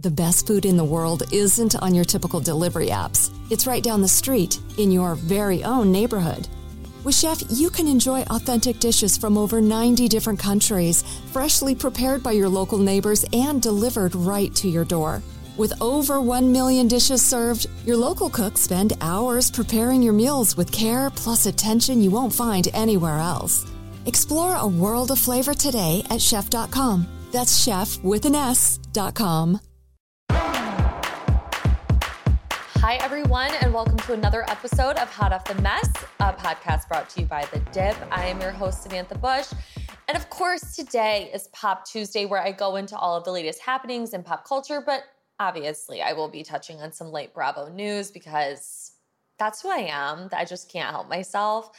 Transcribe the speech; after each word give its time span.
The 0.00 0.10
best 0.12 0.46
food 0.46 0.64
in 0.64 0.76
the 0.76 0.84
world 0.84 1.24
isn't 1.32 1.74
on 1.82 1.92
your 1.92 2.04
typical 2.04 2.38
delivery 2.38 2.86
apps. 2.86 3.32
It's 3.50 3.66
right 3.66 3.82
down 3.82 4.00
the 4.00 4.06
street 4.06 4.60
in 4.78 4.92
your 4.92 5.16
very 5.16 5.64
own 5.64 5.90
neighborhood. 5.90 6.46
With 7.02 7.16
Shef, 7.16 7.44
you 7.50 7.68
can 7.68 7.88
enjoy 7.88 8.22
authentic 8.30 8.78
dishes 8.78 9.16
from 9.18 9.36
over 9.36 9.60
90 9.60 10.06
different 10.06 10.38
countries, 10.38 11.02
freshly 11.32 11.74
prepared 11.74 12.22
by 12.22 12.30
your 12.30 12.48
local 12.48 12.78
neighbors 12.78 13.24
and 13.32 13.60
delivered 13.60 14.14
right 14.14 14.54
to 14.54 14.68
your 14.68 14.84
door. 14.84 15.20
With 15.56 15.72
over 15.82 16.20
1 16.20 16.52
million 16.52 16.86
dishes 16.86 17.20
served, 17.20 17.66
your 17.84 17.96
local 17.96 18.30
cooks 18.30 18.60
spend 18.60 18.92
hours 19.00 19.50
preparing 19.50 20.00
your 20.00 20.12
meals 20.12 20.56
with 20.56 20.70
care 20.70 21.10
plus 21.10 21.46
attention 21.46 22.00
you 22.00 22.12
won't 22.12 22.32
find 22.32 22.68
anywhere 22.72 23.18
else. 23.18 23.66
Explore 24.06 24.54
a 24.54 24.66
world 24.66 25.10
of 25.10 25.18
flavor 25.18 25.54
today 25.54 26.04
at 26.04 26.20
shef.com. 26.20 27.08
That's 27.32 27.66
Shef 27.66 28.00
with 28.04 28.26
an 28.26 28.36
S.com. 28.36 29.58
Hi, 32.88 32.94
everyone, 33.04 33.50
and 33.60 33.74
welcome 33.74 33.98
to 33.98 34.14
another 34.14 34.48
episode 34.48 34.96
of 34.96 35.10
Hot 35.10 35.30
Off 35.30 35.44
the 35.44 35.60
Mess, 35.60 35.90
a 36.20 36.32
podcast 36.32 36.88
brought 36.88 37.10
to 37.10 37.20
you 37.20 37.26
by 37.26 37.46
The 37.52 37.58
Dip. 37.70 37.94
I 38.10 38.24
am 38.24 38.40
your 38.40 38.50
host, 38.50 38.82
Samantha 38.82 39.18
Bush. 39.18 39.46
And 40.08 40.16
of 40.16 40.30
course, 40.30 40.74
today 40.74 41.30
is 41.34 41.48
Pop 41.48 41.86
Tuesday, 41.86 42.24
where 42.24 42.40
I 42.40 42.50
go 42.50 42.76
into 42.76 42.96
all 42.96 43.14
of 43.14 43.24
the 43.24 43.30
latest 43.30 43.60
happenings 43.60 44.14
in 44.14 44.22
pop 44.22 44.48
culture. 44.48 44.80
But 44.80 45.02
obviously, 45.38 46.00
I 46.00 46.14
will 46.14 46.30
be 46.30 46.42
touching 46.42 46.80
on 46.80 46.90
some 46.90 47.12
late 47.12 47.34
Bravo 47.34 47.68
news 47.68 48.10
because 48.10 48.92
that's 49.38 49.60
who 49.60 49.68
I 49.68 49.90
am. 49.90 50.30
I 50.32 50.46
just 50.46 50.72
can't 50.72 50.88
help 50.88 51.10
myself. 51.10 51.72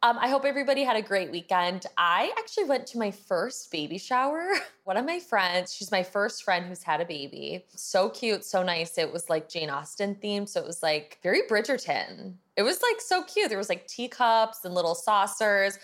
Um, 0.00 0.16
I 0.20 0.28
hope 0.28 0.44
everybody 0.44 0.84
had 0.84 0.94
a 0.94 1.02
great 1.02 1.32
weekend. 1.32 1.84
I 1.96 2.32
actually 2.38 2.64
went 2.64 2.86
to 2.88 2.98
my 2.98 3.10
first 3.10 3.68
baby 3.72 3.98
shower. 3.98 4.52
One 4.84 4.96
of 4.96 5.04
my 5.04 5.18
friends, 5.18 5.74
she's 5.74 5.90
my 5.90 6.04
first 6.04 6.44
friend 6.44 6.64
who's 6.66 6.84
had 6.84 7.00
a 7.00 7.04
baby. 7.04 7.64
So 7.74 8.08
cute, 8.08 8.44
so 8.44 8.62
nice. 8.62 8.96
It 8.96 9.12
was 9.12 9.28
like 9.28 9.48
Jane 9.48 9.70
Austen 9.70 10.14
themed. 10.14 10.48
So 10.50 10.60
it 10.60 10.66
was 10.66 10.84
like 10.84 11.18
very 11.24 11.42
Bridgerton. 11.50 12.34
It 12.56 12.62
was 12.62 12.80
like 12.80 13.00
so 13.00 13.24
cute. 13.24 13.48
There 13.48 13.58
was 13.58 13.68
like 13.68 13.88
teacups 13.88 14.64
and 14.64 14.72
little 14.72 14.94
saucers. 14.94 15.80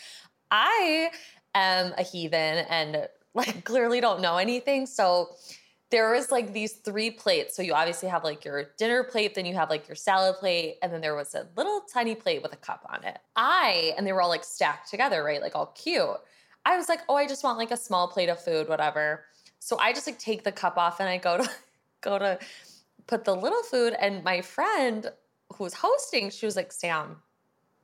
I 0.48 1.10
am 1.56 1.92
a 1.98 2.04
heathen 2.04 2.64
and 2.68 3.08
like 3.34 3.64
clearly 3.64 4.00
don't 4.00 4.20
know 4.20 4.36
anything. 4.36 4.86
So 4.86 5.30
there 5.94 6.10
was 6.10 6.32
like 6.32 6.52
these 6.52 6.72
three 6.72 7.08
plates. 7.08 7.54
So 7.54 7.62
you 7.62 7.72
obviously 7.72 8.08
have 8.08 8.24
like 8.24 8.44
your 8.44 8.64
dinner 8.76 9.04
plate, 9.04 9.36
then 9.36 9.46
you 9.46 9.54
have 9.54 9.70
like 9.70 9.86
your 9.86 9.94
salad 9.94 10.34
plate, 10.40 10.78
and 10.82 10.92
then 10.92 11.00
there 11.00 11.14
was 11.14 11.36
a 11.36 11.46
little 11.56 11.82
tiny 11.82 12.16
plate 12.16 12.42
with 12.42 12.52
a 12.52 12.56
cup 12.56 12.84
on 12.92 13.04
it. 13.04 13.18
I, 13.36 13.94
and 13.96 14.04
they 14.04 14.12
were 14.12 14.20
all 14.20 14.28
like 14.28 14.42
stacked 14.42 14.90
together, 14.90 15.22
right? 15.22 15.40
Like 15.40 15.54
all 15.54 15.66
cute. 15.66 16.16
I 16.66 16.76
was 16.76 16.88
like, 16.88 16.98
oh, 17.08 17.14
I 17.14 17.28
just 17.28 17.44
want 17.44 17.58
like 17.58 17.70
a 17.70 17.76
small 17.76 18.08
plate 18.08 18.28
of 18.28 18.42
food, 18.42 18.68
whatever. 18.68 19.26
So 19.60 19.78
I 19.78 19.92
just 19.92 20.08
like 20.08 20.18
take 20.18 20.42
the 20.42 20.50
cup 20.50 20.78
off 20.78 20.98
and 20.98 21.08
I 21.08 21.16
go 21.16 21.36
to 21.36 21.48
go 22.00 22.18
to 22.18 22.40
put 23.06 23.24
the 23.24 23.36
little 23.36 23.62
food. 23.62 23.94
And 24.00 24.24
my 24.24 24.40
friend 24.40 25.08
who 25.52 25.62
was 25.62 25.74
hosting, 25.74 26.28
she 26.28 26.44
was 26.44 26.56
like, 26.56 26.72
Sam, 26.72 27.18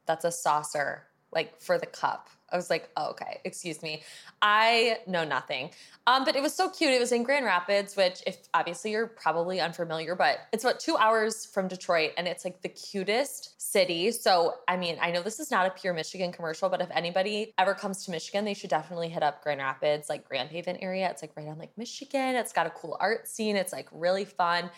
that's 0.07 0.25
a 0.25 0.33
saucer, 0.33 1.05
like 1.31 1.61
for 1.61 1.79
the 1.79 1.87
cup. 1.87 2.29
I 2.53 2.57
was 2.57 2.71
like, 2.71 2.89
oh, 2.97 3.11
okay, 3.11 3.41
excuse 3.45 3.83
me. 3.83 4.03
I 4.43 4.99
know 5.07 5.25
nothing. 5.25 5.71
Um, 6.07 6.25
but 6.25 6.35
it 6.35 6.43
was 6.43 6.55
so 6.55 6.69
cute. 6.71 6.93
It 6.93 7.01
was 7.01 7.13
in 7.13 7.23
Grand 7.23 7.45
Rapids, 7.45 7.97
which, 7.97 8.23
if 8.27 8.39
obviously 8.55 8.93
you're 8.93 9.07
probably 9.07 9.61
unfamiliar, 9.61 10.15
but 10.15 10.39
it's 10.53 10.65
about 10.65 10.81
two 10.81 10.97
hours 10.97 11.47
from 11.47 11.69
Detroit 11.69 12.13
and 12.17 12.27
it's 12.27 12.45
like 12.45 12.63
the 12.63 12.69
cutest 12.69 13.61
city. 13.61 14.11
So, 14.11 14.55
I 14.67 14.77
mean, 14.77 14.99
I 15.01 15.11
know 15.11 15.23
this 15.23 15.39
is 15.39 15.51
not 15.51 15.67
a 15.67 15.71
pure 15.71 15.93
Michigan 15.93 16.33
commercial, 16.33 16.69
but 16.69 16.81
if 16.81 16.89
anybody 16.91 17.53
ever 17.59 17.75
comes 17.75 18.05
to 18.07 18.11
Michigan, 18.11 18.45
they 18.45 18.55
should 18.55 18.71
definitely 18.71 19.09
hit 19.09 19.23
up 19.23 19.43
Grand 19.43 19.61
Rapids, 19.61 20.09
like 20.09 20.27
Grand 20.27 20.51
Haven 20.51 20.77
area. 20.79 21.09
It's 21.11 21.23
like 21.23 21.37
right 21.37 21.49
on 21.49 21.59
like 21.59 21.77
Michigan. 21.77 22.35
It's 22.35 22.53
got 22.53 22.67
a 22.67 22.71
cool 22.71 22.97
art 22.99 23.29
scene. 23.29 23.57
It's 23.57 23.73
like 23.73 23.89
really 23.93 24.25
fun. 24.25 24.71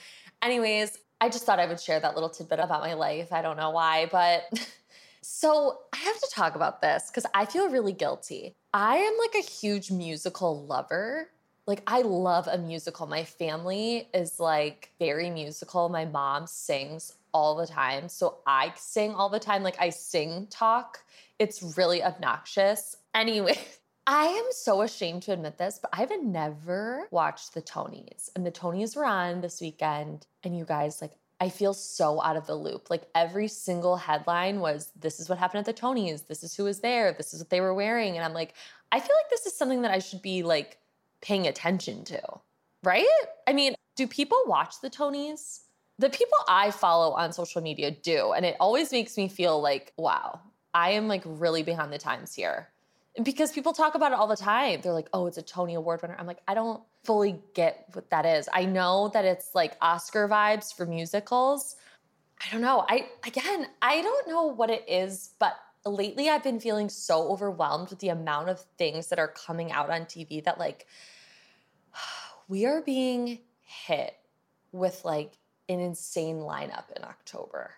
Anyways, 0.43 0.99
I 1.21 1.29
just 1.29 1.45
thought 1.45 1.61
I 1.61 1.67
would 1.67 1.81
share 1.81 2.01
that 2.01 2.15
little 2.15 2.31
tidbit 2.31 2.59
about 2.59 2.81
my 2.81 2.95
life. 2.95 3.33
I 3.33 3.43
don't 3.43 3.57
know 3.57 3.71
why, 3.71 4.09
but. 4.11 4.43
So 5.23 5.79
I 5.93 5.99
have 5.99 6.19
to 6.19 6.31
talk 6.33 6.57
about 6.57 6.83
this 6.83 7.09
because 7.09 7.27
I 7.33 7.47
feel 7.47 7.71
really 7.71 7.93
guilty. 7.93 8.57
I 8.75 8.97
am 8.97 9.15
like 9.19 9.37
a 9.37 9.47
huge 9.47 9.91
musical 9.91 10.67
lover. 10.67 11.29
Like, 11.65 11.83
I 11.87 12.03
love 12.03 12.49
a 12.49 12.59
musical. 12.59 13.07
My 13.07 13.23
family 13.23 14.09
is 14.13 14.41
like 14.41 14.91
very 14.99 15.31
musical. 15.31 15.89
My 15.89 16.05
mom 16.05 16.49
sings 16.49 17.15
all 17.33 17.55
the 17.55 17.69
time. 17.69 18.09
So 18.09 18.39
I 18.47 18.73
sing 18.77 19.15
all 19.15 19.29
the 19.29 19.39
time. 19.39 19.63
Like, 19.63 19.81
I 19.81 19.91
sing 19.91 20.49
talk. 20.51 20.99
It's 21.39 21.77
really 21.77 22.03
obnoxious. 22.03 22.97
Anyway, 23.15 23.59
I 24.09 24.27
am 24.27 24.47
so 24.51 24.83
ashamed 24.83 25.23
to 25.25 25.33
admit 25.33 25.57
this, 25.57 25.79
but 25.81 25.91
I've 25.93 26.11
never 26.21 27.07
watched 27.13 27.55
the 27.55 27.63
Tonys. 27.63 28.29
And 28.35 28.45
the 28.45 28.51
Tonys 28.51 28.97
were 28.97 29.05
on 29.05 29.41
this 29.41 29.61
weekend. 29.61 30.27
And 30.43 30.59
you 30.59 30.65
guys, 30.65 31.01
like, 31.01 31.13
I 31.43 31.49
feel 31.49 31.75
so 31.75 32.23
out 32.23 32.37
of 32.37 32.47
the 32.47 32.55
loop. 32.55 32.89
Like 32.89 33.09
every 33.17 33.49
single 33.49 33.97
headline 33.97 34.61
was, 34.61 34.93
this 34.95 35.19
is 35.19 35.29
what 35.29 35.39
happened 35.39 35.59
at 35.59 35.75
the 35.75 35.83
Tonys. 35.83 36.29
This 36.29 36.45
is 36.45 36.55
who 36.55 36.63
was 36.63 36.79
there. 36.79 37.13
This 37.13 37.35
is 37.35 37.41
what 37.41 37.51
they 37.51 37.61
were 37.61 37.75
wearing. 37.75 38.15
And 38.15 38.25
I'm 38.25 38.33
like, 38.33 38.55
I 38.93 39.01
feel 39.01 39.17
like 39.21 39.29
this 39.29 39.45
is 39.45 39.59
something 39.59 39.83
that 39.83 39.91
I 39.91 39.99
should 39.99 40.23
be 40.23 40.45
like 40.45 40.79
paying 41.21 41.49
attention 41.49 42.05
to, 42.05 42.23
right? 42.85 43.09
I 43.49 43.55
mean, 43.55 43.75
do 43.97 44.07
people 44.07 44.41
watch 44.47 44.81
the 44.81 44.89
Tonys? 44.89 45.63
The 45.99 46.11
people 46.11 46.39
I 46.47 46.71
follow 46.71 47.13
on 47.15 47.33
social 47.33 47.61
media 47.61 47.91
do. 47.91 48.31
And 48.31 48.47
it 48.47 48.55
always 48.61 48.93
makes 48.93 49.17
me 49.17 49.27
feel 49.27 49.61
like, 49.61 49.93
wow, 49.97 50.39
I 50.75 50.93
am 50.93 51.09
like 51.09 51.23
really 51.27 51.65
behind 51.65 51.93
the 51.93 51.99
times 51.99 52.33
here 52.37 52.69
because 53.23 53.53
people 53.53 53.73
talk 53.73 53.95
about 53.95 54.13
it 54.13 54.19
all 54.19 54.27
the 54.27 54.37
time. 54.37 54.81
They're 54.81 54.93
like, 54.93 55.09
oh, 55.13 55.27
it's 55.27 55.37
a 55.37 55.43
Tony 55.43 55.75
Award 55.75 56.01
winner. 56.01 56.17
I'm 56.19 56.27
like, 56.27 56.41
I 56.49 56.55
don't 56.55 56.83
fully 57.05 57.39
get 57.55 57.87
what 57.93 58.09
that 58.11 58.25
is. 58.25 58.49
I 58.53 58.65
know 58.65 59.11
that 59.13 59.25
it's 59.25 59.55
like 59.55 59.77
Oscar 59.83 60.29
vibes 60.29 60.75
for 60.75 60.87
musicals. 60.87 61.77
I 62.41 62.51
don't 62.51 62.63
know. 62.63 62.85
I 62.89 63.09
again, 63.27 63.67
I 63.83 64.01
don't 64.01 64.29
know 64.29 64.47
what 64.47 64.71
it 64.71 64.85
is, 64.89 65.31
but 65.39 65.55
lately 65.85 66.31
I've 66.31 66.43
been 66.43 66.59
feeling 66.59 66.89
so 66.89 67.29
overwhelmed 67.31 67.91
with 67.91 67.99
the 67.99 68.09
amount 68.09 68.49
of 68.49 68.65
things 68.79 69.09
that 69.09 69.19
are 69.19 69.29
coming 69.29 69.73
out 69.73 69.91
on 69.91 70.03
TV 70.03 70.43
that 70.45 70.59
like 70.59 70.87
we 72.49 72.65
are 72.65 72.81
being 72.81 73.41
hit 73.63 74.15
with 74.73 75.05
like 75.05 75.33
an 75.69 75.81
insane 75.81 76.37
lineup 76.37 76.91
in 76.97 77.05
October. 77.05 77.73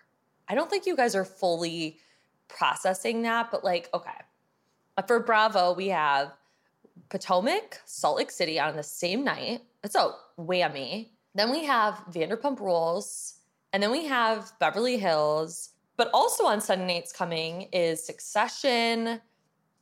I 0.47 0.55
don't 0.55 0.69
think 0.69 0.85
you 0.85 0.95
guys 0.95 1.15
are 1.15 1.25
fully 1.25 1.99
processing 2.47 3.23
that, 3.23 3.51
but 3.51 3.63
like, 3.63 3.89
okay 3.93 4.11
Uh, 4.97 5.01
for 5.01 5.19
Bravo, 5.19 5.73
we 5.73 5.89
have 5.89 6.31
Potomac, 7.09 7.81
Salt 7.85 8.17
Lake 8.17 8.31
City 8.31 8.59
on 8.59 8.75
the 8.75 8.83
same 8.83 9.23
night. 9.23 9.61
It's 9.83 9.95
a 9.95 10.11
whammy. 10.39 11.09
Then 11.33 11.51
we 11.51 11.65
have 11.65 11.95
Vanderpump 12.09 12.59
Rules, 12.59 13.35
and 13.73 13.83
then 13.83 13.91
we 13.91 14.05
have 14.05 14.53
Beverly 14.59 14.97
Hills. 14.97 15.71
But 15.97 16.09
also 16.13 16.45
on 16.45 16.61
Sunday 16.61 16.95
nights 16.95 17.11
coming 17.11 17.63
is 17.73 18.05
Succession, 18.05 19.21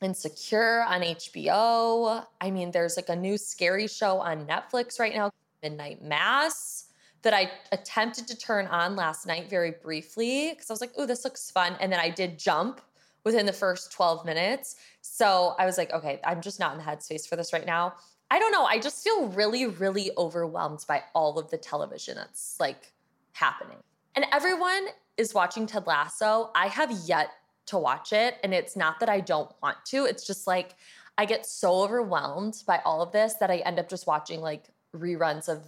Insecure 0.02 0.84
on 0.88 1.02
HBO. 1.02 2.26
I 2.42 2.52
mean, 2.52 2.72
there's 2.72 2.98
like 2.98 3.10
a 3.10 3.16
new 3.16 3.38
scary 3.38 3.88
show 3.88 4.20
on 4.20 4.46
Netflix 4.46 5.00
right 5.00 5.16
now, 5.16 5.32
Midnight 5.62 6.04
Mass, 6.04 6.86
that 7.22 7.34
I 7.34 7.52
attempted 7.72 8.28
to 8.28 8.38
turn 8.38 8.68
on 8.68 8.96
last 8.96 9.26
night 9.26 9.50
very 9.50 9.72
briefly 9.72 10.50
because 10.50 10.70
I 10.70 10.74
was 10.74 10.82
like, 10.82 10.92
oh, 10.98 11.06
this 11.06 11.24
looks 11.24 11.50
fun. 11.50 11.78
And 11.80 11.92
then 11.92 12.00
I 12.00 12.10
did 12.10 12.38
jump 12.38 12.82
within 13.24 13.46
the 13.46 13.54
first 13.54 13.92
12 13.92 14.26
minutes. 14.26 14.76
So 15.02 15.56
I 15.58 15.66
was 15.66 15.78
like, 15.78 15.92
okay, 15.94 16.20
I'm 16.24 16.42
just 16.42 16.60
not 16.60 16.74
in 16.74 16.78
the 16.78 16.84
headspace 16.84 17.28
for 17.28 17.36
this 17.36 17.54
right 17.54 17.66
now. 17.66 17.94
I 18.30 18.40
don't 18.40 18.52
know. 18.52 18.66
I 18.66 18.80
just 18.80 19.04
feel 19.04 19.28
really, 19.28 19.68
really 19.68 20.12
overwhelmed 20.18 20.86
by 20.88 21.04
all 21.14 21.38
of 21.38 21.52
the 21.52 21.58
television 21.58 22.16
that's 22.16 22.58
like 22.60 22.92
happening. 23.34 23.78
And 24.16 24.26
everyone 24.32 24.88
is 25.18 25.34
watching 25.34 25.68
Ted 25.68 25.88
Lasso. 25.88 26.52
I 26.56 26.68
have 26.68 26.92
yet 27.06 27.30
to 27.68 27.78
watch 27.78 28.12
it. 28.12 28.36
And 28.44 28.54
it's 28.54 28.76
not 28.76 29.00
that 29.00 29.10
I 29.10 29.20
don't 29.20 29.52
want 29.62 29.78
to, 29.86 30.06
it's 30.06 30.26
just 30.26 30.48
like 30.48 30.76
I 31.18 31.26
get 31.26 31.46
so 31.46 31.84
overwhelmed 31.84 32.64
by 32.66 32.82
all 32.86 33.02
of 33.02 33.12
this 33.12 33.36
that 33.36 33.52
I 33.52 33.58
end 33.58 33.80
up 33.80 33.88
just 33.88 34.08
watching 34.08 34.42
like 34.42 34.66
reruns 34.96 35.48
of 35.48 35.62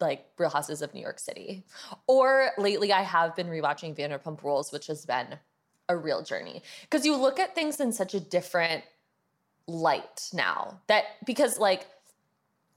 like 0.00 0.26
Real 0.38 0.50
Houses 0.50 0.82
of 0.82 0.92
New 0.92 1.00
York 1.00 1.18
City. 1.18 1.64
Or 2.06 2.50
lately, 2.58 2.92
I 2.92 3.02
have 3.02 3.34
been 3.34 3.46
rewatching 3.46 3.96
Vanderpump 3.96 4.42
Rules, 4.42 4.72
which 4.72 4.88
has 4.88 5.06
been 5.06 5.38
a 5.92 5.96
real 5.96 6.22
journey. 6.22 6.62
Because 6.82 7.06
you 7.06 7.16
look 7.16 7.38
at 7.38 7.54
things 7.54 7.80
in 7.80 7.92
such 7.92 8.14
a 8.14 8.20
different 8.20 8.84
light 9.68 10.28
now 10.34 10.80
that 10.88 11.04
because 11.24 11.56
like 11.56 11.86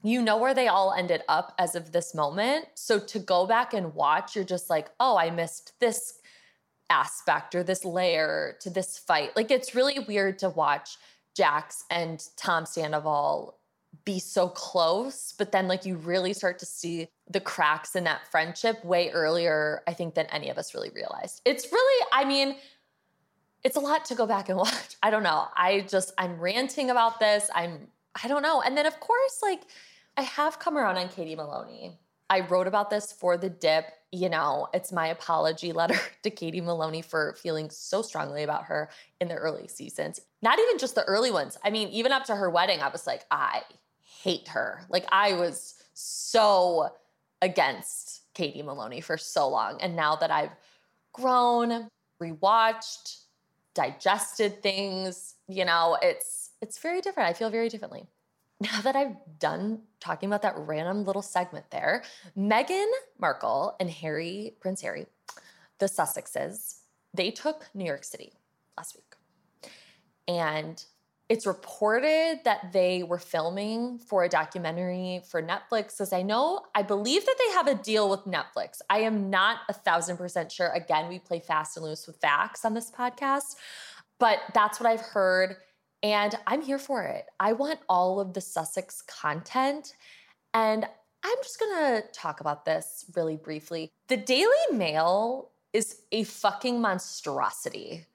you 0.02 0.22
know 0.22 0.36
where 0.36 0.54
they 0.54 0.68
all 0.68 0.92
ended 0.92 1.22
up 1.28 1.52
as 1.58 1.74
of 1.74 1.90
this 1.90 2.14
moment. 2.14 2.66
So 2.74 3.00
to 3.00 3.18
go 3.18 3.44
back 3.44 3.74
and 3.74 3.92
watch, 3.92 4.36
you're 4.36 4.44
just 4.44 4.70
like, 4.70 4.88
oh, 5.00 5.16
I 5.16 5.30
missed 5.30 5.72
this 5.80 6.20
aspect 6.88 7.56
or 7.56 7.64
this 7.64 7.84
layer 7.84 8.56
to 8.60 8.70
this 8.70 8.98
fight. 8.98 9.34
Like 9.34 9.50
it's 9.50 9.74
really 9.74 9.98
weird 9.98 10.38
to 10.40 10.50
watch 10.50 10.96
Jax 11.34 11.84
and 11.90 12.24
Tom 12.36 12.66
Sandoval 12.66 13.58
be 14.04 14.20
so 14.20 14.48
close, 14.48 15.34
but 15.36 15.50
then 15.50 15.66
like 15.66 15.84
you 15.84 15.96
really 15.96 16.32
start 16.32 16.60
to 16.60 16.66
see 16.66 17.08
the 17.28 17.40
cracks 17.40 17.96
in 17.96 18.04
that 18.04 18.30
friendship 18.30 18.84
way 18.84 19.10
earlier, 19.10 19.82
I 19.88 19.94
think, 19.94 20.14
than 20.14 20.26
any 20.26 20.48
of 20.48 20.58
us 20.58 20.74
really 20.74 20.90
realized. 20.90 21.42
It's 21.44 21.72
really, 21.72 22.06
I 22.12 22.24
mean, 22.24 22.56
it's 23.64 23.76
a 23.76 23.80
lot 23.80 24.04
to 24.06 24.14
go 24.14 24.26
back 24.26 24.48
and 24.48 24.58
watch. 24.58 24.96
I 25.02 25.10
don't 25.10 25.22
know. 25.22 25.46
I 25.56 25.86
just, 25.88 26.12
I'm 26.18 26.38
ranting 26.38 26.90
about 26.90 27.20
this. 27.20 27.50
I'm, 27.54 27.88
I 28.22 28.28
don't 28.28 28.42
know. 28.42 28.62
And 28.62 28.76
then, 28.76 28.86
of 28.86 28.98
course, 29.00 29.40
like, 29.42 29.62
I 30.16 30.22
have 30.22 30.58
come 30.58 30.78
around 30.78 30.96
on 30.96 31.08
Katie 31.08 31.36
Maloney. 31.36 31.98
I 32.28 32.40
wrote 32.40 32.66
about 32.66 32.90
this 32.90 33.12
for 33.12 33.36
the 33.36 33.50
dip. 33.50 33.86
You 34.12 34.28
know, 34.28 34.68
it's 34.72 34.92
my 34.92 35.08
apology 35.08 35.72
letter 35.72 35.98
to 36.22 36.30
Katie 36.30 36.60
Maloney 36.60 37.02
for 37.02 37.36
feeling 37.40 37.70
so 37.70 38.02
strongly 38.02 38.42
about 38.42 38.64
her 38.64 38.88
in 39.20 39.28
the 39.28 39.34
early 39.34 39.68
seasons. 39.68 40.20
Not 40.42 40.58
even 40.58 40.78
just 40.78 40.94
the 40.94 41.04
early 41.04 41.30
ones. 41.30 41.58
I 41.64 41.70
mean, 41.70 41.88
even 41.88 42.12
up 42.12 42.24
to 42.26 42.34
her 42.34 42.48
wedding, 42.48 42.80
I 42.80 42.88
was 42.88 43.06
like, 43.06 43.24
I 43.30 43.62
hate 44.22 44.48
her. 44.48 44.82
Like, 44.88 45.06
I 45.10 45.34
was 45.34 45.74
so 45.92 46.90
against 47.42 48.22
Katie 48.34 48.62
Maloney 48.62 49.00
for 49.00 49.18
so 49.18 49.48
long. 49.48 49.80
And 49.80 49.94
now 49.96 50.16
that 50.16 50.30
I've 50.30 50.50
grown, 51.12 51.88
rewatched, 52.22 53.18
digested 53.76 54.62
things, 54.62 55.34
you 55.46 55.64
know, 55.64 55.96
it's 56.02 56.50
it's 56.60 56.78
very 56.78 57.00
different. 57.00 57.28
I 57.28 57.32
feel 57.34 57.50
very 57.50 57.68
differently 57.68 58.08
now 58.60 58.80
that 58.80 58.96
I've 58.96 59.16
done 59.38 59.82
talking 60.00 60.28
about 60.28 60.42
that 60.42 60.54
random 60.56 61.04
little 61.04 61.22
segment 61.22 61.70
there, 61.70 62.02
Meghan 62.36 62.86
Markle 63.18 63.76
and 63.78 63.90
Harry, 63.90 64.54
Prince 64.60 64.80
Harry, 64.80 65.06
the 65.78 65.86
Sussexes, 65.86 66.80
they 67.12 67.30
took 67.30 67.66
New 67.74 67.84
York 67.84 68.04
City 68.04 68.32
last 68.78 68.96
week. 68.96 69.72
And 70.26 70.82
it's 71.28 71.46
reported 71.46 72.40
that 72.44 72.72
they 72.72 73.02
were 73.02 73.18
filming 73.18 73.98
for 73.98 74.24
a 74.24 74.28
documentary 74.28 75.22
for 75.28 75.42
Netflix. 75.42 76.00
As 76.00 76.12
I 76.12 76.22
know, 76.22 76.62
I 76.74 76.82
believe 76.82 77.24
that 77.26 77.34
they 77.38 77.52
have 77.54 77.66
a 77.66 77.74
deal 77.82 78.08
with 78.08 78.24
Netflix. 78.24 78.80
I 78.88 79.00
am 79.00 79.28
not 79.28 79.58
a 79.68 79.72
thousand 79.72 80.18
percent 80.18 80.52
sure. 80.52 80.68
Again, 80.68 81.08
we 81.08 81.18
play 81.18 81.40
fast 81.40 81.76
and 81.76 81.84
loose 81.84 82.06
with 82.06 82.16
facts 82.18 82.64
on 82.64 82.74
this 82.74 82.90
podcast, 82.90 83.56
but 84.20 84.38
that's 84.54 84.78
what 84.78 84.88
I've 84.88 85.00
heard. 85.00 85.56
And 86.02 86.34
I'm 86.46 86.62
here 86.62 86.78
for 86.78 87.02
it. 87.02 87.26
I 87.40 87.54
want 87.54 87.80
all 87.88 88.20
of 88.20 88.32
the 88.32 88.40
Sussex 88.40 89.02
content. 89.02 89.94
And 90.54 90.84
I'm 91.24 91.38
just 91.42 91.58
gonna 91.58 92.02
talk 92.12 92.40
about 92.40 92.64
this 92.64 93.04
really 93.16 93.36
briefly. 93.36 93.90
The 94.06 94.16
Daily 94.16 94.52
Mail 94.72 95.50
is 95.72 96.02
a 96.12 96.22
fucking 96.22 96.80
monstrosity. 96.80 98.06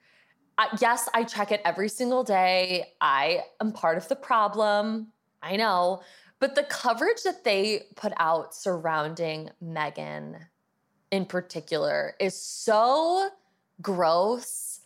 Yes, 0.80 1.10
I 1.13 1.24
check 1.24 1.52
it 1.52 1.62
every 1.66 1.90
single 1.90 2.24
day. 2.24 2.94
I 3.00 3.44
am 3.60 3.72
part 3.72 3.98
of 3.98 4.08
the 4.08 4.16
problem. 4.16 5.08
I 5.42 5.56
know. 5.56 6.02
But 6.40 6.56
the 6.56 6.63
coverage 6.63 7.24
that 7.24 7.44
they 7.44 7.88
put 7.96 8.13
out 8.18 8.56
surrounding 8.56 9.52
Meghan 9.63 10.40
in 11.12 11.25
particular 11.25 12.16
is 12.19 12.36
so 12.36 13.30
gross 13.81 14.81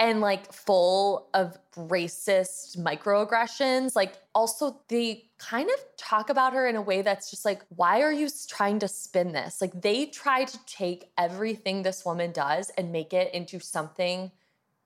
and 0.00 0.20
like 0.20 0.52
full 0.52 1.28
of 1.34 1.58
racist 1.76 2.78
microaggressions. 2.78 3.96
Like, 3.96 4.14
also, 4.34 4.80
they 4.88 5.24
kind 5.38 5.68
of 5.68 5.96
talk 5.96 6.30
about 6.30 6.52
her 6.52 6.68
in 6.68 6.76
a 6.76 6.82
way 6.82 7.02
that's 7.02 7.30
just 7.30 7.44
like, 7.44 7.62
why 7.70 8.02
are 8.02 8.12
you 8.12 8.28
trying 8.48 8.78
to 8.80 8.88
spin 8.88 9.32
this? 9.32 9.60
Like, 9.60 9.80
they 9.80 10.06
try 10.06 10.44
to 10.44 10.58
take 10.66 11.10
everything 11.18 11.82
this 11.82 12.04
woman 12.04 12.32
does 12.32 12.70
and 12.76 12.92
make 12.92 13.12
it 13.12 13.34
into 13.34 13.58
something 13.58 14.30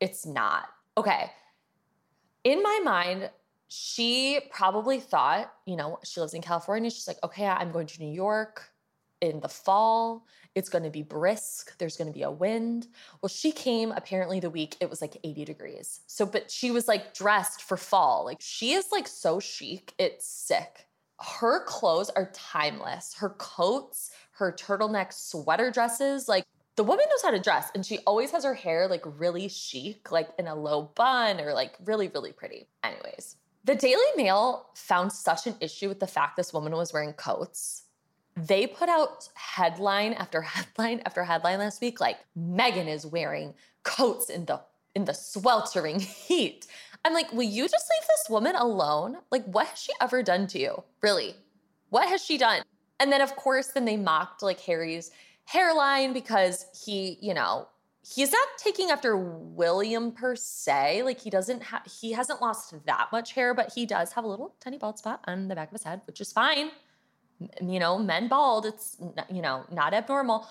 it's 0.02 0.26
not. 0.26 0.66
Okay. 0.98 1.30
In 2.42 2.60
my 2.60 2.80
mind, 2.82 3.30
she 3.68 4.40
probably 4.50 4.98
thought, 4.98 5.52
you 5.64 5.76
know, 5.76 6.00
she 6.02 6.20
lives 6.20 6.34
in 6.34 6.42
California. 6.42 6.90
She's 6.90 7.06
like, 7.06 7.22
okay, 7.22 7.46
I'm 7.46 7.70
going 7.70 7.86
to 7.86 8.02
New 8.02 8.12
York 8.12 8.68
in 9.20 9.38
the 9.38 9.48
fall. 9.48 10.26
It's 10.56 10.68
going 10.68 10.82
to 10.82 10.90
be 10.90 11.02
brisk. 11.02 11.78
There's 11.78 11.96
going 11.96 12.12
to 12.12 12.18
be 12.18 12.24
a 12.24 12.30
wind. 12.32 12.88
Well, 13.22 13.28
she 13.28 13.52
came 13.52 13.92
apparently 13.92 14.40
the 14.40 14.50
week 14.50 14.76
it 14.80 14.90
was 14.90 15.00
like 15.00 15.16
80 15.22 15.44
degrees. 15.44 16.00
So, 16.08 16.26
but 16.26 16.50
she 16.50 16.72
was 16.72 16.88
like 16.88 17.14
dressed 17.14 17.62
for 17.62 17.76
fall. 17.76 18.24
Like 18.24 18.38
she 18.40 18.72
is 18.72 18.86
like 18.90 19.06
so 19.06 19.38
chic. 19.38 19.94
It's 19.98 20.26
sick. 20.26 20.88
Her 21.20 21.64
clothes 21.64 22.10
are 22.10 22.32
timeless. 22.34 23.14
Her 23.14 23.30
coats, 23.38 24.10
her 24.32 24.52
turtleneck 24.52 25.12
sweater 25.12 25.70
dresses, 25.70 26.28
like 26.28 26.44
the 26.76 26.84
woman 26.84 27.04
knows 27.10 27.22
how 27.22 27.30
to 27.30 27.38
dress 27.38 27.70
and 27.74 27.84
she 27.84 27.98
always 28.06 28.30
has 28.30 28.44
her 28.44 28.54
hair 28.54 28.88
like 28.88 29.02
really 29.18 29.48
chic, 29.48 30.10
like 30.10 30.28
in 30.38 30.46
a 30.46 30.54
low 30.54 30.90
bun 30.94 31.40
or 31.40 31.52
like 31.52 31.74
really, 31.84 32.08
really 32.08 32.32
pretty. 32.32 32.68
Anyways, 32.82 33.36
the 33.64 33.74
Daily 33.74 34.02
Mail 34.16 34.66
found 34.74 35.12
such 35.12 35.46
an 35.46 35.54
issue 35.60 35.88
with 35.88 36.00
the 36.00 36.06
fact 36.06 36.36
this 36.36 36.52
woman 36.52 36.72
was 36.72 36.92
wearing 36.92 37.12
coats 37.12 37.84
they 38.34 38.66
put 38.66 38.88
out 38.88 39.28
headline 39.34 40.14
after 40.14 40.40
headline 40.42 41.02
after 41.04 41.22
headline 41.24 41.58
last 41.58 41.80
week 41.80 42.00
like 42.00 42.18
Megan 42.34 42.88
is 42.88 43.04
wearing 43.04 43.54
coats 43.82 44.30
in 44.30 44.44
the 44.46 44.60
in 44.94 45.04
the 45.04 45.14
sweltering 45.14 46.00
heat. 46.00 46.66
I'm 47.04 47.14
like, 47.14 47.32
will 47.32 47.42
you 47.42 47.62
just 47.68 47.90
leave 47.90 48.06
this 48.06 48.30
woman 48.30 48.54
alone? 48.54 49.16
Like, 49.30 49.44
what 49.46 49.66
has 49.66 49.78
she 49.78 49.92
ever 50.00 50.22
done 50.22 50.46
to 50.48 50.58
you? 50.58 50.84
Really? 51.00 51.34
What 51.88 52.08
has 52.08 52.22
she 52.22 52.38
done? 52.38 52.62
And 53.00 53.10
then, 53.10 53.20
of 53.20 53.34
course, 53.34 53.68
then 53.68 53.84
they 53.84 53.96
mocked 53.96 54.42
like 54.42 54.60
Harry's 54.60 55.10
hairline 55.44 56.12
because 56.12 56.66
he, 56.84 57.18
you 57.20 57.34
know, 57.34 57.68
he's 58.02 58.32
not 58.32 58.48
taking 58.58 58.90
after 58.90 59.16
William 59.16 60.12
per 60.12 60.34
se. 60.36 61.02
Like 61.02 61.20
he 61.20 61.30
doesn't 61.30 61.62
have, 61.64 61.82
he 62.00 62.12
hasn't 62.12 62.40
lost 62.40 62.74
that 62.86 63.08
much 63.12 63.32
hair, 63.32 63.54
but 63.54 63.72
he 63.74 63.86
does 63.86 64.12
have 64.12 64.24
a 64.24 64.28
little 64.28 64.54
tiny 64.60 64.78
bald 64.78 64.98
spot 64.98 65.22
on 65.26 65.48
the 65.48 65.54
back 65.54 65.68
of 65.68 65.72
his 65.72 65.84
head, 65.84 66.02
which 66.06 66.20
is 66.20 66.32
fine 66.32 66.70
you 67.60 67.78
know, 67.78 67.98
men 67.98 68.28
bald, 68.28 68.66
it's, 68.66 68.96
you 69.30 69.42
know, 69.42 69.64
not 69.70 69.94
abnormal. 69.94 70.46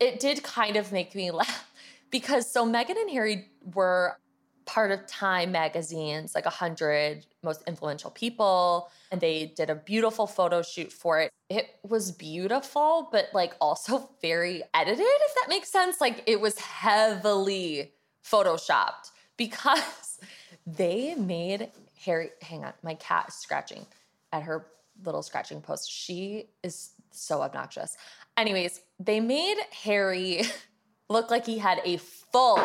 It 0.00 0.20
did 0.20 0.42
kind 0.42 0.76
of 0.76 0.92
make 0.92 1.14
me 1.14 1.30
laugh 1.30 1.70
because 2.10 2.50
so 2.50 2.66
Meghan 2.66 3.00
and 3.00 3.10
Harry 3.10 3.48
were 3.74 4.18
part 4.66 4.90
of 4.90 5.06
Time 5.06 5.52
magazine's 5.52 6.34
like 6.34 6.44
100 6.44 7.26
most 7.42 7.62
influential 7.66 8.10
people 8.10 8.90
and 9.10 9.20
they 9.20 9.52
did 9.56 9.70
a 9.70 9.74
beautiful 9.74 10.26
photo 10.26 10.62
shoot 10.62 10.92
for 10.92 11.20
it. 11.20 11.30
It 11.48 11.66
was 11.82 12.12
beautiful 12.12 13.08
but 13.12 13.26
like 13.34 13.54
also 13.60 14.10
very 14.22 14.62
edited 14.72 15.00
if 15.00 15.34
that 15.34 15.48
makes 15.48 15.68
sense. 15.68 16.00
Like 16.00 16.22
it 16.26 16.40
was 16.40 16.58
heavily 16.58 17.92
photoshopped 18.24 19.10
because 19.36 20.18
they 20.66 21.14
made 21.14 21.70
Harry 22.04 22.30
hang 22.42 22.64
on, 22.64 22.72
my 22.82 22.94
cat 22.94 23.26
is 23.28 23.34
scratching 23.34 23.86
at 24.32 24.42
her 24.42 24.66
little 25.04 25.22
scratching 25.22 25.60
post. 25.60 25.90
She 25.90 26.50
is 26.62 26.90
so 27.10 27.42
obnoxious. 27.42 27.96
Anyways, 28.36 28.80
they 28.98 29.20
made 29.20 29.56
Harry 29.84 30.42
look 31.08 31.30
like 31.30 31.46
he 31.46 31.58
had 31.58 31.80
a 31.84 31.98
full 31.98 32.60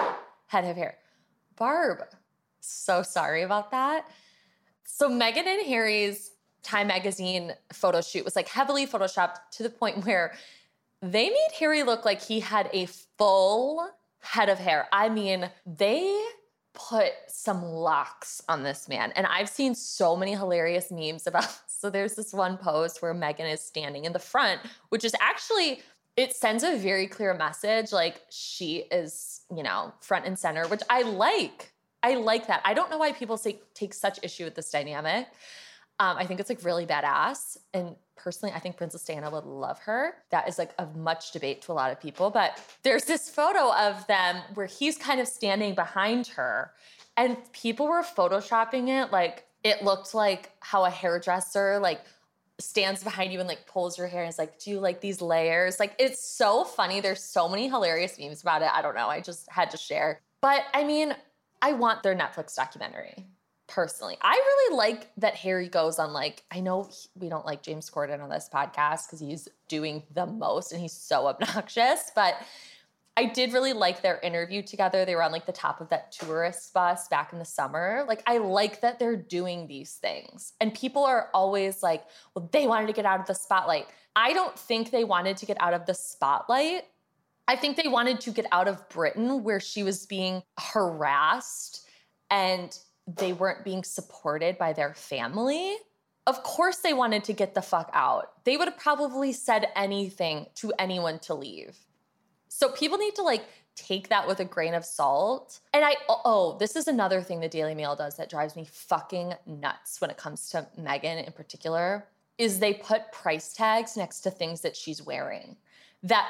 head 0.48 0.66
of 0.66 0.76
hair. 0.76 0.96
Barb, 1.60 2.04
so 2.62 3.04
sorry 3.04 3.44
about 3.44 3.70
that. 3.72 4.10
So 4.84 5.10
Meghan 5.10 5.46
and 5.46 5.68
Harry's 5.68 6.32
Time 6.62 6.88
magazine 6.88 7.54
photo 7.72 8.02
shoot 8.02 8.26
was 8.26 8.36
like 8.36 8.48
heavily 8.48 8.86
photoshopped 8.86 9.38
to 9.52 9.64
the 9.64 9.70
point 9.70 10.06
where 10.06 10.34
they 11.02 11.30
made 11.30 11.50
Harry 11.60 11.84
look 11.84 12.04
like 12.04 12.22
he 12.22 12.42
had 12.42 12.70
a 12.74 12.86
full 13.18 13.90
head 14.20 14.50
of 14.50 14.60
hair. 14.60 14.88
I 14.92 15.08
mean, 15.10 15.50
they 15.66 16.22
put 16.74 17.12
some 17.28 17.64
locks 17.64 18.42
on 18.48 18.64
this 18.64 18.88
man. 18.88 19.12
And 19.16 19.26
I've 19.28 19.50
seen 19.50 19.76
so 19.76 20.16
many 20.16 20.34
hilarious 20.34 20.92
memes 20.92 21.28
about. 21.28 21.48
So 21.80 21.90
there's 21.90 22.16
this 22.16 22.34
one 22.34 22.58
post 22.58 23.02
where 23.02 23.14
Meghan 23.14 23.50
is 23.50 23.62
standing 23.62 24.04
in 24.04 24.12
the 24.12 24.20
front, 24.20 24.60
which 24.90 25.06
is 25.06 25.16
actually, 25.22 25.82
it 26.18 26.36
sends 26.36 26.62
a 26.62 26.76
very 26.76 27.08
clear 27.08 27.34
message. 27.34 27.94
Like 27.94 28.20
she 28.30 28.80
is, 28.92 29.39
you 29.56 29.64
know, 29.64 29.94
front 30.02 30.26
and 30.26 30.38
center, 30.38 30.68
which 30.68 30.82
I 30.90 31.04
like. 31.04 31.74
I 32.02 32.16
like 32.16 32.48
that. 32.48 32.62
I 32.64 32.74
don't 32.74 32.90
know 32.90 32.98
why 32.98 33.12
people 33.12 33.38
say, 33.38 33.60
take 33.74 33.94
such 33.94 34.20
issue 34.24 34.46
with 34.46 34.56
this 34.56 34.70
dynamic. 34.70 35.28
Um, 36.00 36.16
I 36.18 36.26
think 36.26 36.40
it's 36.40 36.50
like 36.50 36.64
really 36.64 36.86
badass. 36.86 37.58
And 37.74 37.96
personally, 38.16 38.54
I 38.56 38.60
think 38.60 38.78
Princess 38.78 39.04
Diana 39.04 39.30
would 39.30 39.46
love 39.46 39.80
her. 39.80 40.14
That 40.32 40.48
is 40.48 40.58
like 40.58 40.72
of 40.80 40.96
much 40.96 41.32
debate 41.32 41.62
to 41.64 41.72
a 41.72 41.74
lot 41.74 41.92
of 41.92 42.00
people. 42.00 42.30
But 42.30 42.58
there's 42.84 43.04
this 43.04 43.30
photo 43.30 43.74
of 43.74 44.08
them 44.08 44.42
where 44.54 44.68
he's 44.68 44.98
kind 44.98 45.20
of 45.20 45.28
standing 45.28 45.76
behind 45.76 46.28
her, 46.28 46.72
and 47.18 47.38
people 47.52 47.88
were 47.88 48.02
photoshopping 48.02 48.88
it 48.88 49.12
like 49.12 49.46
it 49.64 49.84
looked 49.84 50.14
like 50.14 50.52
how 50.62 50.86
a 50.86 50.90
hairdresser 50.90 51.80
like 51.80 52.02
stands 52.60 53.04
behind 53.04 53.32
you 53.32 53.40
and 53.40 53.48
like 53.48 53.66
pulls 53.66 53.98
your 53.98 54.08
hair 54.08 54.22
and 54.22 54.30
is 54.30 54.38
like, 54.38 54.60
Do 54.60 54.70
you 54.70 54.80
like 54.80 55.02
these 55.02 55.22
layers? 55.22 55.80
Like 55.80 55.96
it's 55.98 56.22
so 56.22 56.64
funny. 56.64 57.00
There's 57.00 57.24
so 57.24 57.50
many 57.50 57.68
hilarious 57.68 58.20
memes 58.20 58.42
about 58.42 58.62
it. 58.62 58.70
I 58.74 58.82
don't 58.82 58.96
know. 58.96 59.08
I 59.08 59.22
just 59.22 59.50
had 59.50 59.72
to 59.72 59.78
share. 59.78 60.22
But 60.42 60.64
I 60.74 60.84
mean, 60.84 61.16
I 61.62 61.74
want 61.74 62.04
their 62.04 62.16
Netflix 62.16 62.56
documentary 62.56 63.28
personally. 63.68 64.18
I 64.22 64.34
really 64.34 64.78
like 64.78 65.12
that 65.18 65.36
Harry 65.36 65.70
goes 65.70 66.00
on 66.00 66.12
like 66.12 66.44
I 66.52 66.60
know 66.60 66.90
we 67.16 67.30
don't 67.30 67.46
like 67.46 67.62
James 67.62 67.90
Corden 67.90 68.22
on 68.22 68.30
this 68.30 68.50
podcast 68.52 69.10
cuz 69.10 69.20
he's 69.20 69.48
doing 69.68 70.04
the 70.12 70.26
most 70.26 70.72
and 70.72 70.82
he's 70.82 70.94
so 70.94 71.28
obnoxious, 71.32 72.12
but 72.16 72.36
I 73.20 73.26
did 73.26 73.52
really 73.52 73.74
like 73.74 74.02
their 74.02 74.18
interview 74.22 74.62
together. 74.62 75.04
They 75.04 75.14
were 75.14 75.24
on 75.24 75.34
like 75.34 75.46
the 75.46 75.52
top 75.52 75.82
of 75.82 75.90
that 75.90 76.14
tourist 76.14 76.74
bus 76.74 77.10
back 77.10 77.34
in 77.34 77.40
the 77.40 77.44
summer. 77.44 78.06
Like 78.08 78.24
I 78.26 78.38
like 78.38 78.80
that 78.80 78.98
they're 78.98 79.18
doing 79.18 79.68
these 79.68 79.96
things. 79.96 80.54
And 80.62 80.74
people 80.74 81.04
are 81.04 81.30
always 81.34 81.84
like, 81.84 82.06
"Well, 82.34 82.50
they 82.54 82.66
wanted 82.66 82.88
to 82.88 82.94
get 82.94 83.06
out 83.06 83.20
of 83.20 83.26
the 83.26 83.36
spotlight." 83.36 83.88
I 84.16 84.32
don't 84.32 84.58
think 84.58 84.92
they 84.92 85.04
wanted 85.04 85.36
to 85.36 85.46
get 85.46 85.58
out 85.60 85.74
of 85.74 85.86
the 85.86 85.94
spotlight. 85.96 86.84
I 87.46 87.58
think 87.58 87.76
they 87.76 87.90
wanted 87.90 88.22
to 88.22 88.32
get 88.32 88.46
out 88.54 88.70
of 88.70 88.88
Britain 88.88 89.44
where 89.44 89.60
she 89.60 89.84
was 89.84 90.06
being 90.06 90.42
harassed 90.58 91.86
and 92.32 92.78
they 93.06 93.34
weren't 93.34 93.66
being 93.66 93.84
supported 93.84 94.58
by 94.58 94.72
their 94.72 94.94
family. 94.94 95.76
Of 96.26 96.42
course, 96.44 96.78
they 96.78 96.94
wanted 96.94 97.26
to 97.26 97.34
get 97.34 97.54
the 97.54 97.62
fuck 97.62 97.90
out. 97.92 98.46
They 98.46 98.56
would 98.56 98.70
have 98.70 98.78
probably 98.78 99.34
said 99.34 99.68
anything 99.76 100.46
to 100.56 100.72
anyone 100.80 101.20
to 101.20 101.34
leave. 101.34 101.76
So 102.60 102.68
people 102.68 102.98
need 102.98 103.16
to 103.16 103.22
like 103.22 103.46
take 103.78 104.10
that 104.10 104.28
with 104.28 104.42
a 104.42 104.46
grain 104.46 104.74
of 104.74 104.84
salt. 104.84 105.62
And 105.74 105.86
I, 105.86 105.96
oh, 106.10 106.58
this 106.60 106.76
is 106.76 106.90
another 106.90 107.22
thing 107.22 107.40
the 107.40 107.48
Daily 107.48 107.74
Mail 107.74 107.96
does 107.96 108.18
that 108.18 108.30
drives 108.30 108.58
me 108.58 108.68
fucking 108.70 109.34
nuts 109.46 110.02
when 110.02 110.10
it 110.10 110.18
comes 110.18 110.50
to 110.50 110.68
Meghan 110.78 111.26
in 111.26 111.32
particular, 111.32 112.06
is 112.38 112.60
they 112.60 112.74
put 112.74 113.14
price 113.14 113.54
tags 113.54 113.96
next 113.96 114.20
to 114.22 114.30
things 114.30 114.60
that 114.60 114.76
she's 114.76 115.02
wearing 115.02 115.56
that 116.04 116.28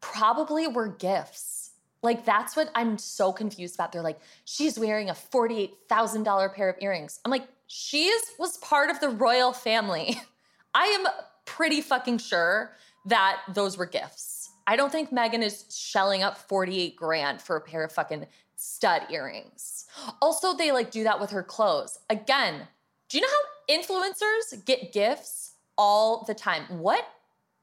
probably 0.00 0.66
were 0.66 0.88
gifts 0.88 1.72
like 2.00 2.24
that's 2.24 2.56
what 2.56 2.70
I'm 2.76 2.96
so 2.96 3.32
confused 3.32 3.74
about. 3.74 3.90
They're 3.90 4.02
like, 4.02 4.20
she's 4.44 4.78
wearing 4.78 5.10
a 5.10 5.14
$48,000 5.14 6.54
pair 6.54 6.68
of 6.68 6.76
earrings. 6.80 7.18
I'm 7.24 7.30
like, 7.32 7.48
she 7.66 8.08
was 8.38 8.56
part 8.58 8.88
of 8.88 9.00
the 9.00 9.08
royal 9.08 9.52
family. 9.52 10.16
I 10.74 10.84
am 10.84 11.06
pretty 11.44 11.80
fucking 11.80 12.18
sure 12.18 12.76
that 13.06 13.40
those 13.52 13.76
were 13.76 13.86
gifts. 13.86 14.37
I 14.68 14.76
don't 14.76 14.92
think 14.92 15.10
Meghan 15.10 15.42
is 15.42 15.64
shelling 15.74 16.22
up 16.22 16.36
48 16.36 16.94
grand 16.94 17.40
for 17.40 17.56
a 17.56 17.60
pair 17.60 17.82
of 17.84 17.90
fucking 17.90 18.26
stud 18.54 19.02
earrings. 19.10 19.86
Also, 20.20 20.54
they 20.54 20.72
like 20.72 20.90
do 20.90 21.04
that 21.04 21.18
with 21.18 21.30
her 21.30 21.42
clothes. 21.42 21.98
Again, 22.10 22.68
do 23.08 23.16
you 23.16 23.22
know 23.22 23.28
how 23.28 23.74
influencers 23.74 24.64
get 24.66 24.92
gifts 24.92 25.54
all 25.78 26.24
the 26.26 26.34
time? 26.34 26.64
What 26.68 27.04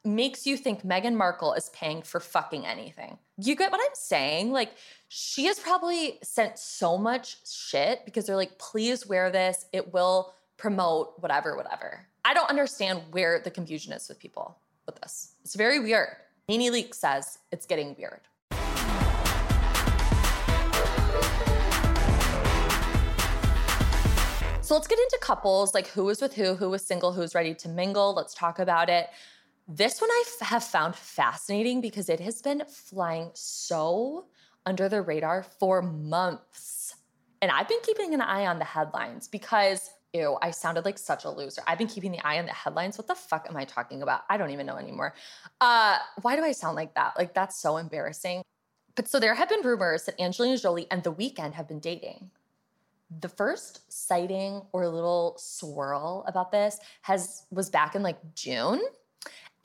makes 0.03 0.45
you 0.45 0.55
think 0.55 0.83
Meghan 0.83 1.15
Markle 1.15 1.53
is 1.53 1.69
paying 1.69 2.01
for 2.01 2.19
fucking 2.19 2.65
anything. 2.65 3.17
You 3.37 3.55
get 3.55 3.71
what 3.71 3.81
I'm 3.81 3.95
saying? 3.95 4.51
Like, 4.51 4.71
she 5.07 5.45
has 5.45 5.59
probably 5.59 6.19
sent 6.21 6.59
so 6.59 6.97
much 6.97 7.37
shit 7.47 8.05
because 8.05 8.25
they're 8.25 8.35
like, 8.35 8.57
please 8.59 9.07
wear 9.07 9.31
this. 9.31 9.65
It 9.73 9.93
will 9.93 10.33
promote 10.57 11.15
whatever, 11.19 11.55
whatever. 11.57 12.05
I 12.23 12.33
don't 12.33 12.49
understand 12.49 13.01
where 13.11 13.39
the 13.39 13.51
confusion 13.51 13.93
is 13.93 14.07
with 14.07 14.19
people 14.19 14.57
with 14.85 14.95
this. 15.01 15.33
It's 15.43 15.55
very 15.55 15.79
weird. 15.79 16.09
NeNe 16.47 16.71
Leakes 16.71 16.93
says 16.95 17.39
it's 17.51 17.65
getting 17.65 17.95
weird. 17.97 18.21
So 24.61 24.75
let's 24.75 24.87
get 24.87 24.99
into 24.99 25.17
couples, 25.21 25.73
like 25.73 25.87
who 25.87 26.07
is 26.09 26.21
with 26.21 26.35
who, 26.35 26.53
who 26.53 26.71
is 26.75 26.85
single, 26.85 27.13
who's 27.13 27.33
ready 27.33 27.55
to 27.55 27.67
mingle. 27.67 28.13
Let's 28.13 28.35
talk 28.35 28.59
about 28.59 28.89
it. 28.89 29.09
This 29.67 29.99
one 29.99 30.11
I 30.11 30.23
f- 30.27 30.47
have 30.47 30.63
found 30.63 30.95
fascinating 30.95 31.81
because 31.81 32.09
it 32.09 32.19
has 32.19 32.43
been 32.43 32.63
flying 32.67 33.31
so 33.33 34.25
under 34.67 34.87
the 34.87 35.01
radar 35.01 35.41
for 35.41 35.81
months. 35.81 36.95
And 37.41 37.49
I've 37.49 37.67
been 37.67 37.81
keeping 37.81 38.13
an 38.13 38.21
eye 38.21 38.45
on 38.45 38.59
the 38.59 38.65
headlines 38.65 39.27
because, 39.27 39.89
ew, 40.15 40.37
I 40.41 40.51
sounded 40.51 40.85
like 40.85 40.97
such 40.97 41.25
a 41.25 41.29
loser. 41.29 41.61
I've 41.67 41.77
been 41.77 41.87
keeping 41.87 42.11
the 42.11 42.25
eye 42.25 42.39
on 42.39 42.45
the 42.45 42.53
headlines. 42.53 42.97
What 42.97 43.07
the 43.07 43.15
fuck 43.15 43.47
am 43.49 43.57
I 43.57 43.65
talking 43.65 44.01
about? 44.01 44.21
I 44.29 44.37
don't 44.37 44.51
even 44.51 44.65
know 44.65 44.77
anymore. 44.77 45.13
Uh, 45.61 45.97
why 46.21 46.35
do 46.35 46.43
I 46.43 46.51
sound 46.51 46.75
like 46.75 46.95
that? 46.95 47.13
Like, 47.17 47.33
that's 47.33 47.59
so 47.59 47.77
embarrassing. 47.77 48.41
But 48.95 49.07
so 49.07 49.19
there 49.19 49.35
have 49.35 49.49
been 49.49 49.61
rumors 49.61 50.05
that 50.05 50.19
Angelina 50.19 50.57
Jolie 50.57 50.87
and 50.89 51.03
The 51.03 51.13
Weeknd 51.13 51.53
have 51.53 51.67
been 51.67 51.79
dating. 51.79 52.31
The 53.19 53.29
first 53.29 53.91
sighting 53.91 54.61
or 54.71 54.87
little 54.87 55.35
swirl 55.37 56.23
about 56.27 56.51
this 56.51 56.79
has 57.01 57.45
was 57.51 57.69
back 57.69 57.95
in 57.95 58.01
like 58.01 58.17
June 58.33 58.81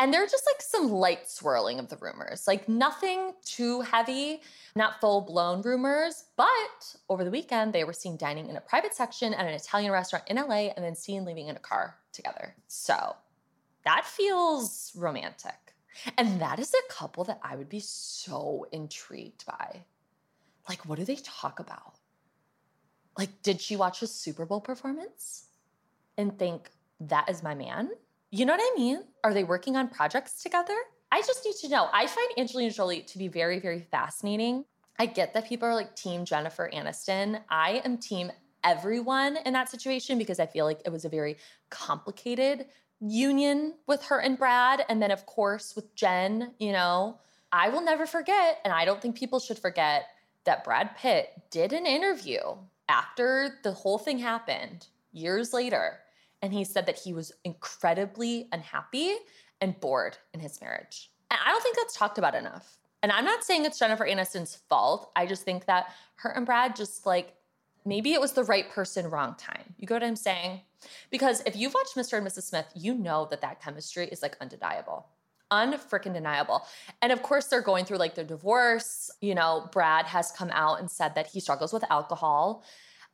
and 0.01 0.13
they're 0.13 0.27
just 0.27 0.47
like 0.47 0.63
some 0.63 0.91
light 0.91 1.31
swirling 1.31 1.79
of 1.79 1.91
the 1.91 1.99
rumors, 1.99 2.49
like 2.49 2.71
nothing 2.71 3.35
too 3.45 3.83
heavy, 3.83 4.41
not 4.75 4.99
full 4.99 5.21
blown 5.21 5.61
rumors. 5.61 6.25
But 6.39 6.97
over 7.11 7.23
the 7.23 7.31
weekend, 7.31 7.75
they 7.75 7.85
were 7.85 7.93
seen 7.93 8.17
dining 8.17 8.49
in 8.49 8.57
a 8.57 8.63
private 8.63 8.95
section 8.95 9.35
at 9.35 9.47
an 9.47 9.53
Italian 9.53 9.93
restaurant 9.93 10.25
in 10.27 10.37
LA 10.37 10.71
and 10.75 10.83
then 10.83 10.97
seen 10.97 11.27
leaving 11.27 11.49
in 11.49 11.57
a 11.57 11.61
car 11.61 11.99
together. 12.13 12.55
So 12.67 13.15
that 13.85 14.07
feels 14.07 14.91
romantic. 14.97 15.75
And 16.17 16.41
that 16.41 16.59
is 16.59 16.73
a 16.73 16.93
couple 16.93 17.25
that 17.25 17.41
I 17.43 17.57
would 17.57 17.69
be 17.69 17.81
so 17.81 18.67
intrigued 18.73 19.45
by. 19.45 19.85
Like, 20.67 20.89
what 20.89 20.99
do 20.99 21.05
they 21.05 21.17
talk 21.17 21.61
about? 21.61 21.97
Like, 23.19 23.43
did 23.43 23.61
she 23.61 23.77
watch 23.77 24.01
a 24.01 24.07
Super 24.07 24.47
Bowl 24.47 24.63
performance 24.63 25.45
and 26.17 26.39
think, 26.39 26.71
that 27.01 27.29
is 27.29 27.43
my 27.43 27.55
man? 27.55 27.91
You 28.33 28.47
know 28.47 28.53
what 28.53 28.61
I 28.63 28.79
mean? 28.79 29.03
Are 29.25 29.35
they 29.35 29.43
working 29.43 29.77
on 29.77 29.89
projects 29.89 30.41
together? 30.41 30.77
I 31.11 31.21
just 31.23 31.45
need 31.45 31.57
to 31.63 31.69
know. 31.69 31.89
I 31.93 32.07
find 32.07 32.29
Angelina 32.39 32.71
Jolie 32.71 33.03
to 33.03 33.19
be 33.19 33.27
very, 33.27 33.59
very 33.59 33.81
fascinating. 33.81 34.65
I 35.01 35.07
get 35.07 35.35
that 35.35 35.49
people 35.49 35.67
are 35.67 35.75
like 35.75 35.97
team 35.97 36.25
Jennifer 36.25 36.71
Aniston. 36.73 37.41
I 37.49 37.83
am 37.85 37.99
team 37.99 38.31
everyone 38.63 39.39
in 39.45 39.53
that 39.55 39.69
situation 39.69 40.17
because 40.17 40.39
I 40.39 40.47
feel 40.47 40.65
like 40.65 40.81
it 40.85 40.93
was 40.93 41.05
a 41.05 41.09
very 41.09 41.39
complicated 41.71 42.67
union 43.01 43.75
with 43.89 44.05
her 44.05 44.21
and 44.21 44.39
Brad. 44.39 44.85
And 44.89 45.03
then, 45.03 45.11
of 45.11 45.27
course, 45.27 45.75
with 45.75 45.93
Jen, 45.97 46.53
you 46.61 46.71
know, 46.71 47.19
I 47.51 47.69
will 47.69 47.83
never 47.83 48.07
forget, 48.07 48.59
and 48.65 48.73
I 48.73 48.85
don't 48.85 49.03
think 49.03 49.17
people 49.17 49.41
should 49.41 49.59
forget 49.59 50.07
that 50.45 50.63
Brad 50.63 50.97
Pitt 50.97 51.31
did 51.51 51.73
an 51.73 51.85
interview 51.85 52.39
after 52.89 53.57
the 53.65 53.73
whole 53.73 53.99
thing 53.99 54.21
happened 54.21 54.87
years 55.13 55.53
later 55.53 55.99
and 56.43 56.53
he 56.53 56.65
said 56.65 56.87
that 56.87 56.99
he 56.99 57.13
was 57.13 57.33
incredibly 57.45 58.49
unhappy 58.53 59.15
and 59.61 59.79
bored 59.81 60.17
in 60.33 60.41
his 60.41 60.61
marriage. 60.61 61.11
And 61.31 61.39
I 61.45 61.51
don't 61.51 61.63
think 61.63 61.77
that's 61.77 61.97
talked 61.97 62.19
about 62.19 62.35
enough. 62.35 62.79
And 63.03 63.13
I'm 63.13 63.25
not 63.25 63.45
saying 63.45 63.65
it's 63.65 63.79
Jennifer 63.79 64.07
Aniston's 64.07 64.57
fault. 64.69 65.11
I 65.17 65.27
just 65.27 65.43
think 65.43 65.67
that 65.67 65.89
her 66.17 66.31
and 66.31 66.45
Brad 66.47 66.77
just 66.77 67.07
like 67.07 67.35
maybe 67.85 68.13
it 68.13 68.21
was 68.21 68.33
the 68.33 68.45
right 68.45 68.69
person, 68.71 69.09
wrong 69.09 69.35
time. 69.37 69.75
You 69.79 69.87
get 69.87 69.95
what 69.95 70.05
I'm 70.05 70.17
saying? 70.17 70.61
Because 71.11 71.43
if 71.47 71.57
you've 71.57 71.75
watched 71.75 71.97
Mr. 71.97 72.19
and 72.19 72.27
Mrs. 72.27 72.45
Smith, 72.45 72.67
you 72.75 72.95
know 72.95 73.27
that 73.31 73.41
that 73.41 73.63
chemistry 73.63 74.07
is 74.09 74.23
like 74.23 74.37
undeniable. 74.41 75.07
Unfreaking 75.51 76.13
deniable. 76.13 76.67
And 77.03 77.11
of 77.11 77.23
course, 77.23 77.47
they're 77.47 77.63
going 77.63 77.85
through 77.85 77.99
like 77.99 78.15
their 78.15 78.25
divorce. 78.25 79.11
You 79.21 79.35
know, 79.35 79.69
Brad 79.73 80.07
has 80.07 80.31
come 80.31 80.51
out 80.53 80.81
and 80.81 80.91
said 80.91 81.15
that 81.15 81.27
he 81.27 81.41
struggles 81.41 81.73
with 81.73 81.85
alcohol. 81.91 82.65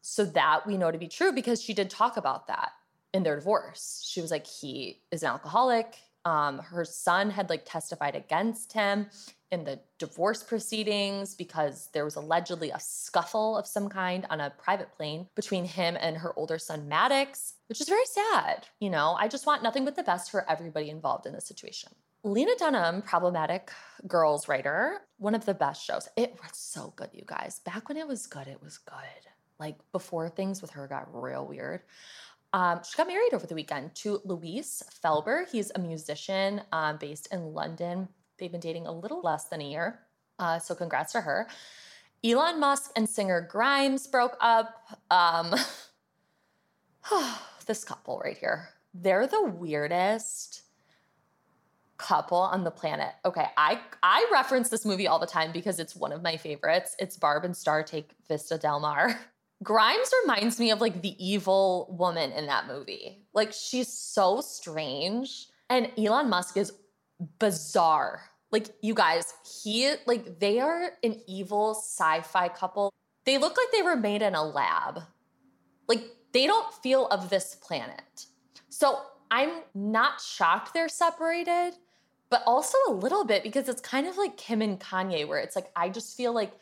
So 0.02 0.24
that 0.24 0.66
we 0.66 0.76
know 0.76 0.92
to 0.92 0.98
be 0.98 1.08
true 1.08 1.32
because 1.32 1.60
she 1.60 1.74
did 1.74 1.90
talk 1.90 2.16
about 2.16 2.46
that 2.46 2.70
in 3.16 3.22
their 3.22 3.36
divorce. 3.36 4.04
She 4.08 4.20
was 4.20 4.30
like, 4.30 4.46
he 4.46 5.00
is 5.10 5.22
an 5.22 5.28
alcoholic. 5.30 5.96
Um, 6.24 6.58
her 6.58 6.84
son 6.84 7.30
had 7.30 7.48
like 7.50 7.64
testified 7.64 8.14
against 8.14 8.72
him 8.72 9.06
in 9.52 9.64
the 9.64 9.78
divorce 9.98 10.42
proceedings 10.42 11.34
because 11.34 11.88
there 11.92 12.04
was 12.04 12.16
allegedly 12.16 12.70
a 12.70 12.80
scuffle 12.80 13.56
of 13.56 13.66
some 13.66 13.88
kind 13.88 14.26
on 14.28 14.40
a 14.40 14.50
private 14.58 14.90
plane 14.96 15.28
between 15.36 15.64
him 15.64 15.96
and 16.00 16.16
her 16.16 16.36
older 16.36 16.58
son 16.58 16.88
Maddox, 16.88 17.54
which 17.68 17.80
is 17.80 17.88
very 17.88 18.04
sad. 18.06 18.66
You 18.80 18.90
know, 18.90 19.16
I 19.18 19.28
just 19.28 19.46
want 19.46 19.62
nothing 19.62 19.84
but 19.84 19.94
the 19.94 20.02
best 20.02 20.30
for 20.32 20.48
everybody 20.50 20.90
involved 20.90 21.26
in 21.26 21.32
this 21.32 21.46
situation. 21.46 21.92
Lena 22.24 22.56
Dunham, 22.58 23.02
problematic 23.02 23.70
girls 24.08 24.48
writer, 24.48 24.98
one 25.18 25.36
of 25.36 25.46
the 25.46 25.54
best 25.54 25.84
shows. 25.84 26.08
It 26.16 26.32
was 26.42 26.50
so 26.54 26.92
good, 26.96 27.10
you 27.12 27.22
guys. 27.24 27.60
Back 27.60 27.88
when 27.88 27.96
it 27.96 28.08
was 28.08 28.26
good, 28.26 28.48
it 28.48 28.60
was 28.62 28.78
good. 28.78 28.96
like 29.60 29.76
before 29.92 30.28
things 30.28 30.60
with 30.60 30.72
her 30.72 30.86
got 30.88 31.08
real 31.14 31.46
weird. 31.46 31.82
Um, 32.56 32.80
she 32.82 32.96
got 32.96 33.06
married 33.06 33.34
over 33.34 33.46
the 33.46 33.54
weekend 33.54 33.94
to 33.96 34.18
Luis 34.24 34.82
Felber. 35.04 35.46
He's 35.52 35.70
a 35.74 35.78
musician 35.78 36.62
um, 36.72 36.96
based 36.96 37.28
in 37.30 37.52
London. 37.52 38.08
They've 38.38 38.50
been 38.50 38.60
dating 38.60 38.86
a 38.86 38.92
little 38.92 39.20
less 39.20 39.44
than 39.44 39.60
a 39.60 39.64
year. 39.64 39.98
Uh, 40.38 40.58
so 40.58 40.74
congrats 40.74 41.12
to 41.12 41.20
her. 41.20 41.48
Elon 42.24 42.58
Musk 42.58 42.92
and 42.96 43.06
singer 43.06 43.42
Grimes 43.42 44.06
broke 44.06 44.38
up. 44.40 44.72
Um, 45.10 45.54
this 47.66 47.84
couple 47.84 48.22
right 48.24 48.38
here, 48.38 48.70
they're 48.94 49.26
the 49.26 49.44
weirdest 49.44 50.62
couple 51.98 52.38
on 52.38 52.64
the 52.64 52.70
planet. 52.70 53.12
Okay, 53.26 53.44
I 53.58 53.80
I 54.02 54.26
reference 54.32 54.70
this 54.70 54.86
movie 54.86 55.06
all 55.06 55.18
the 55.18 55.26
time 55.26 55.52
because 55.52 55.78
it's 55.78 55.94
one 55.94 56.10
of 56.10 56.22
my 56.22 56.38
favorites. 56.38 56.96
It's 56.98 57.18
Barb 57.18 57.44
and 57.44 57.54
Star 57.54 57.82
take 57.82 58.12
Vista 58.28 58.56
Del 58.56 58.80
Mar. 58.80 59.20
Grimes 59.62 60.12
reminds 60.22 60.58
me 60.58 60.70
of 60.70 60.80
like 60.80 61.02
the 61.02 61.16
evil 61.24 61.94
woman 61.98 62.32
in 62.32 62.46
that 62.46 62.66
movie. 62.66 63.24
Like 63.32 63.52
she's 63.52 63.88
so 63.88 64.40
strange. 64.40 65.48
And 65.70 65.90
Elon 65.98 66.28
Musk 66.28 66.56
is 66.56 66.72
bizarre. 67.38 68.22
Like 68.52 68.68
you 68.82 68.94
guys, 68.94 69.32
he 69.64 69.94
like 70.06 70.38
they 70.38 70.60
are 70.60 70.90
an 71.02 71.20
evil 71.26 71.74
sci-fi 71.74 72.48
couple. 72.48 72.92
They 73.24 73.38
look 73.38 73.56
like 73.56 73.72
they 73.72 73.82
were 73.82 73.96
made 73.96 74.22
in 74.22 74.34
a 74.34 74.44
lab. 74.44 75.00
Like 75.88 76.04
they 76.32 76.46
don't 76.46 76.72
feel 76.74 77.06
of 77.08 77.30
this 77.30 77.54
planet. 77.56 78.26
So 78.68 79.00
I'm 79.30 79.62
not 79.74 80.20
shocked 80.20 80.74
they're 80.74 80.88
separated, 80.88 81.72
but 82.30 82.42
also 82.46 82.76
a 82.88 82.92
little 82.92 83.24
bit 83.24 83.42
because 83.42 83.68
it's 83.68 83.80
kind 83.80 84.06
of 84.06 84.16
like 84.16 84.36
Kim 84.36 84.62
and 84.62 84.78
Kanye, 84.78 85.26
where 85.26 85.38
it's 85.38 85.56
like, 85.56 85.70
I 85.74 85.88
just 85.88 86.16
feel 86.16 86.32
like 86.32 86.52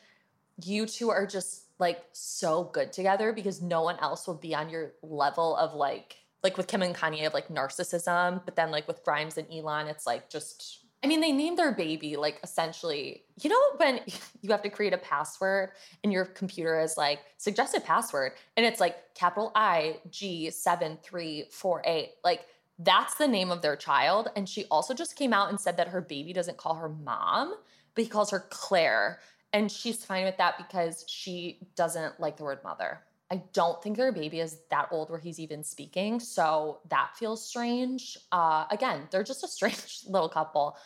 you 0.63 0.87
two 0.87 1.11
are 1.11 1.27
just 1.27 1.64
like 1.79 2.03
so 2.13 2.65
good 2.65 2.93
together 2.93 3.33
because 3.33 3.61
no 3.61 3.83
one 3.83 3.99
else 3.99 4.27
will 4.27 4.35
be 4.35 4.55
on 4.55 4.69
your 4.69 4.93
level 5.03 5.57
of 5.57 5.75
like, 5.75 6.17
like 6.43 6.57
with 6.57 6.67
Kim 6.67 6.83
and 6.83 6.95
Kanye 6.95 7.27
of 7.27 7.35
like 7.35 7.49
narcissism. 7.49 8.45
But 8.45 8.57
then 8.57 8.71
like 8.71 8.87
with 8.87 9.05
Grimes 9.05 9.39
and 9.39 9.49
Elon, 9.53 9.89
it's 9.89 10.07
like 10.07 10.31
just, 10.31 10.85
I 11.03 11.07
mean, 11.07 11.21
they 11.21 11.33
named 11.33 11.59
their 11.59 11.73
baby 11.73 12.17
like 12.17 12.39
essentially, 12.43 13.25
you 13.43 13.51
know, 13.51 13.61
when 13.77 14.01
you 14.43 14.51
have 14.51 14.63
to 14.63 14.71
create 14.71 14.93
a 14.93 14.99
password 14.99 15.71
and 16.03 16.13
your 16.13 16.25
computer 16.25 16.81
is 16.81 16.97
like 16.97 17.21
suggested 17.39 17.85
password 17.85 18.33
and 18.57 18.65
it's 18.65 18.81
like 18.81 18.97
capital 19.15 19.53
I 19.55 19.99
G 20.11 20.51
seven 20.51 20.99
three 21.03 21.47
four 21.51 21.83
eight. 21.85 22.13
Like 22.23 22.47
that's 22.79 23.15
the 23.15 23.29
name 23.29 23.51
of 23.51 23.63
their 23.63 23.77
child. 23.77 24.29
And 24.37 24.49
she 24.49 24.65
also 24.71 24.95
just 24.95 25.17
came 25.17 25.33
out 25.33 25.51
and 25.51 25.61
said 25.61 25.77
that 25.77 25.89
her 25.89 26.01
baby 26.01 26.33
doesn't 26.33 26.57
call 26.57 26.75
her 26.75 26.89
mom, 26.89 27.55
but 27.95 28.05
he 28.05 28.11
calls 28.11 28.31
her 28.31 28.47
Claire. 28.51 29.21
And 29.55 29.71
she's 29.71 30.05
fine 30.05 30.25
with 30.25 30.37
that 30.39 30.59
because 30.59 31.05
she 31.07 31.61
doesn't 31.77 32.19
like 32.19 32.37
the 32.37 32.43
word 32.43 32.59
mother. 32.65 33.01
I 33.31 33.43
don't 33.53 33.81
think 33.81 33.97
their 33.97 34.11
baby 34.11 34.41
is 34.41 34.59
that 34.69 34.89
old 34.91 35.11
where 35.11 35.19
he's 35.19 35.39
even 35.39 35.63
speaking. 35.63 36.19
So 36.19 36.81
that 36.91 37.13
feels 37.17 37.47
strange. 37.47 38.19
Uh, 38.33 38.65
again, 38.73 39.09
they're 39.11 39.23
just 39.23 39.45
a 39.45 39.49
strange 39.49 40.01
little 40.09 40.29
couple. 40.29 40.77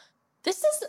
This 0.43 0.59
is 0.59 0.85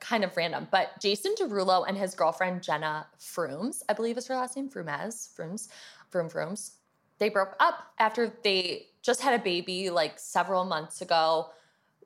kind 0.00 0.24
of 0.24 0.34
random, 0.36 0.66
but 0.70 0.98
Jason 0.98 1.34
Derulo 1.38 1.86
and 1.86 1.96
his 1.96 2.14
girlfriend 2.14 2.62
Jenna 2.62 3.06
Frumes, 3.18 3.82
I 3.88 3.92
believe 3.92 4.16
is 4.16 4.26
her 4.26 4.34
last 4.34 4.56
name, 4.56 4.68
Frumes, 4.68 5.28
Frumes, 5.36 5.68
Frum 6.08 6.28
Frumes, 6.28 6.72
they 7.18 7.28
broke 7.28 7.54
up 7.60 7.92
after 7.98 8.32
they 8.42 8.86
just 9.02 9.20
had 9.20 9.38
a 9.38 9.42
baby 9.42 9.90
like 9.90 10.18
several 10.18 10.64
months 10.64 11.02
ago. 11.02 11.50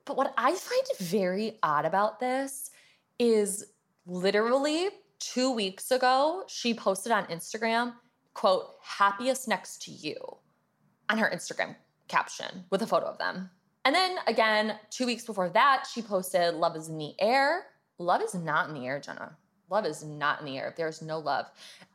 But 0.03 0.17
what 0.17 0.33
I 0.37 0.53
find 0.53 0.83
very 0.99 1.57
odd 1.63 1.85
about 1.85 2.19
this 2.19 2.69
is 3.17 3.65
literally 4.05 4.89
two 5.33 5.51
weeks 5.51 5.91
ago, 5.91 6.43
she 6.47 6.73
posted 6.73 7.11
on 7.11 7.25
Instagram, 7.25 7.93
quote, 8.33 8.75
happiest 8.81 9.47
next 9.47 9.81
to 9.83 9.91
you 9.91 10.15
on 11.09 11.17
her 11.17 11.31
Instagram 11.33 11.75
caption 12.07 12.65
with 12.69 12.81
a 12.81 12.87
photo 12.87 13.07
of 13.07 13.17
them. 13.17 13.49
And 13.85 13.95
then 13.95 14.17
again, 14.27 14.77
two 14.89 15.05
weeks 15.05 15.25
before 15.25 15.49
that, 15.49 15.85
she 15.91 16.01
posted 16.01 16.53
love 16.53 16.75
is 16.75 16.89
in 16.89 16.97
the 16.97 17.13
air. 17.19 17.67
Love 17.97 18.21
is 18.21 18.35
not 18.35 18.69
in 18.69 18.75
the 18.75 18.85
air, 18.85 18.99
Jenna. 18.99 19.35
Love 19.69 19.85
is 19.85 20.03
not 20.03 20.39
in 20.39 20.45
the 20.45 20.57
air. 20.57 20.73
There's 20.77 21.01
no 21.01 21.19
love. 21.19 21.45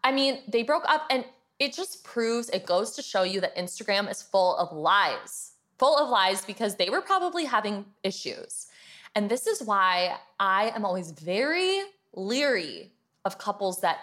I 0.03 0.13
mean, 0.13 0.41
they 0.49 0.63
broke 0.63 0.85
up 0.89 1.07
and 1.11 1.25
it 1.59 1.73
just 1.73 2.03
proves, 2.05 2.49
it 2.51 2.67
goes 2.67 2.93
to 2.97 3.03
show 3.03 3.23
you 3.23 3.41
that 3.43 3.57
Instagram 3.57 4.11
is 4.11 4.23
full 4.23 4.57
of 4.57 4.73
lies, 4.73 5.53
full 5.79 5.97
of 5.97 6.09
lies 6.09 6.45
because 6.45 6.77
they 6.77 6.91
were 6.91 7.03
probably 7.03 7.45
having 7.45 7.85
issues. 8.03 8.67
And 9.15 9.31
this 9.31 9.47
is 9.47 9.63
why 9.63 10.17
I 10.39 10.71
am 10.71 10.85
always 10.85 11.11
very 11.13 11.83
leery 12.13 12.93
of 13.25 13.39
couples 13.39 13.81
that 13.81 13.99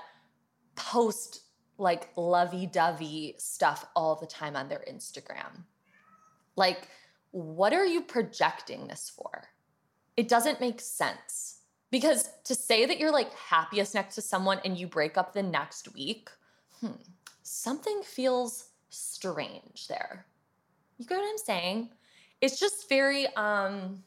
post 0.75 1.41
like 1.77 2.10
lovey 2.15 2.65
dovey 2.65 3.36
stuff 3.38 3.86
all 3.95 4.15
the 4.15 4.25
time 4.25 4.56
on 4.56 4.67
their 4.67 4.84
Instagram. 4.89 5.63
Like, 6.56 6.88
what 7.32 7.73
are 7.73 7.86
you 7.86 8.01
projecting 8.01 8.88
this 8.88 9.12
for? 9.15 9.43
It 10.15 10.27
doesn't 10.27 10.60
make 10.60 10.82
sense. 10.82 11.60
Because 11.89 12.30
to 12.43 12.56
say 12.56 12.86
that 12.86 12.99
you're 12.99 13.12
like 13.12 13.34
happiest 13.34 13.93
next 13.93 14.15
to 14.15 14.21
someone 14.21 14.60
and 14.65 14.77
you 14.77 14.88
break 14.88 15.17
up 15.17 15.34
the 15.34 15.43
next 15.43 15.93
week, 15.93 16.30
hmm, 16.82 16.91
something 17.43 18.01
feels 18.03 18.69
strange 18.89 19.88
there. 19.88 20.25
You 20.97 21.06
get 21.06 21.17
what 21.17 21.30
I'm 21.30 21.38
saying? 21.38 21.89
It's 22.41 22.60
just 22.60 22.89
very 22.89 23.27
um 23.36 24.03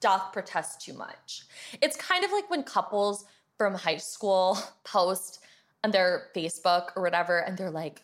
doth 0.00 0.32
protest 0.32 0.80
too 0.80 0.92
much. 0.92 1.44
It's 1.80 1.96
kind 1.96 2.24
of 2.24 2.32
like 2.32 2.50
when 2.50 2.62
couples 2.62 3.24
from 3.62 3.74
high 3.74 3.96
school 3.96 4.58
post 4.84 5.40
on 5.84 5.90
their 5.90 6.28
Facebook 6.34 6.90
or 6.96 7.02
whatever, 7.02 7.38
and 7.38 7.56
they're 7.56 7.70
like, 7.70 8.02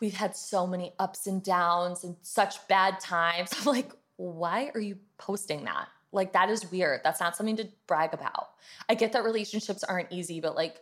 We've 0.00 0.14
had 0.14 0.34
so 0.34 0.66
many 0.66 0.94
ups 0.98 1.26
and 1.26 1.42
downs 1.42 2.04
and 2.04 2.16
such 2.22 2.66
bad 2.68 3.00
times. 3.00 3.50
I'm 3.58 3.66
like, 3.66 3.92
why 4.16 4.70
are 4.74 4.80
you 4.80 4.96
posting 5.18 5.64
that? 5.64 5.88
Like, 6.10 6.32
that 6.32 6.48
is 6.48 6.70
weird. 6.70 7.02
That's 7.04 7.20
not 7.20 7.36
something 7.36 7.56
to 7.58 7.68
brag 7.86 8.14
about. 8.14 8.48
I 8.88 8.94
get 8.94 9.12
that 9.12 9.24
relationships 9.24 9.84
aren't 9.84 10.10
easy, 10.10 10.40
but 10.40 10.56
like, 10.56 10.80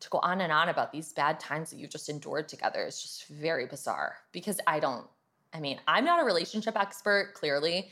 to 0.00 0.08
go 0.10 0.18
on 0.18 0.40
and 0.40 0.52
on 0.52 0.68
about 0.68 0.92
these 0.92 1.12
bad 1.12 1.40
times 1.40 1.70
that 1.70 1.78
you've 1.78 1.90
just 1.90 2.08
endured 2.08 2.48
together 2.48 2.84
is 2.84 3.00
just 3.00 3.28
very 3.28 3.66
bizarre 3.66 4.16
because 4.32 4.60
I 4.66 4.80
don't, 4.80 5.06
I 5.52 5.60
mean, 5.60 5.80
I'm 5.88 6.04
not 6.04 6.20
a 6.20 6.24
relationship 6.24 6.76
expert, 6.76 7.34
clearly, 7.34 7.90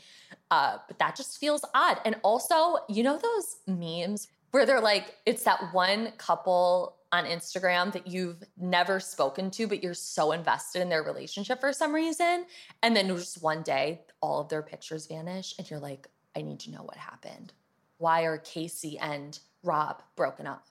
uh, 0.51 0.77
but 0.87 0.99
that 0.99 1.15
just 1.15 1.37
feels 1.37 1.65
odd. 1.73 1.99
And 2.05 2.15
also, 2.23 2.77
you 2.87 3.03
know, 3.03 3.17
those 3.17 3.57
memes 3.67 4.27
where 4.57 4.65
they're 4.65 4.81
like, 4.81 5.15
it's 5.25 5.43
that 5.43 5.73
one 5.73 6.11
couple 6.17 6.95
on 7.11 7.25
Instagram 7.25 7.93
that 7.93 8.07
you've 8.07 8.43
never 8.57 8.99
spoken 8.99 9.49
to, 9.51 9.67
but 9.67 9.81
you're 9.81 9.93
so 9.93 10.31
invested 10.31 10.81
in 10.81 10.89
their 10.89 11.03
relationship 11.03 11.61
for 11.61 11.71
some 11.71 11.93
reason. 11.93 12.45
And 12.83 12.95
then 12.95 13.07
just 13.07 13.41
one 13.41 13.61
day, 13.61 14.01
all 14.19 14.41
of 14.41 14.49
their 14.49 14.61
pictures 14.61 15.05
vanish, 15.05 15.53
and 15.57 15.69
you're 15.69 15.79
like, 15.79 16.07
I 16.35 16.41
need 16.41 16.59
to 16.61 16.71
know 16.71 16.81
what 16.81 16.97
happened. 16.97 17.53
Why 17.99 18.23
are 18.23 18.39
Casey 18.39 18.97
and 18.97 19.39
Rob 19.63 20.03
broken 20.15 20.47
up? 20.47 20.67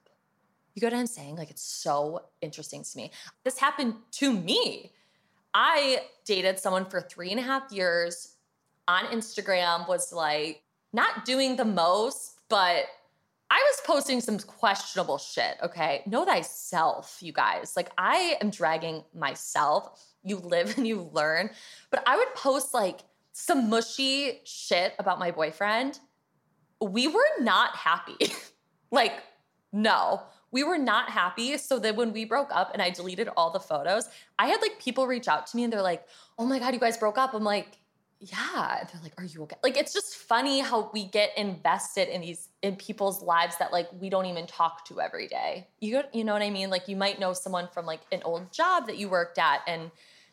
You 0.74 0.80
get 0.80 0.92
what 0.92 0.98
I'm 0.98 1.06
saying? 1.06 1.36
Like, 1.36 1.50
it's 1.50 1.62
so 1.62 2.22
interesting 2.42 2.82
to 2.82 2.96
me. 2.96 3.12
This 3.44 3.58
happened 3.58 3.94
to 4.12 4.32
me. 4.32 4.92
I 5.54 6.02
dated 6.26 6.58
someone 6.58 6.84
for 6.84 7.00
three 7.00 7.30
and 7.30 7.40
a 7.40 7.42
half 7.42 7.72
years 7.72 8.34
on 8.88 9.04
Instagram, 9.06 9.88
was 9.88 10.12
like 10.12 10.62
not 10.92 11.24
doing 11.24 11.56
the 11.56 11.64
most, 11.64 12.40
but 12.48 12.84
I 13.50 13.62
was 13.70 13.80
posting 13.86 14.20
some 14.20 14.38
questionable 14.38 15.18
shit, 15.18 15.56
okay? 15.62 16.02
Know 16.06 16.24
thyself, 16.24 17.18
you 17.20 17.32
guys. 17.32 17.74
Like, 17.76 17.90
I 17.96 18.36
am 18.40 18.50
dragging 18.50 19.04
myself. 19.14 20.04
You 20.22 20.38
live 20.38 20.74
and 20.76 20.86
you 20.86 21.10
learn. 21.12 21.50
But 21.90 22.02
I 22.06 22.16
would 22.16 22.34
post 22.34 22.74
like 22.74 23.00
some 23.32 23.70
mushy 23.70 24.40
shit 24.44 24.94
about 24.98 25.18
my 25.18 25.30
boyfriend. 25.30 26.00
We 26.80 27.08
were 27.08 27.22
not 27.40 27.76
happy. 27.76 28.32
like, 28.90 29.12
no 29.72 30.22
we 30.56 30.64
were 30.64 30.78
not 30.78 31.10
happy. 31.10 31.58
So 31.58 31.78
then 31.78 31.96
when 31.96 32.14
we 32.14 32.24
broke 32.24 32.48
up 32.50 32.70
and 32.72 32.80
I 32.80 32.88
deleted 32.88 33.28
all 33.36 33.50
the 33.50 33.60
photos, 33.60 34.08
I 34.38 34.46
had 34.46 34.62
like 34.62 34.80
people 34.80 35.06
reach 35.06 35.28
out 35.28 35.46
to 35.48 35.56
me 35.56 35.64
and 35.64 35.72
they're 35.72 35.82
like, 35.82 36.06
oh 36.38 36.46
my 36.46 36.58
God, 36.58 36.72
you 36.72 36.80
guys 36.80 36.96
broke 36.96 37.18
up. 37.18 37.34
I'm 37.34 37.44
like, 37.44 37.78
yeah. 38.18 38.84
They're 38.90 39.02
like, 39.02 39.12
are 39.18 39.24
you 39.24 39.42
okay? 39.42 39.56
Like, 39.62 39.76
it's 39.76 39.92
just 39.92 40.16
funny 40.16 40.60
how 40.60 40.90
we 40.92 41.04
get 41.04 41.30
invested 41.36 42.08
in 42.08 42.22
these, 42.22 42.48
in 42.62 42.76
people's 42.76 43.22
lives 43.22 43.56
that 43.58 43.72
like 43.72 43.88
we 44.00 44.08
don't 44.08 44.26
even 44.26 44.46
talk 44.46 44.84
to 44.86 45.00
every 45.00 45.28
day. 45.28 45.68
You, 45.80 46.02
you 46.12 46.24
know 46.24 46.32
what 46.32 46.42
I 46.42 46.50
mean? 46.50 46.70
Like, 46.70 46.88
you 46.88 46.96
might 46.96 47.20
know 47.20 47.32
someone 47.32 47.68
from 47.72 47.84
like 47.84 48.00
an 48.12 48.22
old 48.24 48.52
job 48.52 48.86
that 48.86 48.96
you 48.96 49.08
worked 49.08 49.38
at 49.38 49.60
and, 49.66 49.90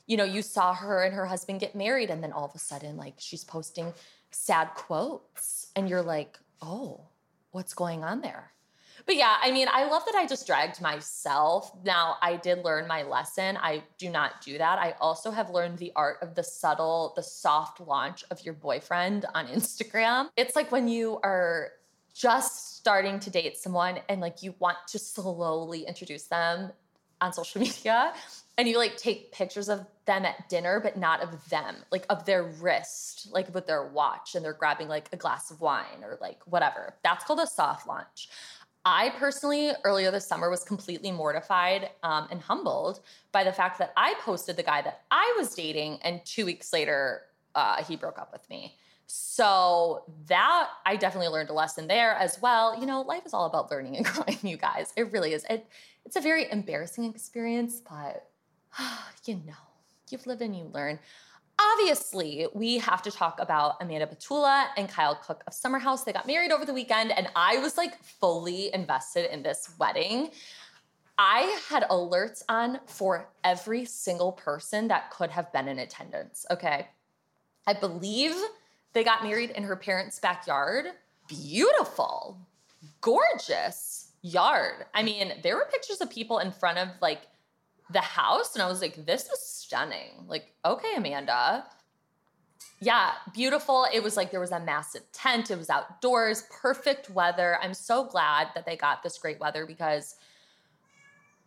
you 0.07 0.17
know, 0.17 0.23
you 0.23 0.41
saw 0.41 0.73
her 0.73 1.03
and 1.03 1.13
her 1.13 1.25
husband 1.25 1.59
get 1.59 1.75
married 1.75 2.09
and 2.09 2.23
then 2.23 2.31
all 2.31 2.45
of 2.45 2.55
a 2.55 2.59
sudden, 2.59 2.95
like, 2.95 3.15
she's 3.17 3.43
posting 3.43 3.93
sad 4.31 4.69
quotes 4.75 5.67
and 5.75 5.89
you're 5.89 6.01
like, 6.01 6.39
oh, 6.61 7.01
what's 7.51 7.73
going 7.73 8.03
on 8.03 8.21
there? 8.21 8.52
But 9.05 9.17
yeah, 9.17 9.35
I 9.41 9.51
mean, 9.51 9.67
I 9.71 9.85
love 9.85 10.05
that 10.05 10.15
I 10.15 10.25
just 10.25 10.47
dragged 10.47 10.81
myself. 10.81 11.71
Now, 11.83 12.15
I 12.21 12.37
did 12.37 12.63
learn 12.63 12.87
my 12.87 13.03
lesson. 13.03 13.57
I 13.57 13.83
do 13.97 14.09
not 14.09 14.41
do 14.41 14.57
that. 14.57 14.79
I 14.79 14.95
also 15.01 15.29
have 15.31 15.49
learned 15.49 15.77
the 15.77 15.91
art 15.95 16.17
of 16.21 16.35
the 16.35 16.43
subtle, 16.43 17.13
the 17.15 17.23
soft 17.23 17.81
launch 17.81 18.23
of 18.31 18.43
your 18.45 18.53
boyfriend 18.53 19.25
on 19.35 19.47
Instagram. 19.47 20.29
It's 20.37 20.55
like 20.55 20.71
when 20.71 20.87
you 20.87 21.19
are 21.23 21.71
just 22.13 22.77
starting 22.77 23.19
to 23.19 23.29
date 23.29 23.57
someone 23.57 23.99
and 24.07 24.21
like 24.21 24.43
you 24.43 24.53
want 24.59 24.77
to 24.87 24.99
slowly 24.99 25.81
introduce 25.81 26.23
them 26.23 26.71
on 27.19 27.33
social 27.33 27.61
media 27.67 28.13
and 28.57 28.67
you 28.67 28.77
like 28.77 28.97
take 28.97 29.31
pictures 29.31 29.67
of 29.67 29.85
them 30.05 30.25
at 30.25 30.47
dinner, 30.49 30.79
but 30.79 30.97
not 30.97 31.21
of 31.21 31.49
them, 31.49 31.77
like 31.91 32.05
of 32.09 32.25
their 32.25 32.43
wrist, 32.43 33.29
like 33.31 33.53
with 33.53 33.65
their 33.65 33.87
watch, 33.87 34.35
and 34.35 34.45
they're 34.45 34.53
grabbing 34.53 34.87
like 34.87 35.09
a 35.11 35.17
glass 35.17 35.49
of 35.49 35.59
wine 35.61 36.03
or 36.03 36.17
like 36.21 36.39
whatever. 36.45 36.93
That's 37.03 37.23
called 37.23 37.39
a 37.39 37.47
soft 37.47 37.87
launch. 37.87 38.29
I 38.85 39.11
personally, 39.11 39.71
earlier 39.85 40.11
this 40.11 40.27
summer, 40.27 40.49
was 40.49 40.63
completely 40.63 41.11
mortified 41.11 41.89
um, 42.03 42.27
and 42.31 42.41
humbled 42.41 42.99
by 43.31 43.43
the 43.43 43.53
fact 43.53 43.79
that 43.79 43.93
I 43.95 44.15
posted 44.21 44.57
the 44.57 44.63
guy 44.63 44.81
that 44.81 45.03
I 45.09 45.33
was 45.37 45.55
dating, 45.55 45.99
and 46.01 46.23
two 46.25 46.45
weeks 46.45 46.73
later, 46.73 47.21
uh, 47.55 47.83
he 47.83 47.95
broke 47.95 48.19
up 48.19 48.33
with 48.33 48.47
me. 48.49 48.75
So 49.07 50.03
that 50.27 50.69
I 50.85 50.95
definitely 50.95 51.29
learned 51.29 51.49
a 51.49 51.53
lesson 51.53 51.87
there 51.87 52.13
as 52.13 52.41
well. 52.41 52.77
You 52.79 52.85
know, 52.85 53.01
life 53.01 53.25
is 53.25 53.33
all 53.33 53.45
about 53.45 53.71
learning 53.71 53.97
and 53.97 54.05
growing, 54.05 54.39
you 54.41 54.57
guys. 54.57 54.91
It 54.97 55.11
really 55.11 55.33
is. 55.33 55.45
It, 55.49 55.65
it's 56.05 56.15
a 56.15 56.21
very 56.21 56.51
embarrassing 56.51 57.05
experience, 57.05 57.81
but 57.89 58.27
you 59.25 59.35
know, 59.45 59.53
you 60.09 60.17
live 60.25 60.41
and 60.41 60.55
you 60.55 60.65
learn. 60.73 60.99
Obviously, 61.71 62.47
we 62.53 62.77
have 62.79 63.01
to 63.03 63.11
talk 63.11 63.39
about 63.39 63.75
Amanda 63.79 64.07
Batula 64.07 64.67
and 64.75 64.89
Kyle 64.89 65.15
Cook 65.15 65.43
of 65.47 65.53
Summer 65.53 65.79
House. 65.79 66.03
They 66.03 66.13
got 66.13 66.27
married 66.27 66.51
over 66.51 66.65
the 66.65 66.73
weekend, 66.73 67.11
and 67.11 67.27
I 67.35 67.57
was 67.59 67.77
like 67.77 68.03
fully 68.03 68.73
invested 68.73 69.31
in 69.31 69.43
this 69.43 69.73
wedding. 69.79 70.31
I 71.17 71.59
had 71.69 71.83
alerts 71.83 72.43
on 72.49 72.79
for 72.85 73.29
every 73.43 73.85
single 73.85 74.31
person 74.31 74.87
that 74.87 75.11
could 75.11 75.29
have 75.29 75.51
been 75.53 75.67
in 75.67 75.79
attendance. 75.79 76.45
Okay. 76.49 76.87
I 77.65 77.73
believe 77.73 78.35
they 78.93 79.03
got 79.03 79.23
married 79.23 79.51
in 79.51 79.63
her 79.63 79.75
parents' 79.75 80.19
backyard. 80.19 80.87
Beautiful, 81.27 82.37
gorgeous 83.01 84.11
yard. 84.21 84.85
I 84.93 85.03
mean, 85.03 85.33
there 85.43 85.55
were 85.55 85.67
pictures 85.71 86.01
of 86.01 86.09
people 86.09 86.39
in 86.39 86.51
front 86.51 86.77
of 86.77 86.89
like 87.01 87.21
the 87.93 88.01
house, 88.01 88.55
and 88.55 88.61
I 88.61 88.67
was 88.67 88.81
like, 88.81 89.05
this 89.05 89.23
is 89.29 89.39
stunning. 89.39 90.25
Like, 90.27 90.53
okay, 90.65 90.93
Amanda. 90.97 91.65
Yeah, 92.79 93.11
beautiful. 93.33 93.87
It 93.93 94.03
was 94.03 94.17
like 94.17 94.31
there 94.31 94.41
was 94.41 94.51
a 94.51 94.59
massive 94.59 95.09
tent, 95.13 95.51
it 95.51 95.57
was 95.57 95.69
outdoors, 95.69 96.43
perfect 96.61 97.09
weather. 97.09 97.57
I'm 97.61 97.73
so 97.73 98.03
glad 98.03 98.49
that 98.55 98.65
they 98.65 98.75
got 98.75 99.03
this 99.03 99.17
great 99.17 99.39
weather 99.39 99.65
because 99.65 100.15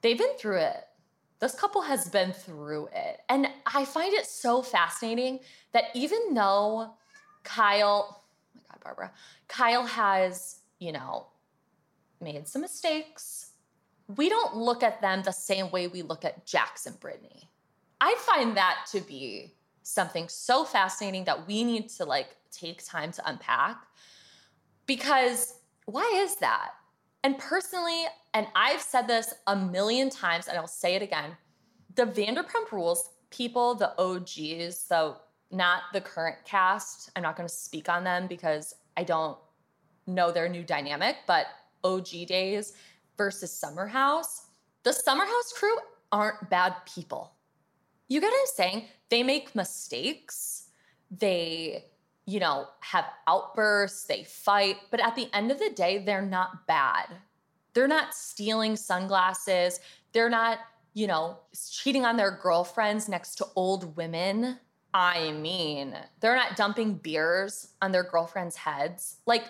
they've 0.00 0.16
been 0.16 0.36
through 0.38 0.60
it. 0.60 0.84
This 1.38 1.54
couple 1.54 1.82
has 1.82 2.08
been 2.08 2.32
through 2.32 2.88
it. 2.94 3.20
And 3.28 3.48
I 3.66 3.84
find 3.84 4.14
it 4.14 4.24
so 4.24 4.62
fascinating 4.62 5.40
that 5.72 5.84
even 5.94 6.32
though 6.32 6.94
Kyle, 7.44 8.22
oh 8.56 8.60
my 8.70 8.74
God, 8.74 8.82
Barbara, 8.82 9.12
Kyle 9.46 9.84
has, 9.84 10.60
you 10.78 10.92
know, 10.92 11.26
made 12.20 12.48
some 12.48 12.62
mistakes, 12.62 13.45
we 14.08 14.28
don't 14.28 14.56
look 14.56 14.82
at 14.82 15.00
them 15.00 15.22
the 15.22 15.32
same 15.32 15.70
way 15.70 15.88
we 15.88 16.02
look 16.02 16.24
at 16.24 16.46
Jax 16.46 16.86
and 16.86 16.98
Brittany. 17.00 17.50
I 18.00 18.14
find 18.18 18.56
that 18.56 18.86
to 18.92 19.00
be 19.00 19.54
something 19.82 20.28
so 20.28 20.64
fascinating 20.64 21.24
that 21.24 21.46
we 21.46 21.64
need 21.64 21.88
to 21.88 22.04
like 22.04 22.36
take 22.50 22.84
time 22.84 23.12
to 23.12 23.28
unpack 23.28 23.86
because 24.86 25.54
why 25.86 26.10
is 26.16 26.36
that? 26.36 26.70
And 27.24 27.38
personally, 27.38 28.04
and 28.34 28.46
I've 28.54 28.80
said 28.80 29.08
this 29.08 29.34
a 29.46 29.56
million 29.56 30.10
times 30.10 30.48
and 30.48 30.56
I'll 30.56 30.66
say 30.66 30.94
it 30.94 31.02
again, 31.02 31.36
the 31.94 32.04
Vanderpump 32.04 32.70
Rules 32.70 33.10
people, 33.30 33.74
the 33.74 33.92
OGs, 34.00 34.78
so 34.78 35.16
not 35.50 35.82
the 35.92 36.00
current 36.00 36.36
cast, 36.44 37.10
I'm 37.16 37.22
not 37.22 37.36
going 37.36 37.48
to 37.48 37.54
speak 37.54 37.88
on 37.88 38.04
them 38.04 38.26
because 38.26 38.74
I 38.96 39.04
don't 39.04 39.38
know 40.06 40.30
their 40.30 40.48
new 40.48 40.62
dynamic, 40.62 41.16
but 41.26 41.46
OG 41.84 42.08
days, 42.28 42.74
versus 43.16 43.52
Summer 43.52 43.86
House, 43.86 44.46
the 44.82 44.92
Summer 44.92 45.24
House 45.24 45.52
crew 45.52 45.76
aren't 46.12 46.50
bad 46.50 46.74
people. 46.86 47.32
You 48.08 48.20
get 48.20 48.28
what 48.28 48.40
I'm 48.40 48.46
saying? 48.54 48.84
They 49.08 49.22
make 49.22 49.54
mistakes. 49.54 50.68
They, 51.10 51.84
you 52.26 52.40
know, 52.40 52.66
have 52.80 53.04
outbursts, 53.26 54.04
they 54.04 54.24
fight, 54.24 54.76
but 54.90 55.00
at 55.00 55.16
the 55.16 55.28
end 55.32 55.50
of 55.50 55.58
the 55.58 55.70
day, 55.70 55.98
they're 55.98 56.22
not 56.22 56.66
bad. 56.66 57.06
They're 57.74 57.88
not 57.88 58.14
stealing 58.14 58.76
sunglasses. 58.76 59.80
They're 60.12 60.30
not, 60.30 60.58
you 60.94 61.06
know, 61.06 61.38
cheating 61.70 62.04
on 62.04 62.16
their 62.16 62.30
girlfriends 62.30 63.08
next 63.08 63.36
to 63.36 63.46
old 63.54 63.96
women. 63.96 64.58
I 64.94 65.32
mean, 65.32 65.94
they're 66.20 66.36
not 66.36 66.56
dumping 66.56 66.94
beers 66.94 67.68
on 67.82 67.92
their 67.92 68.04
girlfriends' 68.04 68.56
heads. 68.56 69.16
Like, 69.26 69.44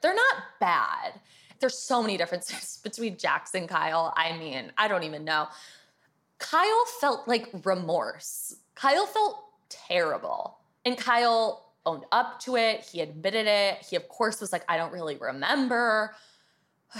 they're 0.00 0.14
not 0.14 0.36
bad 0.60 1.14
there's 1.62 1.78
so 1.78 2.02
many 2.02 2.18
differences 2.18 2.78
between 2.84 3.16
Jax 3.16 3.54
and 3.54 3.66
Kyle. 3.66 4.12
I 4.14 4.36
mean, 4.36 4.70
I 4.76 4.88
don't 4.88 5.04
even 5.04 5.24
know. 5.24 5.48
Kyle 6.38 6.84
felt 7.00 7.26
like 7.26 7.48
remorse. 7.64 8.56
Kyle 8.74 9.06
felt 9.06 9.42
terrible. 9.70 10.58
And 10.84 10.98
Kyle 10.98 11.72
owned 11.86 12.04
up 12.12 12.40
to 12.40 12.56
it. 12.56 12.80
He 12.80 13.00
admitted 13.00 13.46
it. 13.46 13.78
He, 13.88 13.96
of 13.96 14.08
course, 14.08 14.40
was 14.40 14.52
like, 14.52 14.64
I 14.68 14.76
don't 14.76 14.92
really 14.92 15.16
remember, 15.16 16.14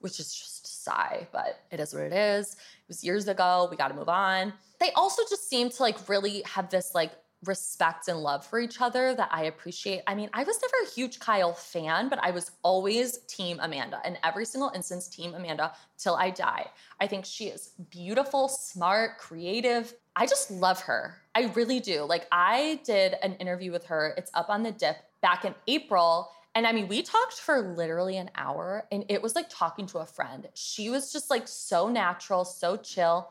which 0.00 0.18
is 0.18 0.34
just 0.34 0.66
a 0.66 0.70
sigh, 0.70 1.28
but 1.32 1.60
it 1.70 1.78
is 1.78 1.92
what 1.92 2.02
it 2.02 2.12
is. 2.12 2.54
It 2.54 2.88
was 2.88 3.04
years 3.04 3.28
ago. 3.28 3.68
We 3.70 3.76
got 3.76 3.88
to 3.88 3.94
move 3.94 4.08
on. 4.08 4.54
They 4.80 4.90
also 4.92 5.22
just 5.28 5.48
seem 5.48 5.68
to 5.70 5.82
like 5.82 6.08
really 6.08 6.42
have 6.46 6.70
this 6.70 6.94
like 6.94 7.12
respect 7.46 8.08
and 8.08 8.18
love 8.18 8.44
for 8.44 8.58
each 8.58 8.80
other 8.80 9.14
that 9.14 9.28
I 9.32 9.44
appreciate. 9.44 10.02
I 10.06 10.14
mean, 10.14 10.30
I 10.32 10.44
was 10.44 10.58
never 10.60 10.84
a 10.84 10.94
huge 10.94 11.18
Kyle 11.18 11.52
fan, 11.52 12.08
but 12.08 12.18
I 12.22 12.30
was 12.30 12.52
always 12.62 13.18
team 13.26 13.58
Amanda. 13.60 14.00
In 14.04 14.18
every 14.24 14.44
single 14.44 14.70
instance, 14.74 15.08
team 15.08 15.34
Amanda 15.34 15.72
till 15.98 16.16
I 16.16 16.30
die. 16.30 16.66
I 17.00 17.06
think 17.06 17.24
she 17.24 17.46
is 17.46 17.72
beautiful, 17.90 18.48
smart, 18.48 19.18
creative. 19.18 19.94
I 20.14 20.26
just 20.26 20.50
love 20.50 20.80
her. 20.82 21.16
I 21.34 21.52
really 21.54 21.80
do. 21.80 22.02
Like 22.04 22.26
I 22.32 22.80
did 22.84 23.16
an 23.22 23.34
interview 23.34 23.72
with 23.72 23.84
her. 23.86 24.14
It's 24.16 24.30
up 24.34 24.48
on 24.48 24.62
the 24.62 24.72
dip 24.72 24.96
back 25.20 25.44
in 25.44 25.54
April. 25.66 26.30
And 26.54 26.66
I 26.66 26.72
mean, 26.72 26.88
we 26.88 27.02
talked 27.02 27.34
for 27.34 27.60
literally 27.60 28.16
an 28.16 28.30
hour 28.34 28.86
and 28.90 29.04
it 29.10 29.20
was 29.20 29.34
like 29.34 29.46
talking 29.50 29.86
to 29.88 29.98
a 29.98 30.06
friend. 30.06 30.48
She 30.54 30.88
was 30.88 31.12
just 31.12 31.28
like 31.28 31.46
so 31.46 31.88
natural, 31.90 32.46
so 32.46 32.76
chill 32.76 33.28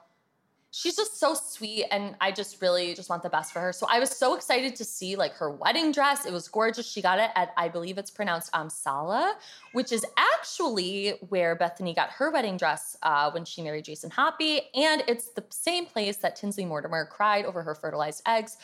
she's 0.76 0.98
just 0.98 1.18
so 1.18 1.34
sweet 1.34 1.86
and 1.90 2.16
I 2.20 2.34
just 2.34 2.62
really 2.62 2.94
just 2.94 3.10
want 3.10 3.24
the 3.24 3.30
best 3.30 3.54
for 3.54 3.62
her. 3.62 3.72
So 3.72 3.88
I 3.90 3.98
was 4.00 4.10
so 4.10 4.36
excited 4.36 4.76
to 4.76 4.84
see 4.84 5.16
like 5.16 5.32
her 5.36 5.50
wedding 5.50 5.94
dress. 5.94 6.26
It 6.26 6.34
was 6.34 6.50
gorgeous. 6.50 6.86
She 6.86 7.02
got 7.02 7.18
it 7.18 7.32
at 7.34 7.54
I 7.56 7.70
believe 7.70 7.98
it's 7.98 8.12
pronounced 8.12 8.52
Amsala, 8.52 9.36
which 9.72 9.94
is 9.94 10.06
actually 10.18 11.12
where 11.30 11.56
Bethany 11.56 11.94
got 11.94 12.10
her 12.10 12.30
wedding 12.30 12.58
dress 12.58 12.98
uh, 13.04 13.32
when 13.32 13.46
she 13.46 13.62
married 13.62 13.86
Jason 13.86 14.10
Hoppy, 14.10 14.64
and 14.76 15.02
it's 15.08 15.30
the 15.30 15.46
same 15.50 15.86
place 15.86 16.18
that 16.18 16.36
Tinsley 16.36 16.66
Mortimer 16.66 17.06
cried 17.06 17.46
over 17.46 17.64
her 17.64 17.74
fertilized 17.74 18.22
eggs 18.28 18.58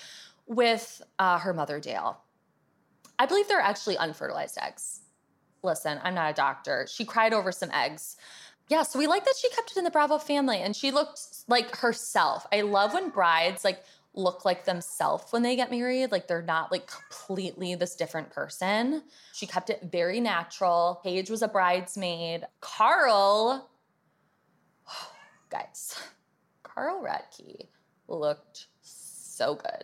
with 0.48 1.02
uh, 1.18 1.40
her 1.40 1.54
mother 1.54 1.80
Dale. 1.80 2.20
I 3.20 3.26
believe 3.26 3.48
they're 3.48 3.62
actually 3.62 3.96
unfertilized 3.96 4.58
eggs. 4.62 5.02
Listen, 5.64 6.00
I'm 6.04 6.16
not 6.16 6.32
a 6.32 6.34
doctor. 6.34 6.88
She 6.92 7.06
cried 7.06 7.34
over 7.34 7.54
some 7.54 7.72
eggs 7.72 8.18
yeah, 8.72 8.84
so 8.84 8.98
we 8.98 9.06
like 9.06 9.26
that 9.26 9.34
she 9.38 9.50
kept 9.50 9.72
it 9.72 9.78
in 9.78 9.84
the 9.84 9.92
Bravo 9.92 10.18
family 10.18 10.60
and 10.60 10.74
she 10.74 10.92
looked 10.92 11.20
like 11.50 11.76
herself. 11.76 12.48
I 12.54 12.62
love 12.62 12.94
when 12.94 13.10
brides 13.10 13.66
like 13.66 13.84
look 14.14 14.46
like 14.46 14.64
themselves 14.64 15.34
when 15.34 15.42
they 15.42 15.58
get 15.58 15.70
married. 15.70 16.10
Like 16.10 16.30
they're 16.30 16.42
not 16.42 16.72
like 16.72 16.90
completely 16.90 17.76
this 17.76 17.98
different 17.98 18.30
person. 18.30 19.04
She 19.34 19.46
kept 19.46 19.70
it 19.70 19.90
very 19.92 20.22
natural. 20.22 21.02
Paige 21.04 21.30
was 21.30 21.42
a 21.42 21.50
bridesmaid. 21.50 22.46
Carl, 22.62 23.70
guys, 25.50 26.00
Carl 26.64 27.04
Radke 27.04 27.68
looked 28.08 28.68
so 28.80 29.56
good. 29.56 29.84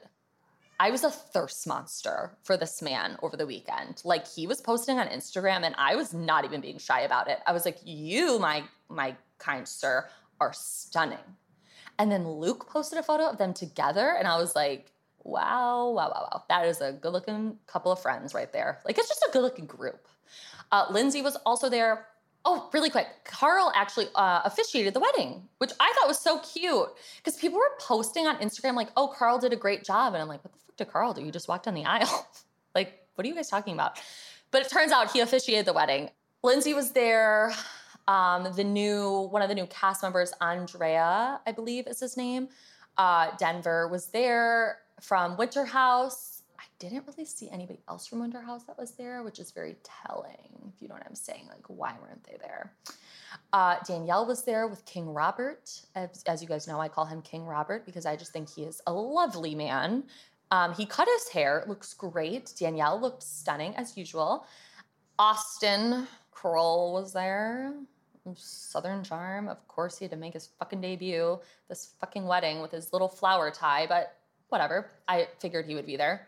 I 0.79 0.91
was 0.91 1.03
a 1.03 1.09
thirst 1.09 1.65
monster 1.65 2.37
for 2.43 2.55
this 2.55 2.81
man 2.81 3.17
over 3.23 3.35
the 3.35 3.47
weekend. 3.47 4.01
Like 4.03 4.27
he 4.27 4.45
was 4.45 4.61
posting 4.61 4.99
on 4.99 5.07
Instagram 5.07 5.63
and 5.63 5.73
I 5.77 5.95
was 5.95 6.13
not 6.13 6.45
even 6.45 6.61
being 6.61 6.77
shy 6.77 7.01
about 7.01 7.27
it. 7.27 7.39
I 7.47 7.51
was 7.53 7.65
like, 7.65 7.79
"You, 7.83 8.37
my 8.37 8.63
my 8.87 9.15
kind 9.39 9.67
sir, 9.67 10.07
are 10.39 10.53
stunning." 10.53 11.17
And 11.97 12.11
then 12.11 12.27
Luke 12.27 12.67
posted 12.69 12.99
a 12.99 13.03
photo 13.03 13.25
of 13.27 13.39
them 13.39 13.53
together 13.53 14.15
and 14.17 14.27
I 14.27 14.37
was 14.37 14.55
like, 14.55 14.91
"Wow, 15.23 15.89
wow, 15.89 16.09
wow, 16.09 16.29
wow. 16.31 16.43
That 16.49 16.67
is 16.67 16.79
a 16.79 16.91
good-looking 16.91 17.57
couple 17.65 17.91
of 17.91 17.99
friends 17.99 18.35
right 18.35 18.53
there. 18.53 18.79
Like 18.85 18.99
it's 18.99 19.09
just 19.09 19.25
a 19.27 19.31
good-looking 19.33 19.65
group." 19.65 20.07
Uh, 20.71 20.85
Lindsay 20.91 21.21
was 21.23 21.37
also 21.37 21.69
there. 21.69 22.05
Oh, 22.45 22.69
really 22.71 22.89
quick. 22.89 23.07
Carl 23.25 23.73
actually 23.75 24.07
uh, 24.15 24.41
officiated 24.45 24.93
the 24.93 24.99
wedding, 24.99 25.49
which 25.57 25.71
I 25.79 25.91
thought 25.95 26.07
was 26.07 26.19
so 26.19 26.39
cute 26.39 26.87
because 27.17 27.35
people 27.35 27.57
were 27.57 27.71
posting 27.79 28.27
on 28.27 28.37
Instagram 28.37 28.75
like, 28.75 28.89
"Oh, 28.95 29.07
Carl 29.07 29.39
did 29.39 29.53
a 29.53 29.57
great 29.57 29.83
job," 29.83 30.13
and 30.13 30.21
I'm 30.21 30.27
like, 30.29 30.43
"What 30.43 30.53
the 30.53 30.59
did 30.77 30.89
Carl 30.89 31.13
do? 31.13 31.23
You 31.23 31.31
just 31.31 31.47
walked 31.47 31.65
down 31.65 31.73
the 31.73 31.85
aisle. 31.85 32.27
like, 32.75 33.07
what 33.15 33.25
are 33.25 33.27
you 33.27 33.35
guys 33.35 33.49
talking 33.49 33.73
about?" 33.73 33.99
But 34.51 34.61
it 34.61 34.69
turns 34.69 34.91
out 34.91 35.11
he 35.11 35.19
officiated 35.19 35.65
the 35.65 35.73
wedding. 35.73 36.09
Lindsay 36.43 36.73
was 36.73 36.91
there. 36.91 37.51
Um, 38.07 38.47
the 38.55 38.63
new 38.63 39.27
one 39.31 39.41
of 39.41 39.49
the 39.49 39.55
new 39.55 39.65
cast 39.67 40.01
members, 40.01 40.33
Andrea, 40.39 41.41
I 41.45 41.51
believe 41.51 41.87
is 41.87 41.99
his 41.99 42.15
name. 42.15 42.47
Uh, 42.97 43.31
Denver 43.37 43.87
was 43.89 44.07
there 44.07 44.79
from 45.01 45.37
Winter 45.37 45.65
House. 45.65 46.43
I 46.57 46.63
didn't 46.79 47.05
really 47.05 47.25
see 47.25 47.49
anybody 47.49 47.79
else 47.87 48.07
from 48.07 48.19
Winter 48.19 48.41
House 48.41 48.63
that 48.63 48.77
was 48.77 48.91
there, 48.91 49.23
which 49.23 49.39
is 49.39 49.51
very 49.51 49.75
telling, 49.83 50.71
if 50.73 50.81
you 50.81 50.87
know 50.87 50.95
what 50.95 51.05
I'm 51.05 51.15
saying. 51.15 51.47
Like, 51.49 51.65
why 51.67 51.95
weren't 52.01 52.23
they 52.23 52.37
there? 52.41 52.73
Uh, 53.53 53.75
Danielle 53.85 54.25
was 54.25 54.43
there 54.43 54.67
with 54.67 54.83
King 54.85 55.13
Robert. 55.13 55.69
As, 55.95 56.23
as, 56.27 56.41
you 56.41 56.47
guys 56.47 56.67
know, 56.67 56.79
I 56.79 56.87
call 56.87 57.05
him 57.05 57.21
King 57.21 57.45
Robert 57.45 57.85
because 57.85 58.05
I 58.05 58.15
just 58.15 58.33
think 58.33 58.49
he 58.49 58.63
is 58.63 58.81
a 58.87 58.93
lovely 58.93 59.53
man. 59.53 60.03
Um, 60.51 60.73
he 60.73 60.85
cut 60.85 61.07
his 61.07 61.29
hair, 61.29 61.63
looks 61.67 61.93
great. 61.93 62.53
Danielle 62.57 62.99
looked 62.99 63.23
stunning 63.23 63.75
as 63.75 63.97
usual. 63.97 64.45
Austin 65.19 66.07
Kroll 66.31 66.93
was 66.93 67.13
there. 67.13 67.73
Southern 68.35 69.03
Charm. 69.03 69.47
Of 69.47 69.65
course, 69.67 69.97
he 69.97 70.05
had 70.05 70.11
to 70.11 70.17
make 70.17 70.33
his 70.33 70.49
fucking 70.59 70.81
debut, 70.81 71.39
this 71.69 71.93
fucking 71.99 72.25
wedding 72.25 72.61
with 72.61 72.71
his 72.71 72.91
little 72.91 73.07
flower 73.07 73.51
tie, 73.51 73.85
but 73.87 74.17
whatever. 74.49 74.91
I 75.07 75.27
figured 75.39 75.65
he 75.65 75.75
would 75.75 75.85
be 75.85 75.97
there. 75.97 76.27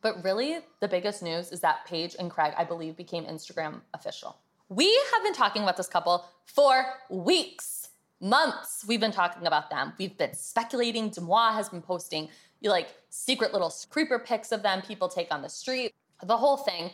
But 0.00 0.22
really, 0.22 0.58
the 0.80 0.88
biggest 0.88 1.22
news 1.22 1.50
is 1.50 1.60
that 1.60 1.86
Paige 1.86 2.16
and 2.18 2.30
Craig, 2.30 2.52
I 2.58 2.64
believe, 2.64 2.96
became 2.96 3.24
Instagram 3.24 3.80
official. 3.94 4.36
We 4.68 4.86
have 5.12 5.22
been 5.22 5.34
talking 5.34 5.62
about 5.62 5.76
this 5.76 5.88
couple 5.88 6.26
for 6.46 6.84
weeks, 7.08 7.88
months. 8.20 8.84
We've 8.86 9.00
been 9.00 9.12
talking 9.12 9.46
about 9.46 9.70
them. 9.70 9.92
We've 9.98 10.16
been 10.16 10.34
speculating. 10.34 11.10
Deuxmoi 11.10 11.54
has 11.54 11.68
been 11.68 11.82
posting 11.82 12.28
like 12.70 12.88
secret 13.10 13.52
little 13.52 13.72
creeper 13.90 14.18
pics 14.18 14.52
of 14.52 14.62
them 14.62 14.82
people 14.82 15.08
take 15.08 15.32
on 15.32 15.42
the 15.42 15.48
street, 15.48 15.94
the 16.22 16.36
whole 16.36 16.56
thing. 16.56 16.90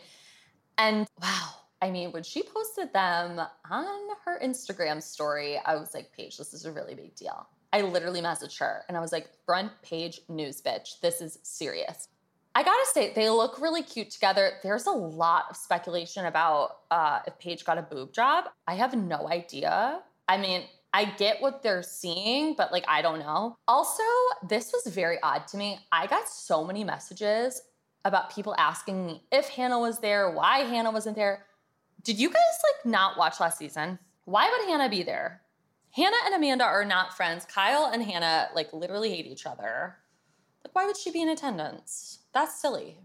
And 0.77 1.07
wow, 1.21 1.49
I 1.81 1.89
mean, 1.91 2.11
when 2.11 2.23
she 2.23 2.43
posted 2.43 2.93
them 2.93 3.39
on 3.69 4.09
her 4.25 4.39
Instagram 4.41 5.01
story, 5.01 5.59
I 5.65 5.75
was 5.75 5.93
like, 5.93 6.11
Paige, 6.11 6.37
this 6.37 6.53
is 6.53 6.65
a 6.65 6.71
really 6.71 6.95
big 6.95 7.15
deal. 7.15 7.47
I 7.73 7.81
literally 7.81 8.21
messaged 8.21 8.59
her 8.59 8.83
and 8.87 8.97
I 8.97 8.99
was 8.99 9.11
like, 9.11 9.29
front 9.45 9.71
page 9.81 10.21
news, 10.29 10.61
bitch. 10.61 10.99
This 10.99 11.21
is 11.21 11.39
serious. 11.43 12.09
I 12.53 12.63
gotta 12.63 12.85
say, 12.93 13.13
they 13.13 13.29
look 13.29 13.61
really 13.61 13.81
cute 13.81 14.11
together. 14.11 14.53
There's 14.61 14.85
a 14.85 14.91
lot 14.91 15.45
of 15.49 15.55
speculation 15.55 16.25
about 16.25 16.79
uh, 16.91 17.19
if 17.25 17.39
Paige 17.39 17.63
got 17.63 17.77
a 17.77 17.81
boob 17.81 18.11
job. 18.11 18.45
I 18.67 18.75
have 18.75 18.93
no 18.93 19.29
idea. 19.29 20.01
I 20.27 20.37
mean, 20.37 20.63
I 20.93 21.05
get 21.05 21.41
what 21.41 21.63
they're 21.63 21.83
seeing, 21.83 22.53
but 22.55 22.71
like, 22.71 22.85
I 22.87 23.01
don't 23.01 23.19
know. 23.19 23.55
Also, 23.67 24.03
this 24.47 24.73
was 24.73 24.93
very 24.93 25.17
odd 25.23 25.47
to 25.47 25.57
me. 25.57 25.79
I 25.91 26.07
got 26.07 26.27
so 26.27 26.65
many 26.65 26.83
messages 26.83 27.61
about 28.03 28.33
people 28.33 28.55
asking 28.57 29.05
me 29.05 29.23
if 29.31 29.47
Hannah 29.47 29.79
was 29.79 29.99
there, 29.99 30.31
why 30.31 30.59
Hannah 30.59 30.91
wasn't 30.91 31.15
there. 31.15 31.45
Did 32.03 32.19
you 32.19 32.29
guys 32.29 32.35
like 32.35 32.91
not 32.91 33.17
watch 33.17 33.39
last 33.39 33.57
season? 33.57 33.99
Why 34.25 34.49
would 34.49 34.67
Hannah 34.69 34.89
be 34.89 35.03
there? 35.03 35.41
Hannah 35.91 36.17
and 36.25 36.35
Amanda 36.35 36.63
are 36.63 36.85
not 36.85 37.15
friends. 37.15 37.45
Kyle 37.45 37.91
and 37.93 38.01
Hannah 38.03 38.49
like 38.55 38.73
literally 38.73 39.09
hate 39.09 39.27
each 39.27 39.45
other. 39.45 39.97
Like, 40.63 40.73
why 40.73 40.85
would 40.85 40.97
she 40.97 41.11
be 41.11 41.21
in 41.21 41.29
attendance? 41.29 42.19
That's 42.33 42.59
silly. 42.59 42.97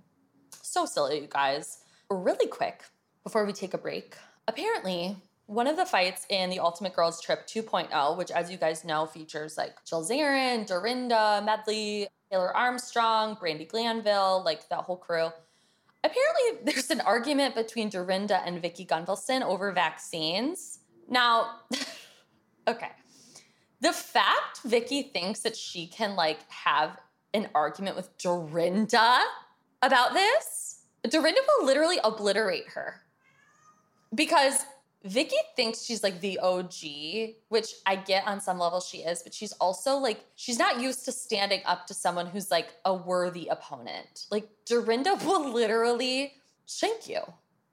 So 0.62 0.87
silly, 0.87 1.20
you 1.20 1.27
guys. 1.29 1.79
Really 2.11 2.46
quick, 2.46 2.85
before 3.25 3.44
we 3.44 3.53
take 3.53 3.75
a 3.75 3.79
break, 3.79 4.16
apparently, 4.46 5.16
one 5.46 5.66
of 5.66 5.76
the 5.76 5.87
fights 5.87 6.26
in 6.28 6.50
the 6.50 6.59
Ultimate 6.59 6.94
Girls 6.94 7.20
Trip 7.20 7.46
2.0, 7.46 8.18
which, 8.18 8.30
as 8.30 8.50
you 8.50 8.56
guys 8.56 8.85
know, 8.85 9.06
features 9.06 9.56
like 9.56 9.85
Jill 9.85 10.04
Zarin, 10.04 10.66
Dorinda, 10.66 11.42
Medley, 11.44 12.09
Taylor 12.30 12.56
Armstrong, 12.56 13.37
Brandi 13.37 13.68
Glanville, 13.68 14.42
like 14.44 14.68
that 14.68 14.80
whole 14.80 14.96
crew 14.96 15.30
apparently 16.06 16.64
there's 16.72 16.90
an 16.90 17.00
argument 17.02 17.54
between 17.54 17.88
Dorinda 17.88 18.40
and 18.46 18.61
Vicki 18.62 18.87
Gunvalson 18.87 19.42
over 19.42 19.72
vaccines. 19.72 20.80
Now, 21.09 21.61
okay. 22.68 22.90
The 23.80 23.92
fact 23.92 24.61
Vicki 24.64 25.02
thinks 25.02 25.40
that 25.40 25.56
she 25.56 25.87
can 25.87 26.16
like 26.16 26.38
have 26.50 26.98
an 27.35 27.48
argument 27.54 27.96
with 27.96 28.16
Dorinda 28.18 29.20
about 29.82 30.14
this, 30.14 30.80
Dorinda 31.09 31.40
will 31.59 31.66
literally 31.66 31.98
obliterate 32.02 32.68
her. 32.68 33.02
Because 34.14 34.64
Vicki 35.06 35.36
thinks 35.54 35.84
she's 35.84 36.02
like 36.02 36.20
the 36.20 36.38
OG, 36.40 36.74
which 37.48 37.68
I 37.86 37.96
get 37.96 38.26
on 38.26 38.40
some 38.40 38.58
level 38.58 38.80
she 38.80 38.98
is, 38.98 39.22
but 39.22 39.32
she's 39.32 39.52
also 39.52 39.96
like, 39.96 40.24
she's 40.34 40.58
not 40.58 40.80
used 40.80 41.04
to 41.04 41.12
standing 41.12 41.60
up 41.64 41.86
to 41.86 41.94
someone 41.94 42.26
who's 42.26 42.50
like 42.50 42.74
a 42.84 42.92
worthy 42.92 43.46
opponent. 43.46 44.26
Like, 44.30 44.48
Dorinda 44.64 45.14
will 45.24 45.52
literally 45.52 46.34
shank 46.66 47.08
you. 47.08 47.20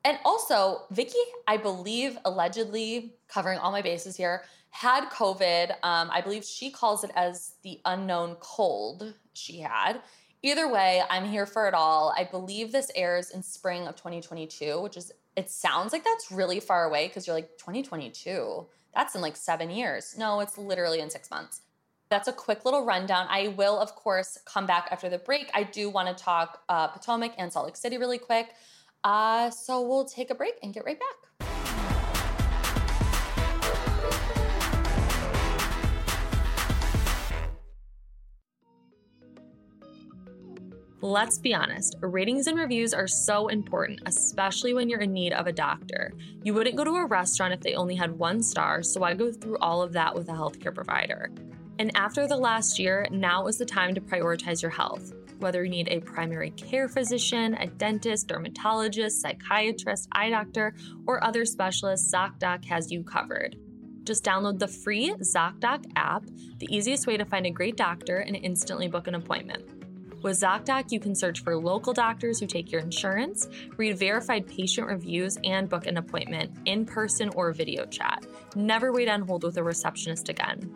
And 0.06 0.20
also, 0.26 0.82
Vicki, 0.92 1.18
I 1.48 1.58
believe, 1.58 2.18
allegedly, 2.26 3.16
covering 3.28 3.58
all 3.58 3.72
my 3.72 3.82
bases 3.82 4.16
here, 4.16 4.44
had 4.70 5.10
COVID. 5.10 5.72
Um, 5.84 6.10
I 6.12 6.22
believe 6.22 6.44
she 6.44 6.70
calls 6.70 7.04
it 7.04 7.12
as 7.16 7.54
the 7.64 7.80
unknown 7.86 8.36
cold 8.40 9.14
she 9.34 9.60
had. 9.60 10.02
Either 10.42 10.70
way, 10.70 11.02
I'm 11.10 11.24
here 11.24 11.46
for 11.46 11.68
it 11.70 11.74
all. 11.74 12.14
I 12.18 12.26
believe 12.26 12.72
this 12.72 12.92
airs 12.96 13.32
in 13.32 13.42
spring 13.42 13.88
of 13.88 13.96
2022, 13.96 14.82
which 14.82 14.98
is 14.98 15.12
it 15.36 15.50
sounds 15.50 15.94
like 15.94 16.04
that's 16.04 16.32
really 16.32 16.60
far 16.60 16.86
away 16.86 17.08
because 17.08 17.28
you're 17.28 17.36
like 17.36 17.58
2022. 17.58 18.66
That's 18.94 19.16
in 19.16 19.22
like 19.22 19.36
seven 19.36 19.70
years. 19.70 20.16
No, 20.18 20.40
it's 20.40 20.58
literally 20.58 21.00
in 21.00 21.10
six 21.10 21.32
months. 21.32 21.62
That's 22.10 22.28
a 22.28 22.34
quick 22.34 22.66
little 22.66 22.86
rundown. 22.86 23.26
I 23.30 23.48
will, 23.50 23.80
of 23.80 23.96
course, 23.96 24.38
come 24.46 24.68
back 24.68 24.90
after 24.92 25.10
the 25.10 25.18
break. 25.18 25.50
I 25.54 25.64
do 25.64 25.90
want 25.90 26.16
to 26.16 26.24
talk 26.24 26.62
uh, 26.70 26.88
Potomac 26.90 27.34
and 27.38 27.52
Salt 27.52 27.66
Lake 27.66 27.76
City 27.76 27.98
really 27.98 28.20
quick. 28.20 28.50
Uh, 29.04 29.50
so 29.50 29.82
we'll 29.82 30.06
take 30.06 30.30
a 30.30 30.36
break 30.36 30.54
and 30.62 30.74
get 30.74 30.86
right 30.86 31.00
back. 31.00 31.16
Let's 41.04 41.38
be 41.38 41.54
honest, 41.54 41.98
ratings 42.00 42.48
and 42.48 42.58
reviews 42.58 42.94
are 42.94 43.10
so 43.10 43.50
important, 43.50 44.00
especially 44.06 44.74
when 44.74 44.88
you're 44.88 45.02
in 45.02 45.12
need 45.12 45.34
of 45.34 45.48
a 45.48 45.52
doctor. 45.52 46.14
You 46.44 46.54
wouldn't 46.54 46.78
go 46.78 46.86
to 46.86 46.92
a 46.92 47.06
restaurant 47.06 47.54
if 47.54 47.60
they 47.60 47.74
only 47.74 47.94
had 47.94 48.18
one 48.18 48.42
star, 48.42 48.82
so 48.82 49.02
why 49.02 49.14
go 49.14 49.30
through 49.30 49.58
all 49.58 49.82
of 49.82 49.92
that 49.92 50.16
with 50.16 50.30
a 50.30 50.32
healthcare 50.32 50.74
provider? 50.74 51.30
And 51.78 51.92
after 51.98 52.26
the 52.26 52.38
last 52.38 52.80
year, 52.80 53.06
now 53.12 53.48
is 53.48 53.58
the 53.58 53.66
time 53.66 53.94
to 53.96 54.00
prioritize 54.00 54.62
your 54.62 54.72
health. 54.72 55.12
Whether 55.40 55.66
you 55.66 55.70
need 55.72 55.90
a 55.90 56.00
primary 56.00 56.52
care 56.52 56.88
physician, 56.88 57.56
a 57.56 57.68
dentist, 57.68 58.30
dermatologist, 58.30 59.20
psychiatrist, 59.20 60.08
eye 60.14 60.30
doctor, 60.30 60.74
or 61.06 61.22
other 61.22 61.44
specialists, 61.44 62.14
ZocDoc 62.16 62.64
has 62.64 62.94
you 62.94 63.04
covered. 63.04 63.58
Just 64.06 64.24
download 64.24 64.58
the 64.58 64.70
free 64.70 65.14
ZocDoc 65.16 65.84
app, 65.98 66.24
the 66.60 66.74
easiest 66.74 67.08
way 67.08 67.18
to 67.18 67.26
find 67.26 67.46
a 67.46 67.52
great 67.52 67.76
doctor 67.76 68.20
and 68.20 68.38
instantly 68.38 68.88
book 68.88 69.08
an 69.08 69.16
appointment. 69.16 69.83
With 70.24 70.40
ZocDoc, 70.40 70.92
you 70.92 71.00
can 71.02 71.14
search 71.16 71.44
for 71.44 71.56
local 71.58 71.92
doctors 71.92 72.40
who 72.40 72.48
take 72.48 72.72
your 72.72 72.80
insurance, 72.80 73.50
read 73.76 73.98
verified 73.98 74.48
patient 74.48 74.88
reviews, 74.88 75.38
and 75.44 75.68
book 75.68 75.86
an 75.86 75.98
appointment 75.98 76.58
in 76.66 76.86
person 76.86 77.30
or 77.36 77.52
video 77.52 77.86
chat. 77.86 78.26
Never 78.56 78.94
wait 78.94 79.10
on 79.10 79.22
hold 79.22 79.44
with 79.44 79.58
a 79.58 79.64
receptionist 79.64 80.30
again. 80.30 80.74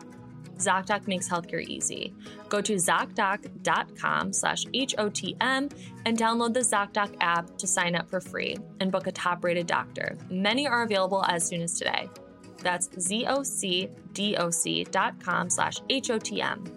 ZocDoc 0.57 1.07
makes 1.07 1.29
healthcare 1.29 1.65
easy. 1.65 2.13
Go 2.49 2.60
to 2.62 2.73
ZocDoc.com 2.73 4.33
slash 4.33 4.65
HOTM 4.65 5.71
and 6.05 6.17
download 6.17 6.53
the 6.53 6.60
ZocDoc 6.60 7.15
app 7.21 7.57
to 7.57 7.67
sign 7.67 7.95
up 7.95 8.10
for 8.10 8.19
free 8.19 8.57
and 8.81 8.91
book 8.91 9.07
a 9.07 9.13
top 9.13 9.45
rated 9.45 9.67
doctor. 9.67 10.17
Many 10.29 10.67
are 10.67 10.83
available 10.83 11.23
as 11.25 11.47
soon 11.47 11.62
as 11.62 11.77
today. 11.77 12.10
That's 12.63 12.89
ZocDoc.com 12.89 13.49
slash 15.49 15.79
HOTM. 15.79 16.76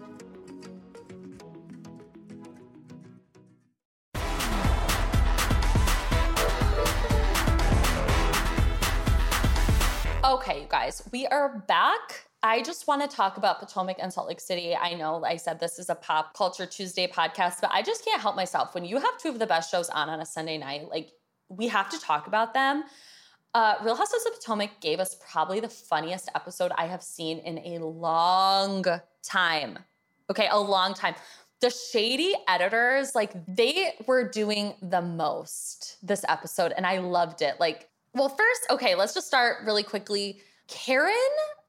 Guys, 10.91 11.03
we 11.13 11.25
are 11.27 11.63
back. 11.67 12.25
I 12.43 12.61
just 12.61 12.85
want 12.85 13.01
to 13.01 13.15
talk 13.15 13.37
about 13.37 13.59
Potomac 13.61 13.95
and 13.99 14.11
Salt 14.11 14.27
Lake 14.27 14.41
City. 14.41 14.75
I 14.75 14.93
know 14.93 15.23
I 15.23 15.37
said 15.37 15.57
this 15.57 15.79
is 15.79 15.89
a 15.89 15.95
pop 15.95 16.33
culture 16.33 16.65
Tuesday 16.65 17.07
podcast, 17.07 17.61
but 17.61 17.69
I 17.71 17.81
just 17.81 18.03
can't 18.03 18.21
help 18.21 18.35
myself. 18.35 18.73
When 18.75 18.83
you 18.83 18.97
have 18.97 19.17
two 19.17 19.29
of 19.29 19.39
the 19.39 19.47
best 19.47 19.71
shows 19.71 19.89
on 19.89 20.09
on 20.09 20.19
a 20.19 20.25
Sunday 20.25 20.57
night, 20.57 20.89
like 20.89 21.11
we 21.47 21.69
have 21.69 21.89
to 21.91 21.99
talk 21.99 22.27
about 22.27 22.53
them. 22.53 22.83
Uh, 23.53 23.75
Real 23.83 23.95
Housewives 23.95 24.25
of 24.25 24.33
Potomac 24.33 24.81
gave 24.81 24.99
us 24.99 25.15
probably 25.31 25.61
the 25.61 25.69
funniest 25.69 26.29
episode 26.35 26.73
I 26.77 26.87
have 26.87 27.03
seen 27.03 27.39
in 27.39 27.59
a 27.59 27.85
long 27.85 28.83
time. 29.23 29.79
Okay, 30.29 30.49
a 30.51 30.59
long 30.59 30.93
time. 30.93 31.15
The 31.61 31.69
shady 31.69 32.33
editors, 32.49 33.15
like 33.15 33.31
they 33.47 33.93
were 34.07 34.27
doing 34.27 34.73
the 34.81 35.01
most 35.01 35.97
this 36.03 36.25
episode, 36.27 36.73
and 36.75 36.85
I 36.85 36.97
loved 36.97 37.41
it. 37.41 37.61
Like 37.61 37.87
well, 38.13 38.27
first, 38.27 38.67
okay, 38.69 38.95
let's 38.95 39.13
just 39.13 39.27
start 39.27 39.65
really 39.65 39.83
quickly. 39.83 40.41
Karen 40.71 41.13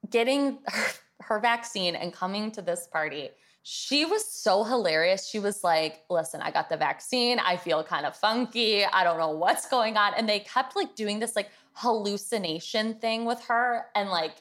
getting 0.09 0.59
her, 0.67 0.85
her, 1.21 1.39
vaccine 1.39 1.95
and 1.95 2.11
coming 2.11 2.51
to 2.51 2.61
this 2.61 2.87
party, 2.87 3.29
she 3.61 4.05
was 4.05 4.25
so 4.25 4.63
hilarious. 4.63 5.27
She 5.27 5.39
was 5.39 5.63
like, 5.63 6.03
listen, 6.09 6.41
I 6.41 6.51
got 6.51 6.69
the 6.69 6.77
vaccine. 6.77 7.39
I 7.39 7.57
feel 7.57 7.83
kind 7.83 8.05
of 8.05 8.15
funky. 8.15 8.85
I 8.85 9.03
don't 9.03 9.17
know 9.17 9.31
what's 9.31 9.67
going 9.69 9.97
on. 9.97 10.13
And 10.15 10.27
they 10.27 10.39
kept 10.39 10.75
like 10.75 10.95
doing 10.95 11.19
this 11.19 11.35
like 11.35 11.49
hallucination 11.73 12.95
thing 12.95 13.25
with 13.25 13.41
her 13.45 13.85
and 13.95 14.09
like 14.09 14.35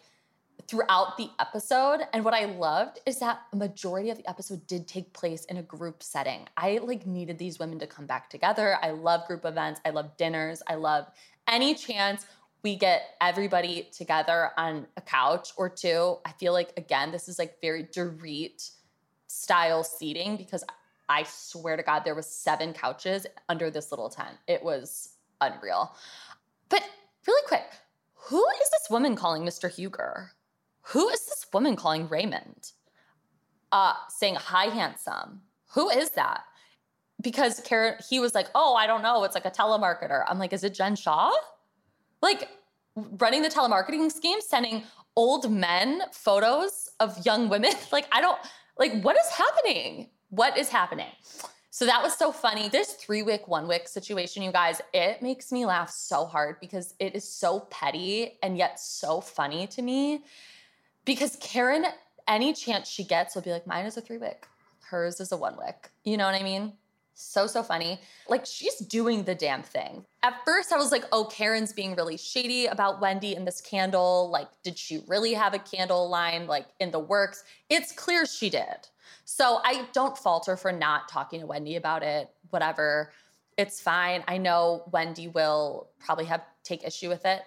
throughout 0.68 1.16
the 1.16 1.28
episode. 1.38 2.00
And 2.12 2.24
what 2.24 2.34
I 2.34 2.46
loved 2.46 3.00
is 3.04 3.18
that 3.18 3.42
a 3.52 3.56
majority 3.56 4.10
of 4.10 4.18
the 4.18 4.28
episode 4.28 4.66
did 4.66 4.88
take 4.88 5.12
place 5.12 5.44
in 5.46 5.56
a 5.56 5.62
group 5.62 6.02
setting. 6.02 6.48
I 6.56 6.80
like 6.82 7.06
needed 7.06 7.38
these 7.38 7.58
women 7.58 7.78
to 7.80 7.86
come 7.86 8.06
back 8.06 8.30
together. 8.30 8.78
I 8.82 8.90
love 8.90 9.26
group 9.26 9.44
events. 9.44 9.80
I 9.84 9.90
love 9.90 10.16
dinners. 10.16 10.62
I 10.68 10.76
love 10.76 11.06
any 11.48 11.74
chance 11.74 12.26
we 12.62 12.76
get 12.76 13.16
everybody 13.20 13.88
together 13.96 14.50
on 14.56 14.86
a 14.96 15.00
couch 15.00 15.50
or 15.56 15.68
two. 15.68 16.18
I 16.24 16.32
feel 16.32 16.52
like 16.52 16.72
again, 16.76 17.10
this 17.10 17.28
is 17.28 17.38
like 17.38 17.60
very 17.60 17.84
Dorit 17.84 18.70
style 19.26 19.82
seating 19.82 20.36
because 20.36 20.64
I 21.08 21.24
swear 21.24 21.76
to 21.76 21.82
God, 21.82 22.04
there 22.04 22.14
was 22.14 22.26
seven 22.26 22.72
couches 22.72 23.26
under 23.48 23.70
this 23.70 23.90
little 23.90 24.08
tent. 24.08 24.36
It 24.46 24.62
was 24.62 25.14
unreal. 25.40 25.94
But 26.68 26.82
really 27.26 27.46
quick, 27.48 27.66
who 28.14 28.44
is 28.62 28.70
this 28.70 28.88
woman 28.90 29.16
calling 29.16 29.42
Mr. 29.42 29.70
Huger? 29.70 30.32
Who 30.86 31.08
is 31.08 31.26
this 31.26 31.46
woman 31.52 31.76
calling 31.76 32.08
Raymond? 32.08 32.72
Uh, 33.72 33.94
saying, 34.08 34.36
hi, 34.36 34.66
handsome. 34.66 35.42
Who 35.74 35.88
is 35.90 36.10
that? 36.10 36.44
Because 37.20 37.60
Karen, 37.60 37.94
he 38.08 38.20
was 38.20 38.34
like, 38.34 38.48
oh, 38.54 38.74
I 38.74 38.86
don't 38.86 39.02
know. 39.02 39.24
It's 39.24 39.34
like 39.34 39.46
a 39.46 39.50
telemarketer. 39.50 40.24
I'm 40.26 40.38
like, 40.38 40.52
is 40.52 40.64
it 40.64 40.74
Jen 40.74 40.96
Shah? 40.96 41.30
Like 42.22 42.48
running 42.94 43.42
the 43.42 43.48
telemarketing 43.48 44.10
scheme, 44.10 44.40
sending 44.40 44.84
old 45.16 45.50
men 45.50 46.02
photos 46.12 46.88
of 47.00 47.24
young 47.24 47.48
women. 47.48 47.72
like, 47.92 48.06
I 48.12 48.20
don't, 48.20 48.38
like, 48.78 49.02
what 49.02 49.16
is 49.16 49.30
happening? 49.30 50.08
What 50.30 50.56
is 50.56 50.68
happening? 50.68 51.10
So 51.70 51.86
that 51.86 52.02
was 52.02 52.14
so 52.16 52.32
funny. 52.32 52.68
This 52.68 52.92
three 52.92 53.22
wick, 53.22 53.48
one 53.48 53.66
wick 53.66 53.88
situation, 53.88 54.42
you 54.42 54.52
guys, 54.52 54.80
it 54.92 55.22
makes 55.22 55.50
me 55.50 55.64
laugh 55.64 55.90
so 55.90 56.26
hard 56.26 56.60
because 56.60 56.94
it 56.98 57.14
is 57.14 57.26
so 57.26 57.60
petty 57.70 58.38
and 58.42 58.58
yet 58.58 58.78
so 58.78 59.20
funny 59.20 59.66
to 59.68 59.82
me. 59.82 60.22
Because 61.04 61.36
Karen, 61.40 61.86
any 62.28 62.52
chance 62.52 62.88
she 62.88 63.04
gets, 63.04 63.34
will 63.34 63.42
be 63.42 63.52
like, 63.52 63.66
mine 63.66 63.86
is 63.86 63.96
a 63.96 64.02
three 64.02 64.18
wick, 64.18 64.46
hers 64.80 65.18
is 65.18 65.32
a 65.32 65.36
one 65.36 65.56
wick. 65.56 65.90
You 66.04 66.18
know 66.18 66.26
what 66.26 66.34
I 66.34 66.42
mean? 66.42 66.74
So, 67.14 67.46
so 67.46 67.62
funny. 67.62 68.00
Like 68.28 68.46
she's 68.46 68.76
doing 68.76 69.24
the 69.24 69.34
damn 69.34 69.62
thing. 69.62 70.04
At 70.22 70.34
first, 70.44 70.72
I 70.72 70.76
was 70.76 70.90
like, 70.90 71.04
oh, 71.12 71.24
Karen's 71.24 71.72
being 71.72 71.94
really 71.94 72.16
shady 72.16 72.66
about 72.66 73.00
Wendy 73.00 73.34
and 73.34 73.46
this 73.46 73.60
candle. 73.60 74.30
Like, 74.30 74.48
did 74.62 74.78
she 74.78 75.02
really 75.06 75.34
have 75.34 75.54
a 75.54 75.58
candle 75.58 76.08
line 76.08 76.46
like 76.46 76.66
in 76.80 76.90
the 76.90 76.98
works? 76.98 77.44
It's 77.68 77.92
clear 77.92 78.26
she 78.26 78.50
did. 78.50 78.88
So 79.24 79.60
I 79.64 79.86
don't 79.92 80.16
falter 80.16 80.56
for 80.56 80.72
not 80.72 81.08
talking 81.08 81.40
to 81.40 81.46
Wendy 81.46 81.76
about 81.76 82.02
it, 82.02 82.30
whatever. 82.50 83.12
It's 83.58 83.80
fine. 83.80 84.24
I 84.26 84.38
know 84.38 84.84
Wendy 84.92 85.28
will 85.28 85.90
probably 86.00 86.24
have 86.24 86.42
take 86.64 86.84
issue 86.84 87.08
with 87.08 87.24
it. 87.26 87.42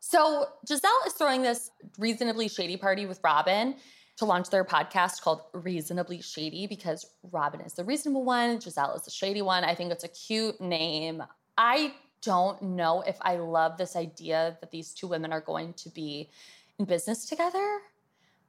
So 0.00 0.46
gizelle 0.66 1.06
is 1.06 1.12
throwing 1.14 1.42
this 1.42 1.70
reasonably 1.98 2.48
shady 2.48 2.76
party 2.76 3.06
with 3.06 3.20
Robyn 3.22 3.76
to 4.22 4.26
launch 4.26 4.50
their 4.50 4.64
podcast 4.64 5.20
called 5.20 5.42
Reasonably 5.52 6.22
Shady 6.22 6.68
because 6.68 7.04
Robyn 7.32 7.60
is 7.62 7.72
the 7.72 7.82
reasonable 7.82 8.24
one, 8.24 8.58
Gizelle 8.58 8.94
is 8.94 9.02
the 9.02 9.10
shady 9.10 9.42
one. 9.42 9.64
I 9.64 9.74
think 9.74 9.90
it's 9.90 10.04
a 10.04 10.08
cute 10.08 10.60
name. 10.60 11.24
I 11.58 11.92
don't 12.22 12.62
know 12.62 13.02
if 13.04 13.16
I 13.20 13.34
love 13.34 13.76
this 13.76 13.96
idea 13.96 14.56
that 14.60 14.70
these 14.70 14.94
two 14.94 15.08
women 15.08 15.32
are 15.32 15.40
going 15.40 15.72
to 15.74 15.90
be 15.90 16.30
in 16.78 16.84
business 16.84 17.28
together. 17.28 17.80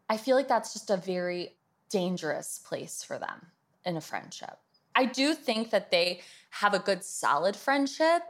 I 0.08 0.18
feel 0.18 0.36
like 0.36 0.48
that's 0.48 0.74
just 0.74 0.92
a 0.92 0.98
very 0.98 1.56
dangerous 1.90 2.62
place 2.64 3.04
for 3.04 3.18
them 3.18 3.48
in 3.84 3.98
a 3.98 4.02
friendship. 4.02 4.60
I 4.94 5.06
do 5.06 5.34
think 5.34 5.72
that 5.72 5.90
they 5.90 6.22
have 6.52 6.76
a 6.76 6.80
good, 6.80 7.04
solid 7.04 7.56
friendship, 7.56 8.22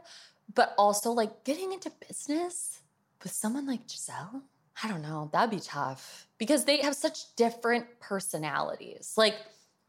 but 0.54 0.72
also 0.78 1.10
like 1.10 1.44
getting 1.44 1.74
into 1.74 1.92
business 2.08 2.80
with 3.22 3.32
someone 3.32 3.66
like 3.66 3.86
Gizelle, 3.86 4.40
I 4.82 4.88
don't 4.88 5.02
know, 5.02 5.30
that'd 5.32 5.50
be 5.50 5.60
tough 5.60 6.26
because 6.38 6.64
they 6.64 6.78
have 6.78 6.94
such 6.94 7.34
different 7.36 7.86
personalities. 8.00 9.14
Like 9.16 9.36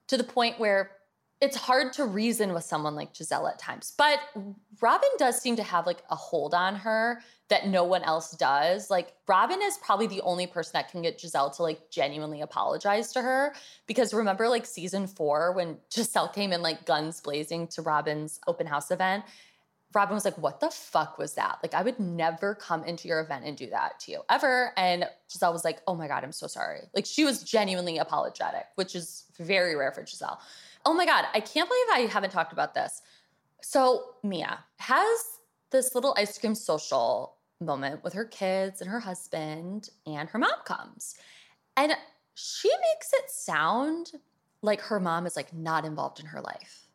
to 0.07 0.17
the 0.17 0.23
point 0.23 0.59
where 0.59 0.91
it's 1.41 1.57
hard 1.57 1.91
to 1.93 2.05
reason 2.05 2.53
with 2.53 2.63
someone 2.63 2.95
like 2.95 3.13
Gizelle 3.13 3.49
at 3.49 3.59
times. 3.59 3.93
But 3.97 4.19
Robyn 4.81 5.09
does 5.17 5.39
seem 5.39 5.57
to 5.57 5.63
have 5.63 5.85
like 5.85 6.01
a 6.09 6.15
hold 6.15 6.53
on 6.53 6.75
her 6.75 7.21
that 7.49 7.67
no 7.67 7.83
one 7.83 8.03
else 8.03 8.31
does. 8.31 8.89
Like 8.89 9.13
Robyn 9.27 9.61
is 9.61 9.77
probably 9.77 10.07
the 10.07 10.21
only 10.21 10.47
person 10.47 10.71
that 10.73 10.89
can 10.89 11.01
get 11.01 11.19
Gizelle 11.19 11.53
to 11.57 11.63
like 11.63 11.91
genuinely 11.91 12.41
apologize 12.41 13.11
to 13.13 13.21
her. 13.21 13.53
Because 13.85 14.13
remember 14.13 14.47
like 14.47 14.65
season 14.65 15.07
four 15.07 15.51
when 15.51 15.77
Gizelle 15.91 16.33
came 16.33 16.53
in 16.53 16.61
like 16.61 16.85
guns 16.85 17.19
blazing 17.19 17.67
to 17.69 17.81
Robyn's 17.81 18.39
open 18.47 18.65
house 18.65 18.89
event? 18.89 19.25
Robyn 19.95 20.13
was 20.13 20.25
like, 20.25 20.37
What 20.37 20.59
the 20.59 20.69
fuck 20.69 21.17
was 21.17 21.33
that? 21.33 21.59
Like, 21.63 21.73
I 21.73 21.81
would 21.81 21.99
never 21.99 22.53
come 22.53 22.83
into 22.83 23.07
your 23.07 23.21
event 23.21 23.45
and 23.45 23.57
do 23.57 23.69
that 23.69 23.99
to 24.01 24.11
you 24.11 24.21
ever. 24.29 24.71
And 24.77 25.05
Gizelle 25.29 25.53
was 25.53 25.63
like, 25.63 25.79
Oh 25.87 25.95
my 25.95 26.07
God, 26.07 26.23
I'm 26.23 26.31
so 26.31 26.47
sorry. 26.47 26.81
Like, 26.93 27.05
she 27.05 27.23
was 27.23 27.43
genuinely 27.43 27.97
apologetic, 27.97 28.65
which 28.75 28.95
is 28.95 29.23
very 29.37 29.75
rare 29.75 29.91
for 29.91 30.03
Gizelle. 30.03 30.37
Oh 30.85 30.93
my 30.93 31.05
God, 31.05 31.25
I 31.33 31.39
can't 31.39 31.69
believe 31.69 32.07
I 32.07 32.11
haven't 32.11 32.31
talked 32.31 32.53
about 32.53 32.73
this. 32.73 33.01
So, 33.61 34.03
Mia 34.21 34.59
has 34.77 35.19
this 35.71 35.95
little 35.95 36.13
ice 36.17 36.37
cream 36.37 36.53
social 36.53 37.35
moment 37.61 38.03
with 38.03 38.13
her 38.13 38.25
kids 38.25 38.81
and 38.81 38.89
her 38.89 38.99
husband, 38.99 39.89
and 40.05 40.29
her 40.29 40.37
mom 40.37 40.59
comes. 40.65 41.15
And 41.77 41.93
she 42.35 42.69
makes 42.69 43.11
it 43.13 43.31
sound 43.31 44.11
like 44.61 44.81
her 44.81 44.99
mom 44.99 45.25
is 45.25 45.35
like 45.35 45.53
not 45.53 45.85
involved 45.85 46.19
in 46.19 46.25
her 46.27 46.41
life. 46.41 46.87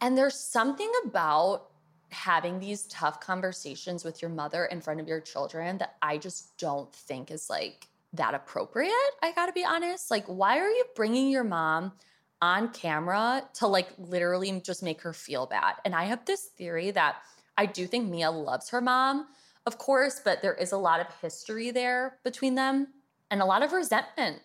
And 0.00 0.16
there's 0.16 0.38
something 0.38 0.90
about 1.04 1.70
having 2.10 2.58
these 2.58 2.84
tough 2.84 3.20
conversations 3.20 4.04
with 4.04 4.22
your 4.22 4.30
mother 4.30 4.66
in 4.66 4.80
front 4.80 5.00
of 5.00 5.08
your 5.08 5.20
children 5.20 5.78
that 5.78 5.96
I 6.02 6.18
just 6.18 6.56
don't 6.58 6.92
think 6.92 7.30
is 7.30 7.50
like 7.50 7.86
that 8.14 8.34
appropriate. 8.34 8.92
I 9.22 9.32
gotta 9.32 9.52
be 9.52 9.64
honest. 9.64 10.10
Like, 10.10 10.26
why 10.26 10.58
are 10.58 10.70
you 10.70 10.84
bringing 10.96 11.30
your 11.30 11.44
mom 11.44 11.92
on 12.40 12.70
camera 12.70 13.42
to 13.54 13.66
like 13.66 13.88
literally 13.98 14.60
just 14.64 14.82
make 14.82 15.02
her 15.02 15.12
feel 15.12 15.46
bad? 15.46 15.74
And 15.84 15.94
I 15.94 16.04
have 16.04 16.24
this 16.24 16.46
theory 16.46 16.90
that 16.92 17.16
I 17.56 17.66
do 17.66 17.86
think 17.86 18.08
Mia 18.08 18.30
loves 18.30 18.70
her 18.70 18.80
mom, 18.80 19.26
of 19.66 19.78
course, 19.78 20.20
but 20.24 20.40
there 20.40 20.54
is 20.54 20.72
a 20.72 20.78
lot 20.78 21.00
of 21.00 21.06
history 21.20 21.70
there 21.70 22.18
between 22.24 22.54
them 22.54 22.88
and 23.30 23.42
a 23.42 23.46
lot 23.46 23.62
of 23.62 23.72
resentment. 23.72 24.40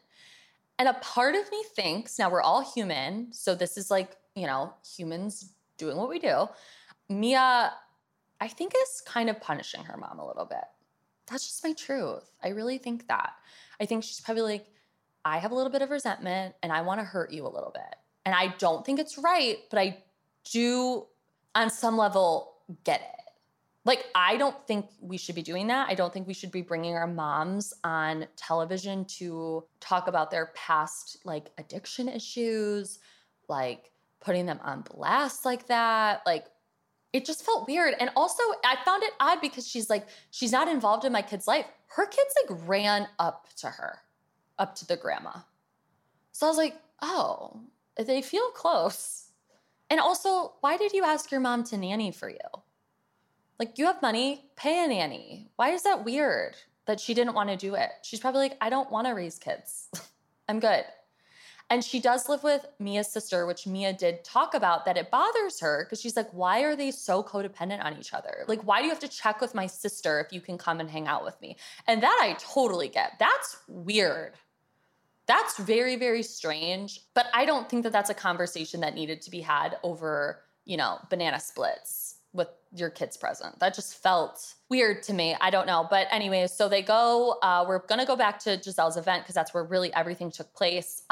And 0.80 0.89
a 0.89 0.95
part 0.95 1.36
of 1.36 1.49
me 1.52 1.63
thinks 1.76 2.19
now 2.19 2.30
we're 2.30 2.41
all 2.41 2.73
human. 2.73 3.32
So 3.32 3.56
this 3.56 3.78
is 3.78 3.89
like, 3.89 4.17
you 4.36 4.47
know, 4.47 4.73
humans 4.97 5.54
doing 5.78 5.95
what 5.95 6.10
we 6.10 6.19
do 6.19 6.49
Mia, 7.19 7.73
I 8.39 8.47
think, 8.47 8.73
is 8.84 9.02
kind 9.06 9.30
of 9.30 9.39
punishing 9.39 9.84
her 9.84 9.97
mom 9.97 10.19
a 10.19 10.28
little 10.28 10.45
bit. 10.45 10.63
That's 11.28 11.47
just 11.47 11.63
my 11.63 11.73
truth. 11.73 12.32
I 12.43 12.49
really 12.49 12.78
think 12.78 13.08
that. 13.08 13.34
I 13.80 13.86
think 13.86 14.04
she's 14.04 14.19
probably 14.19 14.43
like, 14.43 14.67
I 15.26 15.38
have 15.38 15.52
a 15.52 15.56
little 15.56 15.71
bit 15.71 15.82
of 15.82 15.89
resentment 15.89 16.56
and 16.62 16.71
I 16.71 16.82
want 16.82 16.99
to 16.99 17.06
hurt 17.06 17.32
you 17.32 17.45
a 17.45 17.49
little 17.49 17.71
bit. 17.73 17.95
And 18.26 18.36
I 18.36 18.54
don't 18.58 18.86
think 18.86 18.99
it's 18.99 19.17
right, 19.17 19.58
but 19.69 19.80
I 19.80 20.04
do, 20.52 21.06
on 21.56 21.69
some 21.69 21.97
level, 21.97 22.56
get 22.84 23.02
it. 23.02 23.19
Like, 23.86 24.06
I 24.15 24.38
don't 24.38 24.56
think 24.65 24.86
we 25.02 25.17
should 25.17 25.36
be 25.36 25.41
doing 25.41 25.67
that. 25.67 25.89
I 25.89 25.93
don't 25.93 26.13
think 26.13 26.26
we 26.26 26.34
should 26.34 26.52
be 26.52 26.62
bringing 26.62 26.95
our 26.95 27.08
moms 27.08 27.73
on 27.84 28.28
television 28.38 29.04
to 29.06 29.65
talk 29.82 30.08
about 30.08 30.32
their 30.32 30.52
past, 30.56 31.17
like, 31.26 31.52
addiction 31.58 32.08
issues, 32.08 32.99
like, 33.49 33.91
putting 34.21 34.45
them 34.45 34.60
on 34.63 34.82
blast 34.82 35.43
like 35.43 35.67
that. 35.67 36.21
Like, 36.26 36.45
it 37.13 37.26
just 37.26 37.45
felt 37.45 37.67
weird. 37.67 37.93
And 37.99 38.10
also, 38.15 38.41
I 38.65 38.78
found 38.84 39.04
it 39.04 39.13
odd 39.19 39.39
because 39.39 39.67
she's 39.67 39.89
like, 39.89 40.08
she's 40.32 40.52
not 40.52 40.67
involved 40.67 41.06
in 41.06 41.13
my 41.13 41.21
kid's 41.21 41.47
life. 41.47 41.65
Her 41.88 42.08
kids 42.08 42.34
like 42.49 42.60
ran 42.67 43.08
up 43.19 43.47
to 43.58 43.67
her, 43.67 43.99
up 44.58 44.76
to 44.76 44.88
the 44.88 44.97
grandma. 44.97 45.34
So 46.32 46.47
I 46.47 46.49
was 46.49 46.58
like, 46.58 46.76
oh, 47.04 47.62
they 47.95 48.23
feel 48.23 48.49
close. 48.49 49.28
And 49.91 49.99
also, 49.99 50.54
why 50.62 50.76
did 50.76 50.93
you 50.93 51.04
ask 51.04 51.30
your 51.30 51.39
mom 51.39 51.63
to 51.65 51.78
nanny 51.78 52.12
for 52.12 52.30
you? 52.30 52.38
Like, 53.60 53.78
you 53.78 53.86
have 53.86 54.02
money, 54.02 54.45
pay 54.56 54.84
a 54.84 54.88
nanny. 54.88 55.52
Why 55.56 55.69
is 55.69 55.84
that 55.84 56.04
weird 56.04 56.56
that 56.88 56.99
she 56.99 57.13
didn't 57.13 57.36
want 57.36 57.49
to 57.49 57.56
do 57.56 57.76
it? 57.76 57.91
She's 58.02 58.19
probably 58.19 58.41
like, 58.41 58.58
I 58.60 58.71
don't 58.71 58.91
want 58.91 59.06
to 59.06 59.13
raise 59.13 59.38
kids. 59.38 59.89
I'm 60.49 60.60
good. 60.60 60.84
And 61.74 61.84
she 61.84 62.00
does 62.00 62.30
live 62.30 62.44
with 62.44 62.68
Mia's 62.78 63.12
sister, 63.12 63.48
which 63.48 63.66
Mia 63.66 63.94
did 63.94 64.24
talk 64.24 64.54
about 64.54 64.86
that 64.86 64.96
it 64.96 65.10
bothers 65.10 65.60
her 65.60 65.84
because 65.84 66.00
she's 66.00 66.16
like, 66.16 66.30
why 66.30 66.62
are 66.62 66.76
they 66.76 66.92
so 66.92 67.24
codependent 67.24 67.84
on 67.84 67.98
each 67.98 68.14
other? 68.14 68.46
Like, 68.48 68.62
why 68.62 68.78
do 68.78 68.84
you 68.84 68.92
have 68.92 69.00
to 69.00 69.08
check 69.08 69.42
with 69.42 69.56
my 69.56 69.66
sister 69.66 70.20
if 70.20 70.32
you 70.32 70.40
can 70.40 70.60
come 70.60 70.80
and 70.80 70.88
hang 70.88 71.08
out 71.08 71.26
with 71.26 71.42
me? 71.42 71.58
And 71.88 72.04
that 72.04 72.20
I 72.22 72.36
totally 72.38 72.90
get. 72.90 73.14
That's 73.18 73.58
weird. 73.68 74.34
That's 75.26 75.58
very, 75.58 75.96
very 75.96 76.22
strange. 76.22 77.00
But 77.16 77.26
I 77.34 77.43
don't 77.43 77.68
think 77.68 77.82
that 77.86 77.91
that's 77.91 78.12
a 78.12 78.14
conversation 78.14 78.82
that 78.82 78.93
needed 78.93 79.24
to 79.24 79.32
be 79.32 79.41
had 79.41 79.78
over, 79.82 80.41
you 80.66 80.78
know, 80.78 81.00
banana 81.10 81.39
splits 81.39 82.18
with 82.34 82.50
your 82.72 82.91
kids 82.91 83.18
present. 83.18 83.58
That 83.58 83.74
just 83.74 83.95
felt 83.95 84.54
weird 84.70 85.02
to 85.04 85.14
me. 85.14 85.36
I 85.41 85.50
don't 85.50 85.66
know. 85.66 85.88
But 85.89 86.06
anyway, 86.12 86.45
so 86.45 86.70
they 86.70 86.84
go, 86.84 87.39
uh, 87.41 87.66
we're 87.68 87.80
going 87.88 88.00
to 88.00 88.06
go 88.06 88.16
back 88.16 88.38
to 88.41 88.58
Gizelle's 88.58 88.95
event 88.95 89.24
because 89.24 89.34
that's 89.34 89.56
where 89.56 89.64
really 89.64 89.91
everything 89.95 90.30
took 90.30 90.54
place. 90.54 91.02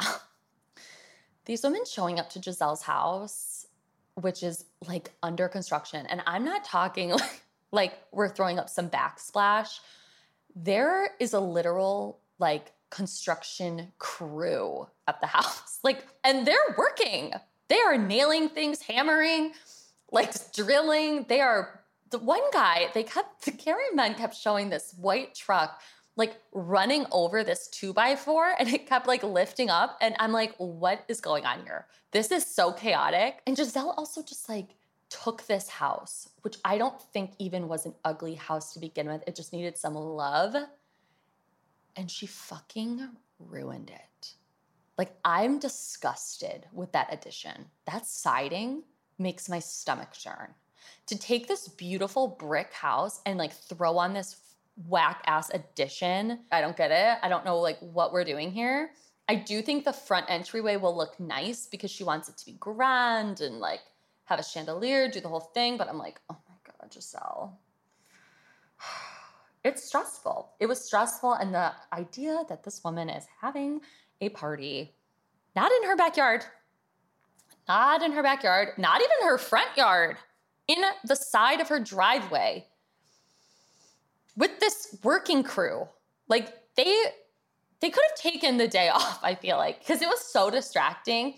these 1.44 1.62
women 1.62 1.84
showing 1.84 2.18
up 2.18 2.30
to 2.30 2.38
Gizelle's 2.38 2.82
house, 2.82 3.66
which 4.14 4.42
is 4.42 4.64
like 4.86 5.12
under 5.22 5.48
construction, 5.48 6.06
and 6.06 6.22
I'm 6.26 6.44
not 6.44 6.64
talking 6.64 7.10
like, 7.10 7.42
like 7.72 7.98
we're 8.12 8.28
throwing 8.28 8.58
up 8.58 8.68
some 8.68 8.88
backsplash. 8.88 9.80
There 10.54 11.10
is 11.18 11.32
a 11.32 11.40
literal 11.40 12.20
like 12.38 12.72
construction 12.90 13.92
crew 13.98 14.86
at 15.08 15.20
the 15.20 15.26
house. 15.38 15.78
Like, 15.82 16.06
and 16.24 16.46
they're 16.46 16.74
working. 16.76 17.32
They 17.68 17.78
are 17.80 17.96
nailing 17.96 18.50
things, 18.50 18.82
hammering, 18.82 19.52
like 20.10 20.52
drilling. 20.52 21.24
They 21.28 21.40
are 21.40 21.82
the 22.12 22.18
one 22.18 22.42
guy, 22.52 22.88
they 22.94 23.02
kept 23.02 23.44
the 23.46 23.50
carry 23.50 23.82
cameraman 23.90 24.14
kept 24.16 24.36
showing 24.36 24.68
this 24.68 24.94
white 24.98 25.34
truck 25.34 25.80
like 26.16 26.36
running 26.52 27.06
over 27.10 27.42
this 27.42 27.68
two 27.68 27.92
by 27.92 28.16
four 28.16 28.54
and 28.58 28.68
it 28.68 28.86
kept 28.86 29.06
like 29.06 29.22
lifting 29.22 29.70
up. 29.70 29.96
And 30.00 30.14
I'm 30.18 30.32
like, 30.32 30.54
what 30.58 31.04
is 31.08 31.20
going 31.20 31.46
on 31.46 31.62
here? 31.64 31.86
This 32.10 32.30
is 32.30 32.44
so 32.46 32.72
chaotic. 32.72 33.40
And 33.46 33.56
Gizelle 33.56 33.94
also 33.96 34.22
just 34.22 34.48
like 34.48 34.76
took 35.08 35.46
this 35.46 35.68
house, 35.68 36.28
which 36.42 36.56
I 36.64 36.78
don't 36.78 37.00
think 37.00 37.32
even 37.38 37.68
was 37.68 37.86
an 37.86 37.94
ugly 38.04 38.34
house 38.34 38.72
to 38.72 38.80
begin 38.80 39.08
with. 39.08 39.22
It 39.26 39.36
just 39.36 39.52
needed 39.52 39.76
some 39.76 39.94
love. 39.94 40.54
And 41.96 42.10
she 42.10 42.26
fucking 42.26 43.08
ruined 43.38 43.90
it. 43.90 44.34
Like, 44.96 45.14
I'm 45.24 45.58
disgusted 45.58 46.66
with 46.72 46.92
that 46.92 47.12
addition. 47.12 47.66
That 47.86 48.06
siding 48.06 48.82
makes 49.18 49.48
my 49.48 49.58
stomach 49.58 50.12
churn. 50.12 50.54
To 51.06 51.18
take 51.18 51.48
this 51.48 51.68
beautiful 51.68 52.28
brick 52.28 52.72
house 52.72 53.20
and 53.26 53.38
like 53.38 53.52
throw 53.52 53.98
on 53.98 54.12
this 54.12 54.36
whack 54.88 55.22
ass 55.26 55.50
addition, 55.50 56.40
I 56.50 56.60
don't 56.60 56.76
get 56.76 56.90
it. 56.90 57.18
I 57.22 57.28
don't 57.28 57.44
know 57.44 57.58
like 57.58 57.78
what 57.80 58.12
we're 58.12 58.24
doing 58.24 58.50
here. 58.50 58.90
I 59.28 59.36
do 59.36 59.62
think 59.62 59.84
the 59.84 59.92
front 59.92 60.26
entryway 60.28 60.76
will 60.76 60.96
look 60.96 61.18
nice 61.20 61.66
because 61.66 61.90
she 61.90 62.04
wants 62.04 62.28
it 62.28 62.36
to 62.38 62.46
be 62.46 62.52
grand 62.52 63.40
and 63.40 63.60
like 63.60 63.80
have 64.24 64.40
a 64.40 64.44
chandelier, 64.44 65.08
do 65.08 65.20
the 65.20 65.28
whole 65.28 65.40
thing. 65.40 65.76
But 65.76 65.88
I'm 65.88 65.98
like, 65.98 66.20
oh 66.30 66.36
my 66.48 66.54
God, 66.64 66.90
Gizelle. 66.90 67.52
It's 69.64 69.84
stressful. 69.84 70.50
It 70.58 70.66
was 70.66 70.84
stressful. 70.84 71.34
And 71.34 71.54
the 71.54 71.70
idea 71.92 72.42
that 72.48 72.64
this 72.64 72.82
woman 72.82 73.08
is 73.08 73.24
having 73.40 73.80
a 74.20 74.28
party, 74.30 74.92
not 75.54 75.70
in 75.70 75.88
her 75.88 75.94
backyard, 75.94 76.44
not 77.68 78.02
in 78.02 78.10
her 78.10 78.24
backyard, 78.24 78.70
not 78.76 79.00
even 79.00 79.28
her 79.28 79.38
front 79.38 79.76
yard, 79.76 80.16
in 80.66 80.82
the 81.04 81.14
side 81.14 81.60
of 81.60 81.68
her 81.68 81.78
driveway 81.78 82.66
with 84.36 84.58
this 84.60 84.96
working 85.02 85.42
crew. 85.42 85.88
Like 86.28 86.52
they 86.76 86.96
they 87.80 87.90
could 87.90 88.02
have 88.10 88.18
taken 88.18 88.56
the 88.56 88.68
day 88.68 88.88
off, 88.94 89.20
I 89.22 89.34
feel 89.34 89.56
like, 89.56 89.80
because 89.80 90.02
it 90.02 90.08
was 90.08 90.20
so 90.20 90.50
distracting 90.50 91.34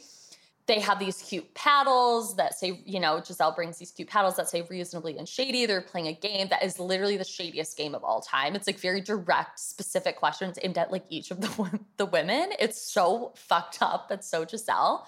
they 0.67 0.81
have 0.81 0.99
these 0.99 1.21
cute 1.21 1.53
paddles 1.55 2.37
that 2.37 2.55
say, 2.55 2.81
you 2.87 2.99
know, 2.99 3.17
Gizelle 3.17 3.55
brings 3.55 3.77
these 3.77 3.91
cute 3.91 4.09
paddles 4.09 4.37
that 4.37 4.49
say 4.49 4.63
reasonably 4.63 5.19
and 5.19 5.29
shady. 5.29 5.67
They're 5.67 5.83
playing 5.83 6.07
a 6.07 6.15
game 6.15 6.49
that 6.49 6.63
is 6.63 6.79
literally 6.79 7.19
the 7.19 7.25
shadiest 7.25 7.77
game 7.77 7.95
of 7.95 8.03
all 8.03 8.23
time. 8.23 8.55
It's 8.55 8.67
like 8.67 8.79
very 8.79 9.03
direct, 9.03 9.61
specific 9.61 10.17
questions 10.17 10.59
aimed 10.63 10.79
at 10.79 10.91
like 10.91 11.05
each 11.11 11.31
of 11.31 11.41
the, 11.41 11.81
the 11.99 12.07
women. 12.07 12.53
It's 12.59 12.81
so 12.81 13.33
fucked 13.37 13.83
up. 13.83 14.11
It's 14.11 14.27
so 14.27 14.47
Gizelle. 14.47 15.05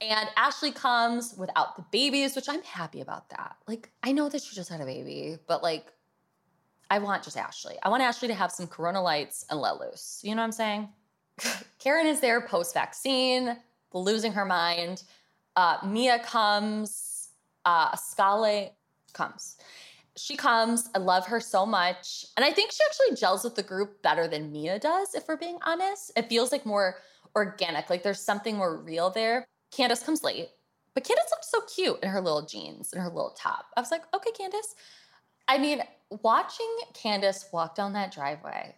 And 0.00 0.28
Ashley 0.36 0.72
comes 0.72 1.34
without 1.38 1.76
the 1.76 1.84
babies, 1.92 2.34
which 2.34 2.48
I'm 2.48 2.62
happy 2.62 3.00
about 3.00 3.30
that. 3.30 3.56
Like, 3.68 3.90
I 4.02 4.10
know 4.10 4.28
that 4.28 4.42
she 4.42 4.56
just 4.56 4.68
had 4.68 4.80
a 4.80 4.84
baby, 4.84 5.38
but 5.46 5.62
like, 5.62 5.86
I 6.90 6.98
want 6.98 7.22
just 7.22 7.36
Ashley. 7.36 7.76
I 7.82 7.88
want 7.88 8.02
Ashley 8.02 8.28
to 8.28 8.34
have 8.34 8.52
some 8.52 8.66
corona 8.66 9.02
lights 9.02 9.44
and 9.50 9.60
let 9.60 9.80
loose. 9.80 10.20
You 10.22 10.34
know 10.34 10.42
what 10.42 10.46
I'm 10.46 10.52
saying? 10.52 10.88
Karen 11.78 12.06
is 12.06 12.20
there 12.20 12.40
post 12.40 12.74
vaccine 12.74 13.56
losing 13.92 14.32
her 14.32 14.44
mind. 14.44 15.04
Uh, 15.56 15.78
Mia 15.86 16.18
comes, 16.18 17.28
uh, 17.64 17.92
Askale 17.92 18.70
comes. 19.12 19.56
She 20.16 20.36
comes. 20.36 20.88
I 20.94 20.98
love 20.98 21.26
her 21.26 21.40
so 21.40 21.66
much. 21.66 22.26
And 22.36 22.44
I 22.44 22.52
think 22.52 22.70
she 22.70 22.80
actually 22.88 23.16
gels 23.16 23.44
with 23.44 23.54
the 23.54 23.62
group 23.62 24.02
better 24.02 24.28
than 24.28 24.52
Mia 24.52 24.78
does, 24.78 25.14
if 25.14 25.26
we're 25.26 25.36
being 25.36 25.58
honest. 25.64 26.12
It 26.16 26.28
feels 26.28 26.52
like 26.52 26.66
more 26.66 26.96
organic, 27.34 27.90
like 27.90 28.02
there's 28.02 28.20
something 28.20 28.56
more 28.56 28.76
real 28.80 29.10
there. 29.10 29.44
Candiace 29.72 30.04
comes 30.04 30.22
late, 30.22 30.50
but 30.94 31.02
Candiace 31.02 31.30
looked 31.30 31.44
so 31.44 31.60
cute 31.62 31.98
in 32.02 32.08
her 32.08 32.20
little 32.20 32.46
jeans 32.46 32.92
and 32.92 33.02
her 33.02 33.08
little 33.08 33.34
top. 33.36 33.66
I 33.76 33.80
was 33.80 33.90
like, 33.90 34.02
okay, 34.14 34.30
Candiace. 34.30 34.74
I 35.48 35.58
mean, 35.58 35.82
watching 36.22 36.76
Candiace 36.94 37.46
walk 37.52 37.74
down 37.74 37.92
that 37.94 38.12
driveway 38.12 38.74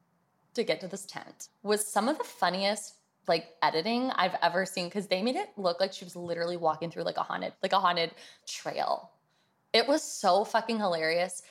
to 0.54 0.64
get 0.64 0.80
to 0.80 0.88
this 0.88 1.06
tent 1.06 1.48
was 1.62 1.86
some 1.86 2.08
of 2.08 2.18
the 2.18 2.24
funniest 2.24 2.94
like 3.28 3.48
editing 3.62 4.10
I've 4.10 4.34
ever 4.42 4.64
seen 4.64 4.86
because 4.86 5.06
they 5.06 5.22
made 5.22 5.36
it 5.36 5.50
look 5.56 5.80
like 5.80 5.92
she 5.92 6.04
was 6.04 6.16
literally 6.16 6.56
walking 6.56 6.90
through 6.90 7.02
like 7.04 7.18
a 7.18 7.22
haunted, 7.22 7.52
like 7.62 7.74
a 7.74 7.78
haunted 7.78 8.12
trail. 8.46 9.10
It 9.72 9.86
was 9.86 10.02
so 10.02 10.44
fucking 10.44 10.78
hilarious. 10.78 11.42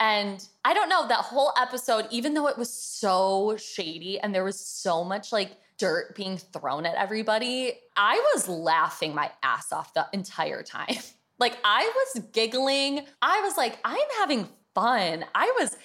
And 0.00 0.44
I 0.64 0.74
don't 0.74 0.88
know, 0.88 1.06
that 1.06 1.18
whole 1.18 1.52
episode, 1.60 2.06
even 2.10 2.34
though 2.34 2.48
it 2.48 2.58
was 2.58 2.72
so 2.72 3.56
shady 3.58 4.18
and 4.18 4.34
there 4.34 4.44
was 4.44 4.58
so 4.58 5.04
much 5.04 5.30
like 5.30 5.52
dirt 5.78 6.16
being 6.16 6.36
thrown 6.36 6.84
at 6.84 6.96
everybody, 6.96 7.74
I 7.96 8.16
was 8.34 8.48
laughing 8.48 9.14
my 9.14 9.30
ass 9.42 9.72
off 9.72 9.94
the 9.94 10.06
entire 10.12 10.62
time. 10.62 10.96
like 11.40 11.58
I 11.64 11.90
was 11.94 12.22
giggling. 12.32 13.06
I 13.20 13.40
was 13.40 13.56
like, 13.56 13.78
I'm 13.84 13.98
having 14.18 14.48
fun. 14.74 15.24
I 15.34 15.52
was 15.58 15.76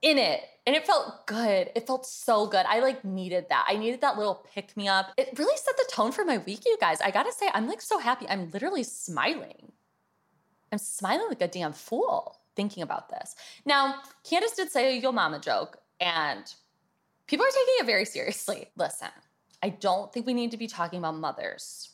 in 0.00 0.18
it 0.18 0.40
and 0.66 0.74
it 0.74 0.86
felt 0.86 1.26
good. 1.26 1.70
It 1.74 1.86
felt 1.86 2.06
so 2.06 2.46
good. 2.46 2.64
I 2.68 2.80
like 2.80 3.04
needed 3.04 3.46
that. 3.50 3.66
I 3.68 3.76
needed 3.76 4.00
that 4.00 4.16
little 4.16 4.46
pick 4.52 4.76
me 4.76 4.88
up. 4.88 5.12
It 5.16 5.38
really 5.38 5.56
set 5.56 5.76
the 5.76 5.88
tone 5.90 6.12
for 6.12 6.24
my 6.24 6.38
week, 6.38 6.62
you 6.66 6.76
guys. 6.80 7.00
I 7.00 7.10
gotta 7.10 7.32
say, 7.32 7.48
I'm 7.52 7.68
like 7.68 7.80
so 7.80 7.98
happy. 7.98 8.26
I'm 8.28 8.50
literally 8.50 8.82
smiling. 8.82 9.72
I'm 10.72 10.78
smiling 10.78 11.28
like 11.28 11.42
a 11.42 11.48
damn 11.48 11.72
fool 11.72 12.38
thinking 12.56 12.82
about 12.82 13.08
this. 13.10 13.34
Now, 13.64 13.96
Candiace 14.24 14.56
did 14.56 14.70
say 14.70 14.96
a 14.96 15.00
yo 15.00 15.12
mama 15.12 15.38
joke, 15.38 15.78
and 16.00 16.44
people 17.26 17.44
are 17.44 17.50
taking 17.50 17.74
it 17.80 17.86
very 17.86 18.04
seriously. 18.04 18.68
Listen, 18.76 19.10
I 19.62 19.70
don't 19.70 20.12
think 20.12 20.26
we 20.26 20.34
need 20.34 20.50
to 20.52 20.56
be 20.56 20.66
talking 20.66 20.98
about 20.98 21.16
mothers. 21.16 21.90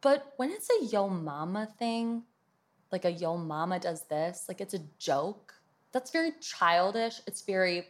But 0.00 0.34
when 0.36 0.50
it's 0.50 0.68
a 0.68 0.84
yo 0.84 1.08
mama 1.08 1.68
thing, 1.78 2.24
like 2.92 3.04
a 3.04 3.10
yo 3.10 3.36
mama 3.36 3.78
does 3.78 4.02
this, 4.02 4.44
like 4.48 4.60
it's 4.60 4.74
a 4.74 4.80
joke 4.98 5.54
that's 5.92 6.10
very 6.10 6.32
childish. 6.40 7.20
It's 7.26 7.42
very 7.42 7.86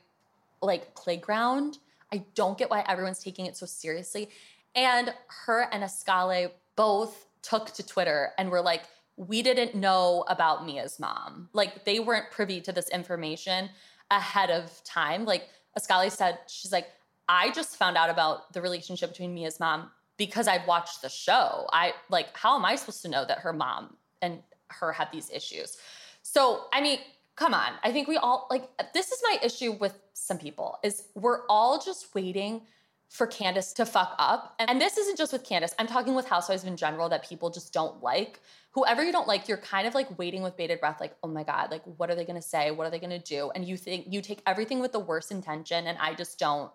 like 0.60 0.94
playground. 0.94 1.78
I 2.12 2.24
don't 2.34 2.56
get 2.56 2.70
why 2.70 2.84
everyone's 2.86 3.18
taking 3.18 3.46
it 3.46 3.56
so 3.56 3.66
seriously. 3.66 4.28
And 4.74 5.12
her 5.46 5.68
and 5.72 5.82
Askale 5.82 6.50
both 6.76 7.26
took 7.42 7.72
to 7.72 7.86
Twitter 7.86 8.32
and 8.38 8.50
were 8.50 8.60
like, 8.60 8.82
we 9.16 9.42
didn't 9.42 9.74
know 9.74 10.24
about 10.28 10.66
Mia's 10.66 10.98
mom. 10.98 11.48
Like 11.52 11.84
they 11.84 11.98
weren't 11.98 12.30
privy 12.30 12.60
to 12.62 12.72
this 12.72 12.88
information 12.90 13.70
ahead 14.10 14.50
of 14.50 14.82
time. 14.84 15.24
Like 15.24 15.48
Askale 15.76 16.10
said, 16.10 16.38
she's 16.46 16.72
like, 16.72 16.88
I 17.28 17.50
just 17.52 17.76
found 17.76 17.96
out 17.96 18.10
about 18.10 18.52
the 18.52 18.60
relationship 18.60 19.10
between 19.10 19.34
Mia's 19.34 19.58
mom 19.58 19.90
because 20.16 20.46
I 20.46 20.64
watched 20.66 21.02
the 21.02 21.08
show. 21.08 21.66
I 21.72 21.94
like, 22.10 22.36
how 22.36 22.56
am 22.56 22.64
I 22.64 22.76
supposed 22.76 23.02
to 23.02 23.08
know 23.08 23.24
that 23.24 23.38
her 23.38 23.52
mom 23.52 23.96
and 24.20 24.40
her 24.68 24.92
had 24.92 25.08
these 25.12 25.30
issues? 25.30 25.78
So, 26.22 26.64
I 26.72 26.80
mean, 26.80 26.98
come 27.36 27.54
on. 27.54 27.72
I 27.82 27.92
think 27.92 28.08
we 28.08 28.16
all 28.16 28.46
like 28.50 28.68
this 28.92 29.10
is 29.10 29.20
my 29.22 29.38
issue 29.42 29.72
with 29.72 29.98
some 30.12 30.38
people 30.38 30.78
is 30.82 31.04
we're 31.14 31.46
all 31.48 31.80
just 31.80 32.14
waiting 32.14 32.62
for 33.08 33.26
Candiace 33.26 33.72
to 33.74 33.86
fuck 33.86 34.14
up. 34.18 34.54
And 34.58 34.80
this 34.80 34.96
isn't 34.98 35.16
just 35.16 35.32
with 35.32 35.44
Candiace. 35.44 35.74
I'm 35.78 35.86
talking 35.86 36.14
with 36.14 36.26
housewives 36.26 36.64
in 36.64 36.76
general 36.76 37.08
that 37.10 37.28
people 37.28 37.50
just 37.50 37.72
don't 37.72 38.02
like. 38.02 38.40
Whoever 38.72 39.04
you 39.04 39.12
don't 39.12 39.28
like, 39.28 39.46
you're 39.46 39.58
kind 39.58 39.86
of 39.86 39.94
like 39.94 40.18
waiting 40.18 40.42
with 40.42 40.56
bated 40.56 40.80
breath, 40.80 41.00
like, 41.00 41.14
oh 41.22 41.28
my 41.28 41.44
God, 41.44 41.70
like, 41.70 41.82
what 41.96 42.10
are 42.10 42.16
they 42.16 42.24
gonna 42.24 42.42
say? 42.42 42.72
What 42.72 42.86
are 42.86 42.90
they 42.90 42.98
gonna 42.98 43.20
do? 43.20 43.52
And 43.54 43.64
you 43.64 43.76
think 43.76 44.06
you 44.08 44.20
take 44.20 44.42
everything 44.46 44.80
with 44.80 44.90
the 44.90 44.98
worst 44.98 45.30
intention. 45.30 45.86
And 45.86 45.96
I 45.98 46.14
just 46.14 46.40
don't 46.40 46.72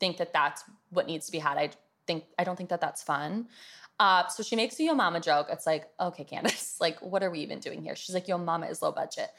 think 0.00 0.16
that 0.16 0.32
that's 0.32 0.64
what 0.90 1.06
needs 1.06 1.26
to 1.26 1.32
be 1.32 1.38
had. 1.38 1.58
I 1.58 1.70
think, 2.08 2.24
I 2.36 2.42
don't 2.42 2.56
think 2.56 2.70
that 2.70 2.80
that's 2.80 3.04
fun. 3.04 3.46
Uh, 4.00 4.26
so 4.26 4.42
she 4.42 4.56
makes 4.56 4.80
a 4.80 4.84
yo 4.84 4.94
mama 4.94 5.20
joke. 5.20 5.46
It's 5.50 5.66
like, 5.66 5.88
okay, 6.00 6.24
Candiace, 6.24 6.76
like, 6.80 7.00
what 7.00 7.22
are 7.22 7.30
we 7.30 7.38
even 7.40 7.60
doing 7.60 7.82
here? 7.82 7.94
She's 7.94 8.14
like, 8.14 8.26
yo 8.26 8.38
mama 8.38 8.66
is 8.66 8.82
low 8.82 8.90
budget. 8.90 9.30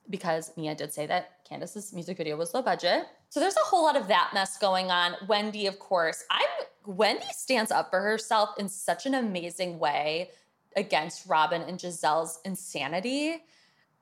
because 0.09 0.51
Mia 0.57 0.75
did 0.75 0.93
say 0.93 1.05
that 1.05 1.43
Candiace's 1.47 1.93
music 1.93 2.17
video 2.17 2.35
was 2.35 2.53
low 2.53 2.61
budget. 2.61 3.05
So 3.29 3.39
there's 3.39 3.55
a 3.55 3.65
whole 3.65 3.83
lot 3.83 3.95
of 3.95 4.07
that 4.07 4.31
mess 4.33 4.57
going 4.57 4.91
on. 4.91 5.15
Wendy, 5.27 5.67
of 5.67 5.79
course, 5.79 6.23
I'm 6.29 6.47
Wendy 6.85 7.27
stands 7.31 7.71
up 7.71 7.89
for 7.89 8.01
herself 8.01 8.49
in 8.57 8.67
such 8.67 9.05
an 9.05 9.15
amazing 9.15 9.79
way 9.79 10.31
against 10.75 11.27
Robyn 11.27 11.61
and 11.61 11.79
Gizelle's 11.79 12.39
insanity. 12.43 13.43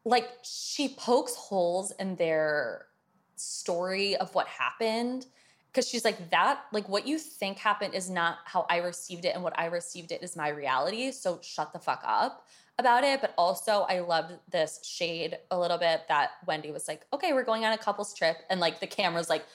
Like 0.04 0.30
she 0.42 0.90
pokes 0.90 1.36
holes 1.36 1.92
in 2.00 2.16
their 2.16 2.88
story 3.36 4.16
of 4.16 4.34
what 4.34 4.48
happened 4.48 5.28
because 5.72 5.88
she's 5.88 6.04
like 6.04 6.30
that 6.32 6.64
like 6.74 6.88
what 6.90 7.08
you 7.08 7.18
think 7.18 7.58
happened 7.58 7.94
is 7.94 8.10
not 8.10 8.40
how 8.46 8.66
I 8.70 8.78
received 8.78 9.26
it 9.26 9.36
and 9.36 9.44
what 9.44 9.58
I 9.58 9.66
received 9.66 10.12
it 10.12 10.22
is 10.22 10.36
my 10.36 10.50
reality. 10.50 11.12
So 11.12 11.40
shut 11.42 11.72
the 11.74 11.80
fuck 11.80 12.04
up 12.06 12.48
about 12.78 13.04
it, 13.04 13.22
but 13.22 13.34
also 13.38 13.86
I 13.90 14.00
loved 14.00 14.34
this 14.52 14.80
shade 14.84 15.38
a 15.52 15.60
little 15.60 15.78
bit 15.78 16.02
that 16.08 16.32
Wendy 16.46 16.72
was 16.72 16.88
like, 16.88 17.06
okay, 17.14 17.34
we're 17.34 17.44
going 17.44 17.64
on 17.64 17.74
a 17.74 17.78
couple's 17.78 18.14
trip. 18.14 18.38
And 18.50 18.60
like 18.60 18.80
the 18.80 18.88
cameras 18.88 19.30
like 19.30 19.46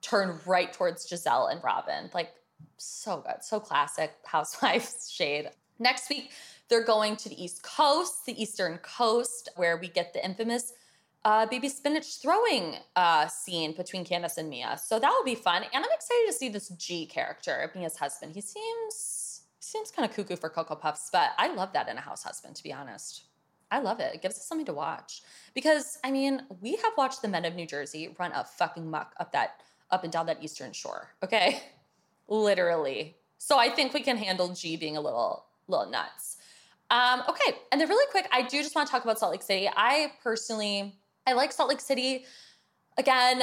turn 0.00 0.38
right 0.46 0.72
towards 0.72 1.06
gizelle 1.06 1.50
and 1.50 1.62
Robyn. 1.62 2.10
Like 2.14 2.30
so 2.78 3.22
good, 3.26 3.42
so 3.42 3.60
classic 3.60 4.12
housewives 4.24 5.10
shade. 5.10 5.50
Next 5.78 6.08
week, 6.08 6.32
they're 6.68 6.84
going 6.84 7.16
to 7.16 7.28
the 7.28 7.42
East 7.42 7.62
Coast, 7.62 8.24
the 8.26 8.40
Eastern 8.40 8.78
Coast, 8.78 9.50
where 9.56 9.76
we 9.76 9.88
get 9.88 10.12
the 10.12 10.24
infamous 10.24 10.72
a 11.26 11.44
baby 11.50 11.68
spinach 11.68 12.22
throwing 12.22 12.76
uh, 12.94 13.26
scene 13.26 13.74
between 13.74 14.04
Candiace 14.04 14.38
and 14.38 14.48
Mia. 14.48 14.78
So 14.82 15.00
that 15.00 15.10
will 15.10 15.24
be 15.24 15.34
fun. 15.34 15.64
And 15.64 15.84
I'm 15.84 15.90
excited 15.92 16.24
to 16.28 16.32
see 16.32 16.48
this 16.48 16.68
G 16.68 17.04
character, 17.04 17.68
Mia's 17.74 17.96
husband. 17.96 18.32
He 18.32 18.40
seems 18.40 19.42
seems 19.58 19.90
kind 19.90 20.08
of 20.08 20.14
cuckoo 20.14 20.36
for 20.36 20.48
Cocoa 20.48 20.76
Puffs, 20.76 21.10
but 21.12 21.30
I 21.36 21.52
love 21.52 21.72
that 21.72 21.88
in 21.88 21.98
a 21.98 22.00
house 22.00 22.22
husband, 22.22 22.54
to 22.54 22.62
be 22.62 22.72
honest. 22.72 23.24
I 23.72 23.80
love 23.80 23.98
it. 23.98 24.14
It 24.14 24.22
gives 24.22 24.36
us 24.36 24.46
something 24.46 24.66
to 24.66 24.72
watch. 24.72 25.22
Because 25.52 25.98
I 26.04 26.12
mean, 26.12 26.42
we 26.60 26.76
have 26.76 26.92
watched 26.96 27.22
the 27.22 27.28
men 27.28 27.44
of 27.44 27.56
New 27.56 27.66
Jersey 27.66 28.14
run 28.20 28.30
a 28.32 28.44
fucking 28.44 28.88
muck 28.88 29.12
up 29.18 29.32
that 29.32 29.62
up 29.90 30.04
and 30.04 30.12
down 30.12 30.26
that 30.26 30.44
eastern 30.44 30.72
shore. 30.72 31.08
Okay. 31.24 31.60
Literally. 32.28 33.16
So 33.38 33.58
I 33.58 33.68
think 33.68 33.92
we 33.94 34.00
can 34.00 34.16
handle 34.16 34.54
G 34.54 34.76
being 34.76 34.96
a 34.96 35.00
little 35.00 35.44
little 35.66 35.90
nuts. 35.90 36.36
Um, 36.88 37.24
okay, 37.28 37.58
and 37.72 37.80
then 37.80 37.88
really 37.88 38.08
quick, 38.12 38.28
I 38.30 38.42
do 38.42 38.62
just 38.62 38.76
want 38.76 38.86
to 38.86 38.92
talk 38.92 39.02
about 39.02 39.18
Salt 39.18 39.32
Lake 39.32 39.42
City. 39.42 39.68
I 39.68 40.12
personally, 40.22 40.94
I 41.26 41.32
like 41.32 41.52
Salt 41.52 41.68
Lake 41.68 41.80
City. 41.80 42.24
Again, 42.96 43.42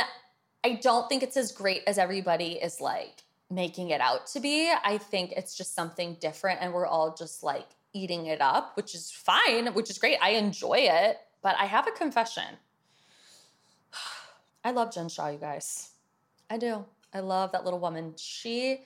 I 0.64 0.74
don't 0.82 1.10
think 1.10 1.24
it's 1.24 1.38
as 1.38 1.52
great 1.52 1.84
as 1.86 1.98
everybody 1.98 2.54
is 2.54 2.80
like 2.80 3.24
making 3.50 3.90
it 3.90 4.02
out 4.02 4.28
to 4.28 4.40
be. 4.40 4.72
I 4.84 4.98
think 4.98 5.34
it's 5.34 5.56
just 5.56 5.76
something 5.76 6.18
different, 6.20 6.62
and 6.62 6.74
we're 6.74 6.88
all 6.88 7.14
just 7.14 7.44
like 7.44 7.68
eating 7.94 8.28
it 8.28 8.42
up, 8.42 8.76
which 8.76 8.96
is 8.96 9.12
fine, 9.12 9.68
which 9.74 9.90
is 9.90 9.98
great. 9.98 10.18
I 10.22 10.32
enjoy 10.32 10.78
it, 10.80 11.18
but 11.42 11.56
I 11.60 11.66
have 11.66 11.88
a 11.88 11.92
confession. 11.92 12.58
I 14.64 14.72
love 14.72 14.94
Jen 14.94 15.10
Shah, 15.10 15.30
you 15.30 15.38
guys. 15.38 15.92
I 16.50 16.58
do. 16.58 16.86
I 17.14 17.20
love 17.20 17.52
that 17.52 17.64
little 17.66 17.80
woman. 17.80 18.14
She 18.18 18.86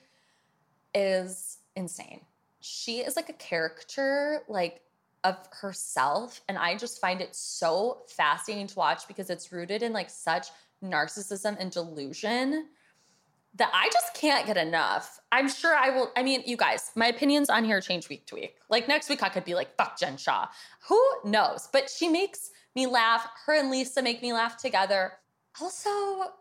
is 0.94 1.58
insane 1.76 2.20
she 2.60 2.98
is 2.98 3.16
like 3.16 3.28
a 3.28 3.34
character 3.34 4.42
like 4.48 4.80
of 5.24 5.36
herself 5.60 6.40
and 6.48 6.56
i 6.58 6.76
just 6.76 7.00
find 7.00 7.20
it 7.20 7.34
so 7.34 8.02
fascinating 8.08 8.66
to 8.66 8.76
watch 8.76 9.08
because 9.08 9.30
it's 9.30 9.52
rooted 9.52 9.82
in 9.82 9.92
like 9.92 10.10
such 10.10 10.48
narcissism 10.82 11.56
and 11.58 11.70
delusion 11.70 12.66
that 13.54 13.70
i 13.74 13.88
just 13.92 14.14
can't 14.14 14.46
get 14.46 14.56
enough. 14.56 15.20
I'm 15.32 15.48
sure 15.48 15.74
i 15.74 15.90
will 15.90 16.12
i 16.16 16.22
mean 16.22 16.42
you 16.46 16.56
guys 16.56 16.92
my 16.94 17.06
opinions 17.06 17.50
on 17.50 17.64
here 17.64 17.80
change 17.80 18.08
week 18.08 18.26
to 18.26 18.36
week. 18.36 18.56
Like 18.68 18.88
next 18.88 19.08
week 19.08 19.22
i 19.22 19.28
could 19.28 19.44
be 19.44 19.54
like 19.54 19.76
fuck 19.76 19.98
jen 19.98 20.16
Shah. 20.16 20.48
who 20.88 21.00
knows? 21.24 21.68
But 21.72 21.90
she 21.90 22.08
makes 22.08 22.50
me 22.74 22.86
laugh. 22.86 23.28
Her 23.46 23.54
and 23.54 23.70
lisa 23.70 24.02
make 24.02 24.22
me 24.22 24.32
laugh 24.32 24.56
together. 24.56 25.14
Also 25.60 25.90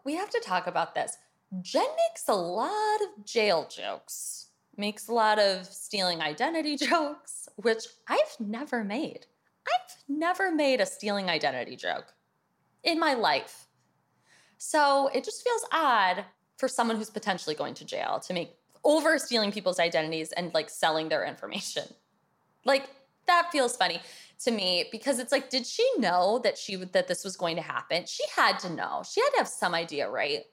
we 0.05 0.15
have 0.15 0.30
to 0.30 0.41
talk 0.45 0.67
about 0.67 0.93
this. 0.93 1.17
Jen 1.61 1.88
makes 2.09 2.28
a 2.28 2.34
lot 2.34 2.99
of 3.01 3.25
jail 3.25 3.67
jokes 3.69 4.47
makes 4.78 5.07
a 5.07 5.13
lot 5.13 5.39
of 5.39 5.65
stealing 5.65 6.21
identity 6.21 6.78
jokes, 6.89 7.49
which 7.55 7.84
I've 8.07 8.39
never 8.39 8.84
made. 8.84 9.25
I've 9.67 9.95
never 10.07 10.51
made 10.51 10.80
a 10.80 10.86
stealing 10.86 11.30
identity 11.30 11.75
joke 11.75 12.13
in 12.84 12.99
my 12.99 13.13
life. 13.13 13.65
So 14.57 15.09
it 15.13 15.23
just 15.23 15.43
feels 15.43 15.65
odd 15.71 16.25
for 16.57 16.67
someone 16.67 16.97
who's 16.97 17.09
potentially 17.09 17.55
going 17.55 17.73
to 17.75 17.86
jail 17.86 18.19
to 18.25 18.34
make 18.34 18.55
over 18.84 19.19
stealing 19.19 19.51
people's 19.51 19.80
identities 19.80 20.32
and 20.32 20.53
like 20.53 20.69
selling 20.69 21.09
their 21.09 21.25
information. 21.25 21.84
Like 22.65 22.89
that 23.28 23.49
feels 23.51 23.75
funny 23.75 24.01
to 24.39 24.51
me 24.51 24.86
because 24.91 25.19
it's 25.19 25.32
like 25.32 25.49
did 25.49 25.65
she 25.65 25.88
know 25.97 26.39
that 26.43 26.57
she 26.57 26.75
that 26.75 27.07
this 27.07 27.23
was 27.23 27.36
going 27.36 27.55
to 27.57 27.61
happen? 27.61 28.05
She 28.05 28.23
had 28.36 28.59
to 28.59 28.69
know. 28.69 29.03
She 29.09 29.21
had 29.21 29.30
to 29.32 29.38
have 29.39 29.47
some 29.47 29.75
idea, 29.75 30.09
right? 30.09 30.43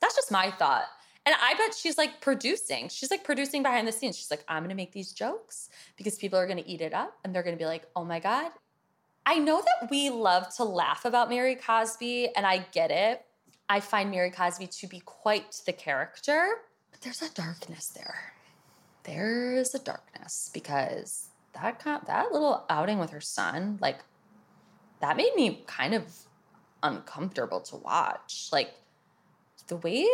That's 0.00 0.16
just 0.16 0.32
my 0.32 0.50
thought. 0.50 0.84
And 1.24 1.34
I 1.40 1.54
bet 1.54 1.74
she's 1.74 1.98
like 1.98 2.20
producing. 2.20 2.88
She's 2.88 3.10
like 3.10 3.22
producing 3.22 3.62
behind 3.62 3.86
the 3.86 3.92
scenes. 3.92 4.16
She's 4.16 4.30
like, 4.30 4.44
I'm 4.48 4.62
gonna 4.62 4.74
make 4.74 4.92
these 4.92 5.12
jokes 5.12 5.70
because 5.96 6.16
people 6.16 6.38
are 6.38 6.46
gonna 6.46 6.64
eat 6.66 6.80
it 6.80 6.92
up 6.92 7.16
and 7.24 7.34
they're 7.34 7.44
gonna 7.44 7.56
be 7.56 7.66
like, 7.66 7.86
oh 7.94 8.04
my 8.04 8.18
God. 8.18 8.50
I 9.24 9.38
know 9.38 9.62
that 9.62 9.88
we 9.90 10.10
love 10.10 10.52
to 10.56 10.64
laugh 10.64 11.04
about 11.04 11.28
Mary 11.28 11.54
Cosby, 11.54 12.34
and 12.34 12.44
I 12.44 12.66
get 12.72 12.90
it. 12.90 13.24
I 13.68 13.78
find 13.78 14.10
Mary 14.10 14.30
Cosby 14.30 14.66
to 14.66 14.86
be 14.88 15.00
quite 15.00 15.60
the 15.64 15.72
character, 15.72 16.56
but 16.90 17.00
there's 17.02 17.22
a 17.22 17.32
darkness 17.32 17.86
there. 17.86 18.32
There's 19.04 19.76
a 19.76 19.78
darkness 19.78 20.50
because 20.52 21.28
that 21.54 21.80
that 22.06 22.32
little 22.32 22.64
outing 22.68 22.98
with 22.98 23.10
her 23.10 23.20
son, 23.20 23.78
like, 23.80 24.00
that 25.00 25.16
made 25.16 25.34
me 25.36 25.62
kind 25.66 25.94
of 25.94 26.04
uncomfortable 26.82 27.60
to 27.60 27.76
watch. 27.76 28.48
Like, 28.50 28.74
the 29.68 29.76
way 29.76 30.08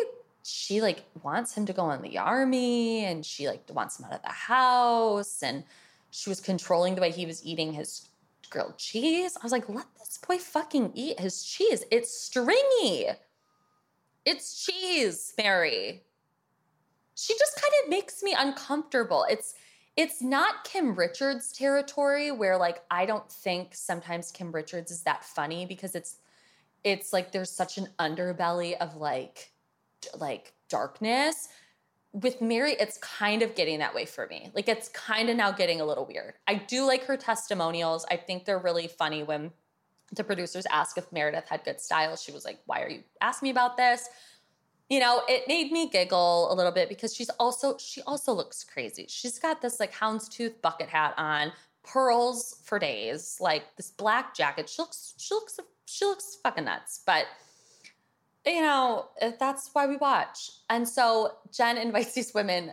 she 0.49 0.80
like 0.80 1.05
wants 1.22 1.55
him 1.55 1.66
to 1.66 1.72
go 1.72 1.90
in 1.90 2.03
the 2.03 2.18
army 2.18 3.05
and 3.05 3.24
she 3.24 3.46
like 3.46 3.62
wants 3.72 3.99
him 3.99 4.07
out 4.07 4.12
of 4.12 4.22
the 4.22 4.28
house 4.28 5.42
and 5.42 5.64
she 6.11 6.30
was 6.30 6.40
controlling 6.40 6.94
the 6.94 7.01
way 7.01 7.11
he 7.11 7.26
was 7.26 7.44
eating 7.44 7.72
his 7.72 8.09
grilled 8.49 8.78
cheese. 8.78 9.36
I 9.36 9.44
was 9.44 9.53
like, 9.53 9.68
let 9.68 9.86
this 9.99 10.18
boy 10.26 10.38
fucking 10.38 10.92
eat 10.94 11.20
his 11.20 11.44
cheese. 11.44 11.84
It's 11.90 12.11
stringy. 12.11 13.07
It's 14.24 14.64
cheese, 14.64 15.34
Mary. 15.36 16.03
She 17.14 17.34
just 17.34 17.61
kind 17.61 17.72
of 17.82 17.90
makes 17.90 18.22
me 18.22 18.34
uncomfortable. 18.36 19.26
It's 19.28 19.55
it's 19.96 20.22
not 20.22 20.62
Kim 20.62 20.94
Richards 20.94 21.53
territory 21.53 22.30
where 22.30 22.57
like 22.57 22.82
I 22.90 23.05
don't 23.05 23.30
think 23.30 23.74
sometimes 23.74 24.30
Kim 24.30 24.53
Richards 24.53 24.90
is 24.92 25.03
that 25.03 25.24
funny 25.24 25.66
because 25.66 25.94
it's 25.94 26.18
it's 26.84 27.12
like 27.12 27.32
there's 27.32 27.51
such 27.51 27.78
an 27.78 27.88
underbelly 27.99 28.76
of 28.78 28.96
like 28.96 29.51
like 30.18 30.53
darkness 30.68 31.49
with 32.12 32.40
Mary, 32.40 32.72
it's 32.80 32.99
kind 32.99 33.42
of 33.42 33.55
getting 33.55 33.78
that 33.80 33.94
way 33.94 34.07
for 34.07 34.26
me. 34.28 34.51
Like 34.55 34.68
it's 34.68 34.88
kind 34.88 35.28
of 35.28 35.36
now 35.36 35.53
getting 35.53 35.80
a 35.80 35.84
little 35.84 36.07
weird. 36.07 36.34
I 36.46 36.55
do 36.55 36.84
like 36.86 37.05
her 37.05 37.16
testimonials. 37.16 38.07
I 38.11 38.16
think 38.16 38.44
they're 38.44 38.59
really 38.59 38.88
funny 38.88 39.22
when 39.22 39.53
the 40.12 40.24
producers 40.24 40.66
ask 40.70 40.96
if 40.96 41.12
Meredith 41.12 41.49
had 41.49 41.64
good 41.64 41.80
style. 41.80 42.16
She 42.16 42.32
was 42.32 42.44
like, 42.44 42.59
Why 42.66 42.82
are 42.82 42.88
you 42.88 43.03
asking 43.20 43.49
me 43.49 43.51
about 43.51 43.76
this? 43.76 44.09
You 44.88 45.01
know, 45.01 45.20
it 45.28 45.46
made 45.46 45.70
me 45.70 45.90
giggle 45.90 46.51
a 46.51 46.55
little 46.55 46.72
bit 46.72 46.88
because 46.88 47.14
she's 47.14 47.28
also, 47.38 47.76
she 47.76 48.01
also 48.03 48.32
looks 48.32 48.64
crazy. 48.64 49.05
She's 49.07 49.38
got 49.38 49.61
this 49.61 49.78
like 49.78 49.92
houndstooth 49.92 50.62
bucket 50.62 50.88
hat 50.88 51.12
on, 51.18 51.53
pearls 51.84 52.57
for 52.64 52.78
days, 52.78 53.36
like 53.38 53.76
this 53.76 53.90
black 53.90 54.34
jacket. 54.34 54.66
She 54.68 54.80
looks, 54.80 55.12
she 55.18 55.34
looks, 55.34 55.61
she 55.84 56.07
looks 56.07 56.38
fucking 56.42 56.64
nuts. 56.64 57.03
But 57.05 57.26
you 58.47 58.61
know, 58.61 59.09
eh, 59.20 59.32
that's 59.39 59.70
why 59.72 59.86
we 59.86 59.97
watch. 59.97 60.51
And 60.70 60.89
so 60.89 61.36
Jen 61.53 61.76
invites 61.86 62.14
these 62.14 62.34
women 62.34 62.72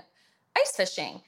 ice 0.57 0.75
fishing. 0.75 1.21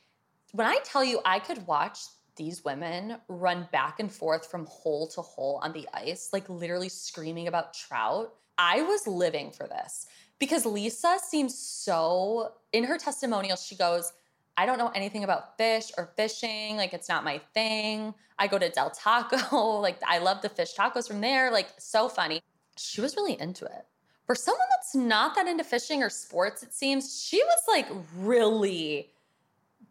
When 0.53 0.67
I 0.67 0.79
tell 0.83 1.03
you 1.03 1.19
I 1.25 1.39
could 1.39 1.65
watch 1.67 1.99
these 2.35 2.63
women 2.63 3.17
run 3.27 3.67
back 3.71 3.99
and 3.99 4.11
forth 4.11 4.49
from 4.49 4.65
hole 4.67 5.07
to 5.07 5.21
hole 5.21 5.59
on 5.63 5.73
the 5.73 5.87
ice, 5.93 6.29
like 6.31 6.47
literally 6.49 6.89
screaming 6.89 7.47
about 7.47 7.73
trout, 7.73 8.33
I 8.57 8.81
was 8.81 9.07
living 9.07 9.51
for 9.51 9.67
this 9.67 10.07
because 10.39 10.65
Lisa 10.65 11.17
seems 11.21 11.57
so, 11.57 12.53
in 12.73 12.83
her 12.83 12.97
testimonial, 12.97 13.57
she 13.57 13.75
goes, 13.75 14.13
I 14.55 14.65
don't 14.65 14.79
know 14.79 14.91
anything 14.95 15.23
about 15.23 15.57
fish 15.57 15.91
or 15.97 16.11
fishing. 16.15 16.77
Like, 16.77 16.93
it's 16.93 17.09
not 17.09 17.23
my 17.23 17.39
thing. 17.53 18.13
I 18.39 18.47
go 18.47 18.57
to 18.57 18.69
Del 18.69 18.89
Taco. 18.89 19.79
like, 19.81 19.99
I 20.07 20.17
love 20.17 20.41
the 20.41 20.49
fish 20.49 20.73
tacos 20.75 21.07
from 21.07 21.21
there. 21.21 21.51
Like, 21.51 21.67
so 21.77 22.09
funny. 22.09 22.41
She 22.75 23.01
was 23.01 23.15
really 23.15 23.39
into 23.39 23.65
it 23.65 23.85
for 24.27 24.35
someone 24.35 24.67
that's 24.75 24.93
not 24.93 25.35
that 25.35 25.47
into 25.47 25.63
fishing 25.63 26.03
or 26.03 26.09
sports, 26.09 26.61
it 26.61 26.73
seems, 26.73 27.23
she 27.23 27.41
was 27.43 27.59
like 27.67 27.87
really, 28.17 29.09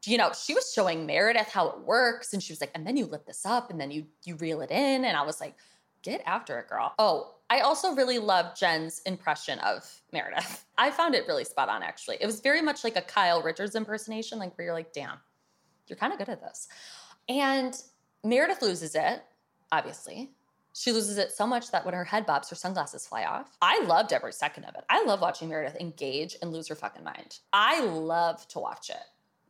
you 0.05 0.18
know, 0.18 0.30
she 0.32 0.55
was 0.55 0.72
showing 0.72 1.07
Meredith 1.07 1.49
how 1.49 1.68
it 1.70 1.80
works. 1.80 2.34
And 2.34 2.43
she 2.43 2.53
was 2.53 2.61
like, 2.61 2.70
and 2.74 2.87
then 2.87 2.99
you 2.99 3.07
lift 3.07 3.26
this 3.26 3.47
up 3.47 3.70
and 3.70 3.80
then 3.80 3.91
you 3.91 4.07
you 4.24 4.37
reel 4.37 4.61
it 4.61 4.70
in. 4.70 5.07
And 5.07 5.16
I 5.16 5.22
was 5.22 5.41
like, 5.41 5.57
get 6.03 6.22
after 6.26 6.59
it, 6.59 6.68
girl. 6.68 6.95
Oh, 6.99 7.34
I 7.49 7.61
also 7.61 7.95
really 7.95 8.18
love 8.18 8.57
Jen's 8.57 9.01
impression 9.07 9.59
of 9.61 10.03
Meredith. 10.12 10.64
I 10.78 10.91
found 10.91 11.14
it 11.14 11.26
really 11.26 11.45
spot 11.45 11.68
on, 11.70 11.82
actually. 11.82 12.18
It 12.20 12.26
was 12.26 12.41
very 12.41 12.61
much 12.61 12.84
like 12.84 12.97
a 12.97 13.03
Kyle 13.03 13.43
Richards 13.43 13.74
impersonation, 13.74 14.39
like 14.39 14.57
where 14.59 14.66
you're 14.66 14.74
like, 14.74 14.93
damn, 14.93 15.18
you're 15.89 15.97
kind 15.97 16.12
of 16.12 16.18
good 16.18 16.28
at 16.28 16.43
this. 16.43 16.68
And 17.28 17.80
Meredith 18.22 18.61
loses 18.61 18.95
it, 18.95 19.22
obviously. 19.72 20.30
She 20.79 20.93
loses 20.93 21.16
it 21.16 21.33
so 21.33 21.47
much 21.47 21.70
that 21.70 21.87
when 21.87 21.95
her 21.95 22.05
head 22.05 22.27
bobs, 22.27 22.51
her 22.51 22.55
sunglasses 22.55 23.07
fly 23.07 23.24
off. 23.24 23.57
I 23.62 23.83
loved 23.85 24.12
every 24.12 24.35
second 24.35 24.64
of 24.64 24.74
it. 24.74 24.85
I 24.91 25.03
love 25.05 25.22
watching 25.22 25.49
Meredith 25.49 25.81
engage 25.81 26.37
and 26.43 26.53
lose 26.53 26.68
her 26.68 26.74
fucking 26.74 27.03
mind. 27.03 27.39
I 27.51 27.81
love 27.81 28.47
to 28.49 28.59
watch 28.59 28.91
it. 28.91 29.03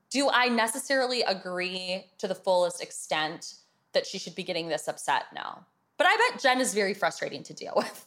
Do 0.09 0.31
I 0.33 0.47
necessarily 0.47 1.22
agree 1.22 2.05
to 2.18 2.29
the 2.29 2.37
fullest 2.37 2.81
extent 2.81 3.55
that 3.93 4.07
she 4.07 4.18
should 4.18 4.37
be 4.37 4.45
getting 4.45 4.68
this 4.68 4.87
upset? 4.87 5.24
No. 5.35 5.64
But 5.99 6.07
I 6.07 6.31
bet 6.31 6.41
Jen 6.41 6.61
is 6.61 6.72
very 6.72 6.95
frustrating 6.95 7.43
to 7.43 7.53
deal 7.53 7.72
with. 7.74 8.07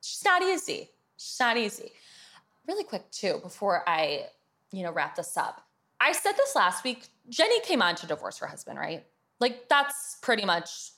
She's 0.00 0.24
not 0.24 0.40
easy. 0.40 0.90
She's 1.16 1.40
not 1.40 1.56
easy. 1.56 1.90
Really 2.68 2.84
quick, 2.84 3.10
too, 3.10 3.40
before 3.42 3.82
I, 3.88 4.26
you 4.70 4.84
know, 4.84 4.92
wrap 4.92 5.16
this 5.16 5.36
up. 5.36 5.66
I 6.00 6.12
said 6.12 6.34
this 6.36 6.54
last 6.54 6.84
week. 6.84 7.08
Jennie 7.28 7.60
came 7.62 7.82
on 7.82 7.96
to 7.96 8.06
divorce 8.06 8.38
her 8.38 8.46
husband, 8.46 8.78
right? 8.78 9.04
Like 9.40 9.68
that's 9.68 10.18
pretty 10.22 10.44
much 10.44 10.91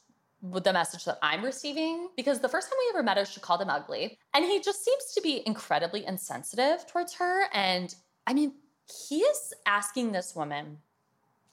with 0.50 0.64
the 0.64 0.72
message 0.72 1.06
that 1.06 1.18
I'm 1.22 1.42
receiving 1.42 2.08
because 2.16 2.40
the 2.40 2.48
first 2.48 2.68
time 2.68 2.76
we 2.78 2.90
ever 2.94 3.02
met 3.02 3.16
her, 3.16 3.24
she 3.24 3.40
called 3.40 3.62
him 3.62 3.70
ugly. 3.70 4.18
And 4.34 4.44
he 4.44 4.60
just 4.60 4.84
seems 4.84 5.12
to 5.14 5.22
be 5.22 5.42
incredibly 5.46 6.04
insensitive 6.04 6.86
towards 6.86 7.14
her. 7.14 7.44
And 7.52 7.94
I 8.26 8.34
mean, 8.34 8.52
he 9.08 9.20
is 9.20 9.54
asking 9.64 10.12
this 10.12 10.36
woman 10.36 10.78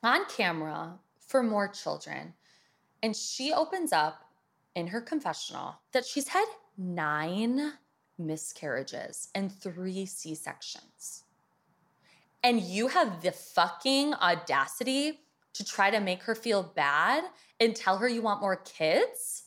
on 0.04 0.26
camera 0.26 1.00
for 1.26 1.42
more 1.42 1.70
children. 1.70 2.34
And 3.02 3.16
she 3.16 3.54
opens 3.54 3.94
up 3.94 4.26
in 4.76 4.88
her 4.88 5.00
confessional 5.00 5.76
that 5.94 6.06
she's 6.06 6.28
had 6.28 6.46
nine 6.78 7.74
miscarriages 8.18 9.30
and 9.34 9.52
three 9.52 10.06
C 10.06 10.36
sections. 10.36 11.24
And 12.44 12.60
you 12.60 12.90
have 12.90 13.22
the 13.22 13.32
fucking 13.32 14.16
audacity 14.16 15.20
to 15.54 15.66
try 15.66 15.90
to 15.90 16.00
make 16.00 16.24
her 16.24 16.36
feel 16.36 16.64
bad 16.64 17.24
and 17.60 17.76
tell 17.76 17.98
her 17.98 18.08
you 18.08 18.22
want 18.22 18.42
more 18.42 18.58
kids? 18.58 19.44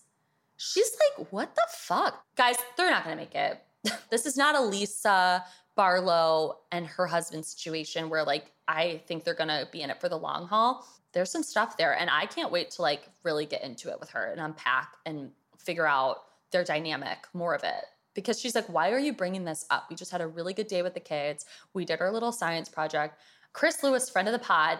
She's 0.57 0.96
like, 1.18 1.32
what 1.32 1.55
the 1.55 1.66
fuck? 1.70 2.24
Guys, 2.36 2.57
they're 2.76 2.90
not 2.90 3.05
gonna 3.05 3.16
make 3.16 3.34
it. 3.34 3.61
this 4.11 4.26
is 4.26 4.36
not 4.36 4.55
a 4.55 4.61
Lisa 4.61 5.44
Barlow 5.76 6.61
and 6.70 6.86
her 6.86 7.07
husband 7.07 7.44
situation 7.44 8.09
where 8.09 8.24
like 8.24 8.52
I 8.68 9.02
think 9.07 9.24
they're 9.24 9.34
gonna 9.34 9.68
be 9.72 9.82
in 9.82 9.90
it 9.90 10.00
for 10.00 10.09
the 10.09 10.18
long 10.18 10.46
haul. 10.46 10.86
There's 11.12 11.30
some 11.30 11.42
stuff 11.42 11.76
there, 11.76 11.96
and 11.96 12.11
I 12.11 12.26
can't 12.26 12.50
wait 12.50 12.70
to 12.72 12.82
like 12.82 13.09
really 13.22 13.46
get 13.46 13.62
into 13.62 13.90
it 13.90 14.00
with 14.00 14.11
her 14.11 14.30
and 14.32 14.40
unpack 14.40 14.94
and 15.07 15.30
figure 15.59 15.86
out 15.86 16.24
their 16.50 16.64
dynamic, 16.64 17.18
more 17.32 17.55
of 17.55 17.64
it. 17.64 17.84
Because 18.14 18.40
she's 18.40 18.55
like, 18.55 18.66
why 18.66 18.92
are 18.92 18.98
you 18.98 19.12
bringing 19.12 19.44
this 19.44 19.66
up? 19.70 19.86
We 19.90 19.96
just 19.96 20.12
had 20.12 20.20
a 20.20 20.26
really 20.26 20.55
good 20.55 20.68
day 20.68 20.82
with 20.82 20.94
the 20.94 21.00
kids. 21.00 21.46
We 21.72 21.84
did 21.84 22.00
our 22.00 22.12
little 22.12 22.30
science 22.30 22.68
project. 22.68 23.18
Chris 23.52 23.82
Lewis, 23.82 24.09
friend 24.09 24.28
of 24.28 24.32
the 24.32 24.38
pod, 24.38 24.78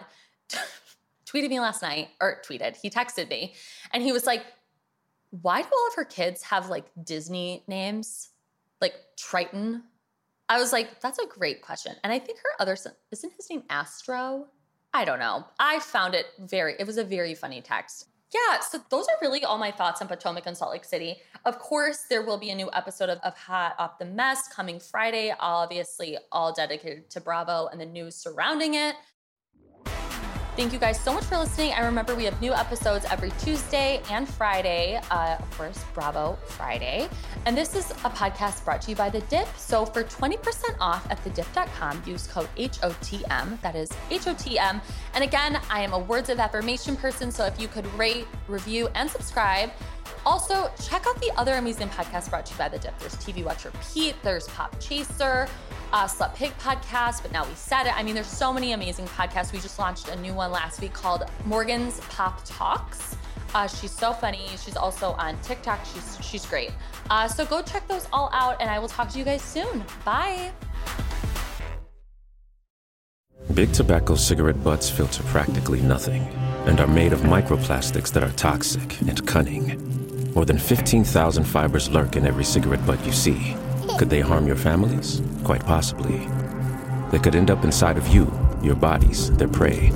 tweeted 1.25 1.49
me 1.49 1.59
last 1.59 1.81
night, 1.81 2.09
or 2.21 2.41
tweeted, 2.47 2.75
he 2.75 2.89
texted 2.89 3.29
me, 3.29 3.53
and 3.91 4.03
he 4.03 4.11
was 4.11 4.25
like, 4.25 4.43
why 5.41 5.61
do 5.61 5.67
all 5.67 5.87
of 5.87 5.95
her 5.95 6.05
kids 6.05 6.43
have 6.43 6.69
like 6.69 6.85
Disney 7.03 7.63
names? 7.67 8.29
Like 8.81 8.93
Triton, 9.17 9.83
I 10.47 10.59
was 10.59 10.71
like, 10.71 11.01
that's 11.01 11.19
a 11.19 11.25
great 11.25 11.61
question. 11.61 11.93
And 12.03 12.13
I 12.13 12.19
think 12.19 12.39
her 12.39 12.61
other 12.61 12.75
son, 12.75 12.93
isn't 13.11 13.33
his 13.33 13.49
name 13.49 13.63
Astro? 13.69 14.47
I 14.93 15.03
don't 15.03 15.19
know. 15.19 15.45
I 15.59 15.79
found 15.79 16.13
it 16.13 16.27
very, 16.39 16.75
it 16.79 16.85
was 16.85 16.97
a 16.97 17.03
very 17.03 17.33
funny 17.33 17.61
text. 17.61 18.07
Yeah, 18.33 18.59
so 18.59 18.79
those 18.89 19.07
are 19.07 19.17
really 19.21 19.43
all 19.43 19.57
my 19.57 19.71
thoughts 19.71 20.01
on 20.01 20.07
Potomac 20.07 20.45
and 20.45 20.57
Salt 20.57 20.71
Lake 20.71 20.83
City. 20.83 21.17
Of 21.45 21.57
course, 21.59 22.05
there 22.09 22.23
will 22.23 22.37
be 22.37 22.49
a 22.49 22.55
new 22.55 22.69
episode 22.73 23.09
of, 23.09 23.19
of 23.19 23.37
Hot 23.37 23.75
Off 23.79 23.97
the 23.97 24.05
Mess 24.05 24.47
coming 24.47 24.79
Friday, 24.79 25.33
obviously 25.39 26.17
all 26.31 26.53
dedicated 26.53 27.09
to 27.11 27.21
Bravo 27.21 27.67
and 27.67 27.79
the 27.79 27.85
news 27.85 28.15
surrounding 28.15 28.73
it. 28.73 28.95
Thank 30.55 30.71
you 30.71 30.79
guys 30.79 30.97
so 30.97 31.13
much 31.13 31.25
for 31.25 31.37
listening. 31.37 31.73
I 31.73 31.85
remember 31.85 32.15
we 32.15 32.23
have 32.23 32.39
new 32.39 32.53
episodes 32.53 33.05
every 33.11 33.31
Tuesday 33.39 34.01
and 34.09 34.25
Friday. 34.25 35.01
Uh, 35.11 35.35
of 35.37 35.57
course, 35.57 35.83
Bravo 35.93 36.37
Friday. 36.45 37.09
And 37.45 37.57
this 37.57 37.75
is 37.75 37.91
a 37.91 38.09
podcast 38.09 38.63
brought 38.63 38.81
to 38.83 38.91
you 38.91 38.95
by 38.95 39.09
The 39.09 39.19
Dip. 39.21 39.49
So 39.57 39.85
for 39.85 40.05
20% 40.05 40.77
off 40.79 41.11
at 41.11 41.21
thedip.com, 41.25 42.03
use 42.05 42.27
code 42.27 42.47
HOTM. 42.55 43.59
That 43.59 43.75
is 43.75 43.89
HOTM. 44.09 44.79
And 45.13 45.23
again, 45.25 45.59
I 45.69 45.81
am 45.81 45.91
a 45.91 45.99
words 45.99 46.29
of 46.29 46.39
affirmation 46.39 46.95
person. 46.95 47.31
So 47.31 47.45
if 47.45 47.59
you 47.59 47.67
could 47.67 47.85
rate, 47.95 48.25
review, 48.47 48.87
and 48.95 49.09
subscribe. 49.09 49.71
Also, 50.25 50.71
check 50.83 51.05
out 51.05 51.19
the 51.21 51.31
other 51.37 51.53
amazing 51.53 51.87
podcasts 51.89 52.29
brought 52.29 52.45
to 52.47 52.53
you 52.53 52.57
by 52.57 52.67
The 52.67 52.79
Dip. 52.79 52.97
There's 52.97 53.15
TV 53.15 53.43
Watcher 53.43 53.71
Pete, 53.93 54.15
there's 54.23 54.47
Pop 54.47 54.79
Chaser 54.79 55.47
uh, 55.93 56.07
Slut 56.07 56.33
Pig 56.35 56.51
podcast, 56.57 57.21
but 57.21 57.31
now 57.31 57.45
we 57.45 57.53
said 57.53 57.85
it. 57.85 57.95
I 57.95 58.01
mean, 58.01 58.15
there's 58.15 58.27
so 58.27 58.51
many 58.51 58.73
amazing 58.73 59.05
podcasts. 59.05 59.53
We 59.53 59.59
just 59.59 59.77
launched 59.77 60.09
a 60.09 60.15
new 60.17 60.33
one 60.33 60.51
last 60.51 60.81
week 60.81 60.93
called 60.93 61.23
Morgan's 61.45 61.99
Pop 62.09 62.41
Talks. 62.43 63.15
Uh, 63.53 63.67
she's 63.67 63.91
so 63.91 64.11
funny. 64.11 64.47
She's 64.63 64.75
also 64.75 65.11
on 65.11 65.39
TikTok. 65.41 65.79
She's 65.85 66.17
she's 66.21 66.45
great. 66.45 66.71
Uh, 67.09 67.27
so 67.27 67.45
go 67.45 67.61
check 67.61 67.87
those 67.87 68.07
all 68.11 68.29
out, 68.33 68.59
and 68.59 68.69
I 68.69 68.79
will 68.79 68.89
talk 68.89 69.09
to 69.09 69.19
you 69.19 69.23
guys 69.23 69.41
soon. 69.41 69.85
Bye. 70.03 70.51
Big 73.53 73.71
tobacco 73.71 74.15
cigarette 74.15 74.61
butts 74.63 74.89
filter 74.89 75.23
practically 75.23 75.79
nothing 75.81 76.23
and 76.65 76.81
are 76.81 76.87
made 76.87 77.13
of 77.13 77.21
microplastics 77.21 78.11
that 78.11 78.23
are 78.23 78.31
toxic 78.31 78.99
and 79.01 79.25
cunning. 79.25 80.04
More 80.35 80.45
than 80.45 80.59
15,000 80.59 81.43
fibers 81.45 81.89
lurk 81.89 82.15
in 82.15 82.27
every 82.27 82.43
cigarette 82.43 82.85
butt 82.85 83.03
you 83.05 83.11
see 83.11 83.55
could 83.97 84.09
they 84.09 84.19
harm 84.19 84.45
your 84.45 84.57
families? 84.57 85.21
Quite 85.45 85.65
possibly. 85.65 86.27
They 87.09 87.19
could 87.19 87.35
end 87.35 87.49
up 87.49 87.63
inside 87.63 87.97
of 87.97 88.09
you, 88.09 88.29
your 88.61 88.75
bodies, 88.75 89.31
their 89.31 89.47
prey. 89.47 89.91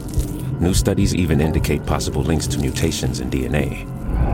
New 0.61 0.73
studies 0.73 1.13
even 1.13 1.41
indicate 1.41 1.85
possible 1.85 2.21
links 2.21 2.47
to 2.47 2.59
mutations 2.59 3.19
in 3.19 3.29
DNA. 3.29 3.85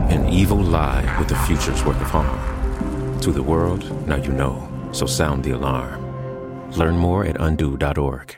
An 0.08 0.28
evil 0.28 0.58
lie 0.58 1.02
with 1.18 1.28
the 1.28 1.36
future's 1.46 1.84
worth 1.84 2.00
of 2.00 2.06
harm. 2.08 3.20
To 3.22 3.32
the 3.32 3.42
world, 3.42 4.06
now 4.06 4.16
you 4.16 4.32
know, 4.32 4.68
so 4.92 5.04
sound 5.04 5.42
the 5.42 5.50
alarm. 5.50 6.70
Learn 6.72 6.96
more 6.96 7.24
at 7.24 7.40
undo.org. 7.40 8.36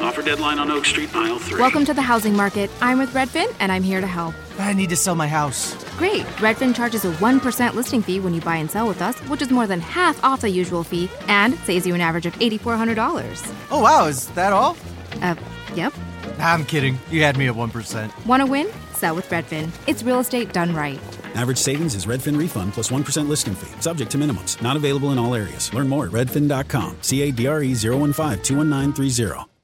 Offer 0.00 0.22
deadline 0.22 0.58
on 0.58 0.70
Oak 0.70 0.84
Street, 0.84 1.14
mile 1.14 1.38
three. 1.38 1.60
Welcome 1.60 1.84
to 1.84 1.94
the 1.94 2.02
housing 2.02 2.34
market. 2.34 2.70
I'm 2.80 2.98
with 2.98 3.10
Redfin, 3.10 3.54
and 3.60 3.70
I'm 3.70 3.84
here 3.84 4.00
to 4.00 4.06
help. 4.06 4.34
I 4.58 4.72
need 4.72 4.90
to 4.90 4.96
sell 4.96 5.14
my 5.14 5.28
house. 5.28 5.74
Great. 5.96 6.24
Redfin 6.38 6.74
charges 6.74 7.04
a 7.04 7.12
1% 7.12 7.74
listing 7.74 8.02
fee 8.02 8.20
when 8.20 8.34
you 8.34 8.40
buy 8.40 8.56
and 8.56 8.70
sell 8.70 8.88
with 8.88 9.00
us, 9.00 9.18
which 9.28 9.42
is 9.42 9.50
more 9.50 9.66
than 9.66 9.80
half 9.80 10.22
off 10.24 10.40
the 10.40 10.48
usual 10.48 10.84
fee 10.84 11.08
and 11.28 11.54
saves 11.60 11.86
you 11.86 11.94
an 11.94 12.00
average 12.00 12.26
of 12.26 12.34
$8,400. 12.34 13.54
Oh, 13.70 13.82
wow. 13.82 14.06
Is 14.06 14.28
that 14.30 14.52
all? 14.52 14.76
Uh, 15.22 15.34
yep. 15.74 15.92
I'm 16.38 16.64
kidding. 16.64 16.98
You 17.10 17.22
had 17.22 17.36
me 17.36 17.48
at 17.48 17.54
1%. 17.54 18.26
Want 18.26 18.40
to 18.40 18.46
win? 18.46 18.68
Sell 18.92 19.14
with 19.14 19.28
Redfin. 19.28 19.70
It's 19.86 20.02
real 20.02 20.18
estate 20.20 20.52
done 20.52 20.74
right. 20.74 20.98
Average 21.34 21.58
savings 21.58 21.94
is 21.94 22.06
Redfin 22.06 22.36
refund 22.36 22.72
plus 22.72 22.90
1 22.90 23.04
listing 23.28 23.54
fee, 23.54 23.80
subject 23.80 24.10
to 24.12 24.18
minimums. 24.18 24.60
Not 24.60 24.76
available 24.76 25.12
in 25.12 25.18
all 25.18 25.34
areas. 25.34 25.72
Learn 25.72 25.88
more 25.88 26.06
at 26.06 26.12
redfin.com. 26.12 26.98
C 27.00 27.22
A 27.22 27.30
D 27.30 27.46
R 27.46 27.62
E 27.62 27.74
015 27.74 28.12
21930. 28.42 29.48